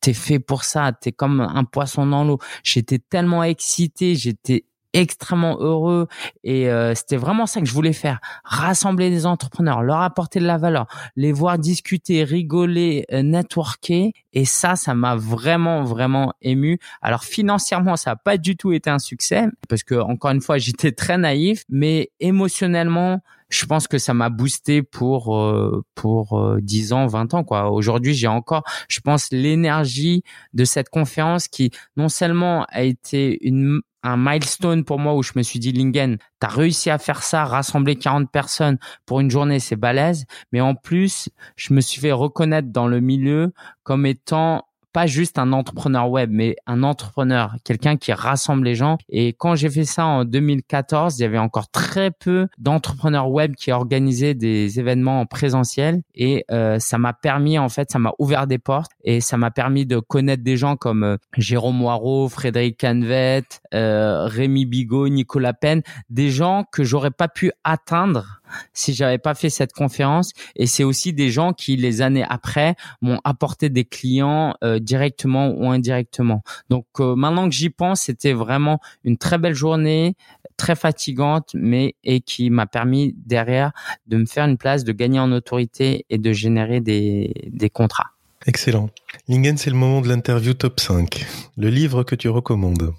t'es 0.00 0.12
fait 0.12 0.38
pour 0.38 0.64
ça, 0.64 0.92
t'es 0.92 1.12
comme 1.12 1.40
un 1.40 1.64
poisson 1.64 2.06
dans 2.06 2.24
l'eau. 2.24 2.38
J'étais 2.62 2.98
tellement 2.98 3.42
excité, 3.42 4.14
j'étais 4.14 4.64
extrêmement 4.96 5.58
heureux 5.60 6.08
et 6.42 6.70
euh, 6.70 6.94
c'était 6.94 7.18
vraiment 7.18 7.44
ça 7.44 7.60
que 7.60 7.66
je 7.66 7.72
voulais 7.74 7.92
faire. 7.92 8.18
Rassembler 8.44 9.10
des 9.10 9.26
entrepreneurs 9.26 9.82
leur 9.82 10.00
apporter 10.00 10.40
de 10.40 10.46
la 10.46 10.56
valeur 10.56 10.86
les 11.16 11.32
voir 11.32 11.58
discuter 11.58 12.24
rigoler 12.24 13.04
euh, 13.12 13.22
networker. 13.22 14.12
Et 14.32 14.44
ça 14.46 14.74
ça 14.74 14.94
m'a 14.94 15.14
vraiment 15.14 15.84
vraiment 15.84 16.32
ému. 16.40 16.78
Alors 17.02 17.24
financièrement 17.24 17.96
ça 17.96 18.12
a 18.12 18.16
pas 18.16 18.38
du 18.38 18.56
tout 18.56 18.72
été 18.72 18.88
un 18.88 18.98
succès 18.98 19.46
parce 19.68 19.82
que 19.82 19.96
encore 19.96 20.30
une 20.30 20.40
fois 20.40 20.56
j'étais 20.66 20.92
très 20.92 21.18
naïf 21.18 21.64
mais 21.68 22.10
émotionnellement 22.18 23.20
je 23.48 23.64
pense 23.64 23.86
que 23.86 23.98
ça 23.98 24.12
m'a 24.12 24.28
boosté 24.28 24.82
pour 24.82 25.36
euh, 25.36 25.84
pour 25.94 26.56
10 26.58 26.92
ans, 26.94 27.06
20 27.06 27.34
ans 27.34 27.44
quoi. 27.44 27.70
Aujourd'hui, 27.70 28.14
j'ai 28.14 28.26
encore 28.26 28.64
je 28.88 29.00
pense 29.00 29.28
l'énergie 29.30 30.24
de 30.54 30.64
cette 30.64 30.88
conférence 30.88 31.48
qui 31.48 31.70
non 31.96 32.08
seulement 32.08 32.64
a 32.70 32.82
été 32.82 33.46
une 33.46 33.82
un 34.06 34.16
milestone 34.16 34.84
pour 34.84 34.98
moi 34.98 35.14
où 35.14 35.22
je 35.22 35.32
me 35.36 35.42
suis 35.42 35.58
dit, 35.58 35.72
Lingen, 35.72 36.18
tu 36.18 36.46
as 36.46 36.48
réussi 36.48 36.90
à 36.90 36.98
faire 36.98 37.22
ça, 37.22 37.44
rassembler 37.44 37.96
40 37.96 38.30
personnes 38.30 38.78
pour 39.04 39.20
une 39.20 39.30
journée, 39.30 39.58
c'est 39.58 39.76
balèze. 39.76 40.26
Mais 40.52 40.60
en 40.60 40.74
plus, 40.74 41.28
je 41.56 41.74
me 41.74 41.80
suis 41.80 42.00
fait 42.00 42.12
reconnaître 42.12 42.68
dans 42.70 42.86
le 42.86 43.00
milieu 43.00 43.52
comme 43.82 44.06
étant 44.06 44.65
pas 44.96 45.06
juste 45.06 45.38
un 45.38 45.52
entrepreneur 45.52 46.08
web, 46.08 46.30
mais 46.32 46.56
un 46.66 46.82
entrepreneur, 46.82 47.54
quelqu'un 47.64 47.98
qui 47.98 48.14
rassemble 48.14 48.64
les 48.64 48.74
gens. 48.74 48.96
Et 49.10 49.34
quand 49.34 49.54
j'ai 49.54 49.68
fait 49.68 49.84
ça 49.84 50.06
en 50.06 50.24
2014, 50.24 51.18
il 51.18 51.22
y 51.22 51.26
avait 51.26 51.36
encore 51.36 51.70
très 51.70 52.10
peu 52.10 52.48
d'entrepreneurs 52.56 53.28
web 53.28 53.56
qui 53.56 53.72
organisaient 53.72 54.32
des 54.32 54.80
événements 54.80 55.20
en 55.20 55.26
présentiel. 55.26 56.00
Et 56.14 56.46
euh, 56.50 56.78
ça 56.78 56.96
m'a 56.96 57.12
permis, 57.12 57.58
en 57.58 57.68
fait, 57.68 57.90
ça 57.90 57.98
m'a 57.98 58.14
ouvert 58.18 58.46
des 58.46 58.56
portes 58.56 58.92
et 59.04 59.20
ça 59.20 59.36
m'a 59.36 59.50
permis 59.50 59.84
de 59.84 59.98
connaître 59.98 60.42
des 60.42 60.56
gens 60.56 60.76
comme 60.76 61.02
euh, 61.04 61.16
Jérôme 61.36 61.76
Moirot, 61.76 62.30
Frédéric 62.30 62.80
Canvet, 62.80 63.44
euh, 63.74 64.24
Rémi 64.24 64.64
Bigot, 64.64 65.10
Nicolas 65.10 65.52
Penn, 65.52 65.82
des 66.08 66.30
gens 66.30 66.64
que 66.72 66.84
j'aurais 66.84 67.10
pas 67.10 67.28
pu 67.28 67.52
atteindre 67.64 68.35
si 68.72 68.94
j'avais 68.94 69.18
pas 69.18 69.34
fait 69.34 69.50
cette 69.50 69.72
conférence. 69.72 70.32
Et 70.54 70.66
c'est 70.66 70.84
aussi 70.84 71.12
des 71.12 71.30
gens 71.30 71.52
qui, 71.52 71.76
les 71.76 72.02
années 72.02 72.24
après, 72.28 72.74
m'ont 73.00 73.20
apporté 73.24 73.68
des 73.68 73.84
clients 73.84 74.54
euh, 74.62 74.78
directement 74.78 75.48
ou 75.48 75.70
indirectement. 75.70 76.42
Donc 76.70 76.86
euh, 77.00 77.14
maintenant 77.14 77.48
que 77.48 77.54
j'y 77.54 77.70
pense, 77.70 78.02
c'était 78.02 78.32
vraiment 78.32 78.80
une 79.04 79.16
très 79.16 79.38
belle 79.38 79.54
journée, 79.54 80.16
très 80.56 80.74
fatigante, 80.74 81.50
mais 81.54 81.94
et 82.04 82.20
qui 82.20 82.50
m'a 82.50 82.66
permis 82.66 83.14
derrière 83.26 83.72
de 84.06 84.16
me 84.16 84.26
faire 84.26 84.46
une 84.46 84.58
place, 84.58 84.84
de 84.84 84.92
gagner 84.92 85.20
en 85.20 85.32
autorité 85.32 86.06
et 86.10 86.18
de 86.18 86.32
générer 86.32 86.80
des, 86.80 87.32
des 87.48 87.70
contrats. 87.70 88.10
Excellent. 88.46 88.90
Lingen, 89.28 89.56
c'est 89.56 89.70
le 89.70 89.76
moment 89.76 90.00
de 90.00 90.08
l'interview 90.08 90.54
top 90.54 90.78
5. 90.78 91.26
Le 91.56 91.68
livre 91.68 92.04
que 92.04 92.14
tu 92.14 92.28
recommandes 92.28 92.92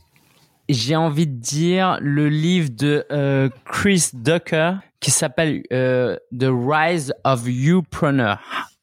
j'ai 0.69 0.95
envie 0.95 1.27
de 1.27 1.39
dire 1.39 1.97
le 2.01 2.29
livre 2.29 2.69
de 2.69 3.05
euh, 3.11 3.49
Chris 3.65 4.09
Ducker 4.13 4.75
qui 4.99 5.11
s'appelle 5.11 5.63
euh, 5.71 6.17
The 6.37 6.49
Rise 6.49 7.13
of 7.23 7.43
Youpreneur. 7.47 8.39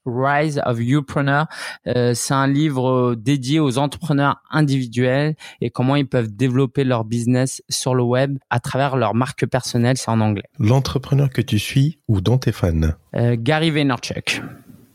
Rise 0.07 0.61
of 0.67 0.81
Youpreneur, 0.81 1.47
euh, 1.87 2.13
c'est 2.13 2.35
un 2.35 2.47
livre 2.47 3.15
dédié 3.15 3.59
aux 3.59 3.79
entrepreneurs 3.79 4.43
individuels 4.51 5.35
et 5.63 5.71
comment 5.71 5.97
ils 5.97 6.07
peuvent 6.07 6.31
développer 6.31 6.85
leur 6.85 7.05
business 7.05 7.63
sur 7.71 7.95
le 7.95 8.03
web 8.03 8.39
à 8.51 8.61
travers 8.61 8.97
leur 8.97 9.15
marque 9.15 9.47
personnelle, 9.47 9.97
c'est 9.97 10.11
en 10.11 10.21
anglais. 10.21 10.45
L'entrepreneur 10.59 11.31
que 11.31 11.41
tu 11.41 11.59
suis 11.59 12.01
ou 12.07 12.21
dont 12.21 12.37
tu 12.37 12.51
es 12.51 12.53
fan 12.53 12.95
Gary 13.15 13.71
Vaynerchuk. 13.71 14.43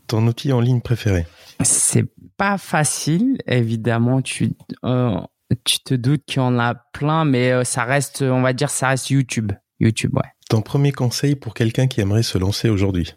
Ton 0.06 0.26
outil 0.28 0.52
en 0.52 0.60
ligne 0.60 0.80
préféré? 0.80 1.26
C'est 1.62 2.06
pas 2.36 2.58
facile, 2.58 3.36
évidemment. 3.46 4.22
Tu, 4.22 4.52
euh, 4.84 5.20
tu 5.64 5.80
te 5.80 5.94
doutes 5.94 6.24
qu'il 6.26 6.38
y 6.38 6.44
en 6.44 6.58
a 6.58 6.74
plein, 6.74 7.24
mais 7.24 7.52
euh, 7.52 7.64
ça 7.64 7.84
reste, 7.84 8.22
on 8.22 8.42
va 8.42 8.52
dire, 8.52 8.70
ça 8.70 8.88
reste 8.88 9.10
YouTube. 9.10 9.52
YouTube, 9.80 10.14
ouais. 10.14 10.28
Ton 10.48 10.62
premier 10.62 10.92
conseil 10.92 11.36
pour 11.36 11.54
quelqu'un 11.54 11.86
qui 11.86 12.00
aimerait 12.00 12.22
se 12.22 12.38
lancer 12.38 12.68
aujourd'hui? 12.68 13.14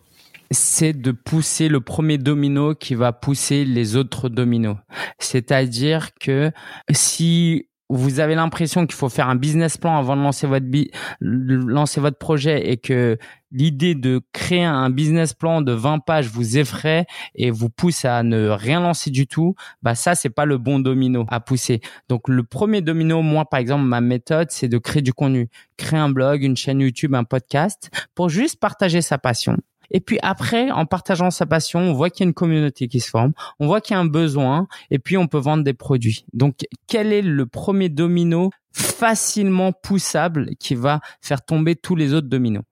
C'est 0.51 0.93
de 0.93 1.11
pousser 1.11 1.67
le 1.67 1.81
premier 1.81 2.17
domino 2.17 2.75
qui 2.75 2.93
va 2.93 3.11
pousser 3.11 3.65
les 3.65 3.95
autres 3.95 4.29
dominos. 4.29 4.77
C'est-à-dire 5.17 6.13
que 6.19 6.51
si 6.91 7.69
vous 7.93 8.19
avez 8.19 8.35
l'impression 8.35 8.85
qu'il 8.85 8.95
faut 8.95 9.09
faire 9.09 9.29
un 9.29 9.35
business 9.35 9.77
plan 9.77 9.97
avant 9.97 10.15
de 10.15 10.21
lancer 10.21 10.47
votre 10.47 10.65
lancer 11.21 12.01
votre 12.01 12.17
projet 12.17 12.69
et 12.69 12.77
que 12.77 13.17
l'idée 13.51 13.93
de 13.93 14.21
créer 14.33 14.63
un 14.63 14.89
business 14.89 15.33
plan 15.33 15.61
de 15.61 15.71
20 15.71 15.99
pages 15.99 16.27
vous 16.27 16.57
effraie 16.57 17.05
et 17.35 17.51
vous 17.51 17.69
pousse 17.69 18.03
à 18.03 18.23
ne 18.23 18.49
rien 18.49 18.79
lancer 18.79 19.11
du 19.11 19.27
tout, 19.27 19.55
bah 19.83 19.93
ça 19.93 20.15
c'est 20.15 20.31
pas 20.31 20.45
le 20.45 20.57
bon 20.57 20.79
domino 20.79 21.25
à 21.29 21.39
pousser. 21.39 21.81
Donc 22.09 22.27
le 22.27 22.43
premier 22.43 22.81
domino, 22.81 23.21
moi 23.21 23.45
par 23.45 23.59
exemple, 23.59 23.85
ma 23.85 24.01
méthode 24.01 24.49
c'est 24.49 24.67
de 24.67 24.77
créer 24.79 25.03
du 25.03 25.13
contenu, 25.13 25.49
créer 25.77 25.99
un 25.99 26.09
blog, 26.09 26.43
une 26.43 26.57
chaîne 26.57 26.79
YouTube, 26.79 27.13
un 27.13 27.23
podcast 27.23 27.91
pour 28.15 28.29
juste 28.29 28.59
partager 28.59 29.01
sa 29.01 29.17
passion 29.17 29.57
et 29.91 29.99
puis 29.99 30.19
après, 30.21 30.71
en 30.71 30.85
partageant 30.85 31.31
sa 31.31 31.45
passion, 31.45 31.79
on 31.79 31.93
voit 31.93 32.09
qu'il 32.09 32.23
y 32.23 32.27
a 32.27 32.29
une 32.29 32.33
communauté 32.33 32.87
qui 32.87 32.99
se 32.99 33.09
forme, 33.09 33.33
on 33.59 33.67
voit 33.67 33.81
qu'il 33.81 33.95
y 33.95 33.97
a 33.97 33.99
un 33.99 34.05
besoin, 34.05 34.67
et 34.91 34.99
puis 34.99 35.17
on 35.17 35.27
peut 35.27 35.37
vendre 35.37 35.63
des 35.63 35.73
produits. 35.73 36.25
Donc, 36.33 36.65
quel 36.87 37.13
est 37.13 37.21
le 37.21 37.45
premier 37.45 37.89
domino 37.89 38.51
facilement 38.71 39.71
poussable 39.71 40.55
qui 40.59 40.75
va 40.75 40.99
faire 41.21 41.43
tomber 41.43 41.75
tous 41.75 41.95
les 41.95 42.13
autres 42.13 42.27
dominos? 42.27 42.63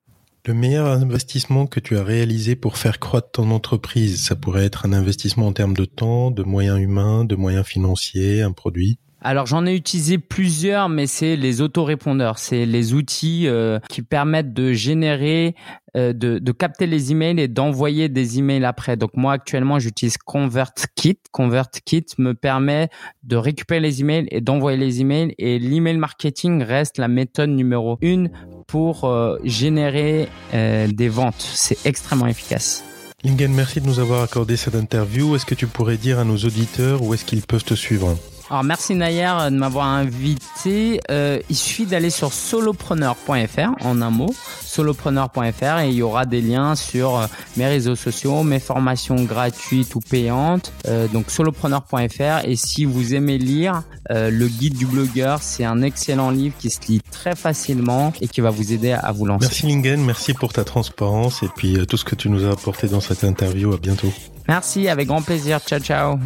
Le 0.47 0.55
meilleur 0.55 0.87
investissement 0.87 1.67
que 1.67 1.79
tu 1.79 1.97
as 1.97 2.03
réalisé 2.03 2.55
pour 2.55 2.77
faire 2.77 2.97
croître 2.97 3.29
ton 3.31 3.51
entreprise, 3.51 4.23
ça 4.23 4.35
pourrait 4.35 4.65
être 4.65 4.87
un 4.87 4.93
investissement 4.93 5.47
en 5.47 5.53
termes 5.53 5.75
de 5.75 5.85
temps, 5.85 6.31
de 6.31 6.41
moyens 6.41 6.79
humains, 6.79 7.25
de 7.25 7.35
moyens 7.35 7.65
financiers, 7.65 8.41
un 8.41 8.51
produit? 8.51 8.97
Alors 9.23 9.45
j'en 9.45 9.67
ai 9.67 9.75
utilisé 9.75 10.17
plusieurs, 10.17 10.89
mais 10.89 11.05
c'est 11.05 11.35
les 11.35 11.61
autorépondeurs, 11.61 12.39
c'est 12.39 12.65
les 12.65 12.93
outils 12.93 13.47
euh, 13.47 13.79
qui 13.87 14.01
permettent 14.01 14.53
de 14.53 14.73
générer, 14.73 15.55
euh, 15.95 16.11
de, 16.11 16.39
de, 16.39 16.51
capter 16.51 16.87
les 16.87 17.11
emails 17.11 17.39
et 17.39 17.47
d'envoyer 17.47 18.09
des 18.09 18.39
emails 18.39 18.65
après. 18.65 18.97
Donc 18.97 19.11
moi 19.15 19.33
actuellement 19.33 19.77
j'utilise 19.77 20.17
ConvertKit. 20.17 21.19
ConvertKit 21.31 22.05
me 22.17 22.33
permet 22.33 22.89
de 23.21 23.35
récupérer 23.35 23.79
les 23.79 24.01
emails 24.01 24.27
et 24.31 24.41
d'envoyer 24.41 24.77
les 24.79 25.01
emails. 25.01 25.35
Et 25.37 25.59
l'email 25.59 25.97
marketing 25.97 26.63
reste 26.63 26.97
la 26.97 27.07
méthode 27.07 27.51
numéro 27.51 27.99
une 28.01 28.31
pour 28.65 29.05
euh, 29.05 29.37
générer 29.43 30.29
des 30.51 31.09
ventes. 31.09 31.35
C'est 31.37 31.85
extrêmement 31.85 32.27
efficace. 32.27 32.83
Lingen, 33.23 33.53
merci 33.53 33.81
de 33.81 33.85
nous 33.85 33.99
avoir 33.99 34.23
accordé 34.23 34.57
cette 34.57 34.73
interview. 34.73 35.35
Est-ce 35.35 35.45
que 35.45 35.53
tu 35.53 35.67
pourrais 35.67 35.97
dire 35.97 36.17
à 36.17 36.23
nos 36.23 36.37
auditeurs 36.37 37.03
où 37.03 37.13
est-ce 37.13 37.23
qu'ils 37.23 37.43
peuvent 37.43 37.63
te 37.63 37.75
suivre? 37.75 38.17
Alors 38.51 38.65
merci 38.65 38.95
Nayer 38.95 39.49
de 39.49 39.55
m'avoir 39.55 39.85
invité. 39.85 40.99
Euh, 41.09 41.39
il 41.49 41.55
suffit 41.55 41.85
d'aller 41.85 42.09
sur 42.09 42.33
solopreneur.fr 42.33 43.85
en 43.85 44.01
un 44.01 44.09
mot, 44.09 44.35
solopreneur.fr 44.61 45.79
et 45.79 45.87
il 45.87 45.93
y 45.93 46.01
aura 46.01 46.25
des 46.25 46.41
liens 46.41 46.75
sur 46.75 47.15
euh, 47.15 47.27
mes 47.55 47.65
réseaux 47.65 47.95
sociaux, 47.95 48.43
mes 48.43 48.59
formations 48.59 49.23
gratuites 49.23 49.95
ou 49.95 50.01
payantes. 50.01 50.73
Euh, 50.89 51.07
donc 51.07 51.31
solopreneur.fr 51.31 52.43
et 52.43 52.57
si 52.57 52.83
vous 52.83 53.15
aimez 53.15 53.37
lire, 53.37 53.83
le 54.09 54.47
guide 54.49 54.75
du 54.75 54.85
blogueur, 54.85 55.41
c'est 55.41 55.63
un 55.63 55.81
excellent 55.81 56.31
livre 56.31 56.55
qui 56.59 56.69
se 56.69 56.81
lit 56.89 56.99
très 57.11 57.33
facilement 57.33 58.11
et 58.19 58.27
qui 58.27 58.41
va 58.41 58.49
vous 58.49 58.73
aider 58.73 58.91
à 58.91 59.13
vous 59.13 59.25
lancer. 59.25 59.47
Merci 59.47 59.67
Lingen, 59.67 60.03
merci 60.03 60.33
pour 60.33 60.51
ta 60.51 60.65
transparence 60.65 61.41
et 61.43 61.49
puis 61.55 61.87
tout 61.87 61.95
ce 61.95 62.03
que 62.03 62.15
tu 62.15 62.29
nous 62.29 62.45
as 62.45 62.51
apporté 62.51 62.89
dans 62.89 62.99
cette 62.99 63.23
interview. 63.23 63.71
À 63.73 63.77
bientôt. 63.77 64.11
Merci, 64.51 64.89
avec 64.89 65.07
grand 65.07 65.21
plaisir. 65.21 65.61
Ciao, 65.65 65.79
ciao. 65.79 66.19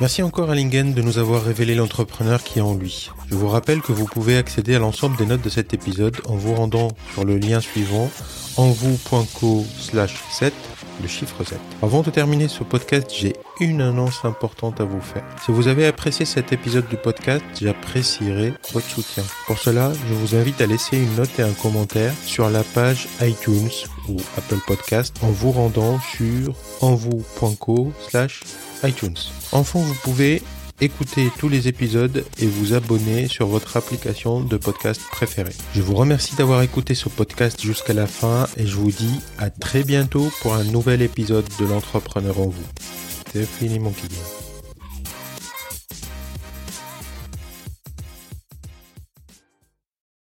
Merci 0.00 0.24
encore 0.24 0.50
à 0.50 0.56
Lingen 0.56 0.94
de 0.94 1.00
nous 1.00 1.18
avoir 1.18 1.44
révélé 1.44 1.76
l'entrepreneur 1.76 2.42
qui 2.42 2.58
est 2.58 2.62
en 2.62 2.74
lui. 2.74 3.08
Je 3.30 3.36
vous 3.36 3.46
rappelle 3.46 3.82
que 3.82 3.92
vous 3.92 4.06
pouvez 4.06 4.36
accéder 4.36 4.74
à 4.74 4.80
l'ensemble 4.80 5.16
des 5.16 5.26
notes 5.26 5.42
de 5.42 5.48
cet 5.48 5.74
épisode 5.74 6.16
en 6.26 6.34
vous 6.34 6.56
rendant 6.56 6.88
sur 7.12 7.24
le 7.24 7.38
lien 7.38 7.60
suivant 7.60 8.10
envou.co 8.56 9.64
slash 9.78 10.16
7 10.32 10.52
le 11.00 11.08
chiffre 11.08 11.44
7. 11.44 11.58
Avant 11.82 12.02
de 12.02 12.10
terminer 12.10 12.48
ce 12.48 12.64
podcast, 12.64 13.10
j'ai 13.12 13.34
une 13.60 13.80
annonce 13.80 14.24
importante 14.24 14.80
à 14.80 14.84
vous 14.84 15.00
faire. 15.00 15.24
Si 15.44 15.52
vous 15.52 15.68
avez 15.68 15.86
apprécié 15.86 16.24
cet 16.24 16.52
épisode 16.52 16.88
du 16.88 16.96
podcast, 16.96 17.44
j'apprécierais 17.60 18.52
votre 18.72 18.86
soutien. 18.86 19.24
Pour 19.46 19.58
cela, 19.58 19.92
je 20.08 20.14
vous 20.14 20.34
invite 20.36 20.60
à 20.60 20.66
laisser 20.66 20.96
une 20.98 21.14
note 21.16 21.30
et 21.38 21.42
un 21.42 21.52
commentaire 21.52 22.12
sur 22.24 22.50
la 22.50 22.62
page 22.62 23.08
iTunes 23.20 23.70
ou 24.08 24.16
Apple 24.36 24.60
Podcast 24.66 25.16
en 25.22 25.30
vous 25.30 25.52
rendant 25.52 25.98
sur 26.00 26.54
envou.co 26.80 27.92
slash 28.08 28.42
iTunes. 28.84 29.16
Enfin, 29.52 29.80
vous 29.80 29.96
pouvez 30.02 30.42
écouter 30.80 31.30
tous 31.38 31.48
les 31.48 31.68
épisodes 31.68 32.24
et 32.38 32.46
vous 32.46 32.74
abonner 32.74 33.28
sur 33.28 33.46
votre 33.46 33.76
application 33.76 34.40
de 34.40 34.56
podcast 34.56 35.00
préférée. 35.10 35.54
Je 35.74 35.82
vous 35.82 35.94
remercie 35.94 36.36
d'avoir 36.36 36.62
écouté 36.62 36.94
ce 36.94 37.08
podcast 37.08 37.60
jusqu'à 37.60 37.94
la 37.94 38.06
fin 38.06 38.46
et 38.56 38.66
je 38.66 38.76
vous 38.76 38.90
dis 38.90 39.20
à 39.38 39.50
très 39.50 39.82
bientôt 39.82 40.30
pour 40.40 40.54
un 40.54 40.64
nouvel 40.64 41.02
épisode 41.02 41.46
de 41.58 41.66
l'entrepreneur 41.66 42.38
en 42.40 42.48
vous. 42.48 42.66
C'était 43.32 43.78
mon 43.78 43.90
Kidin. 43.90 44.47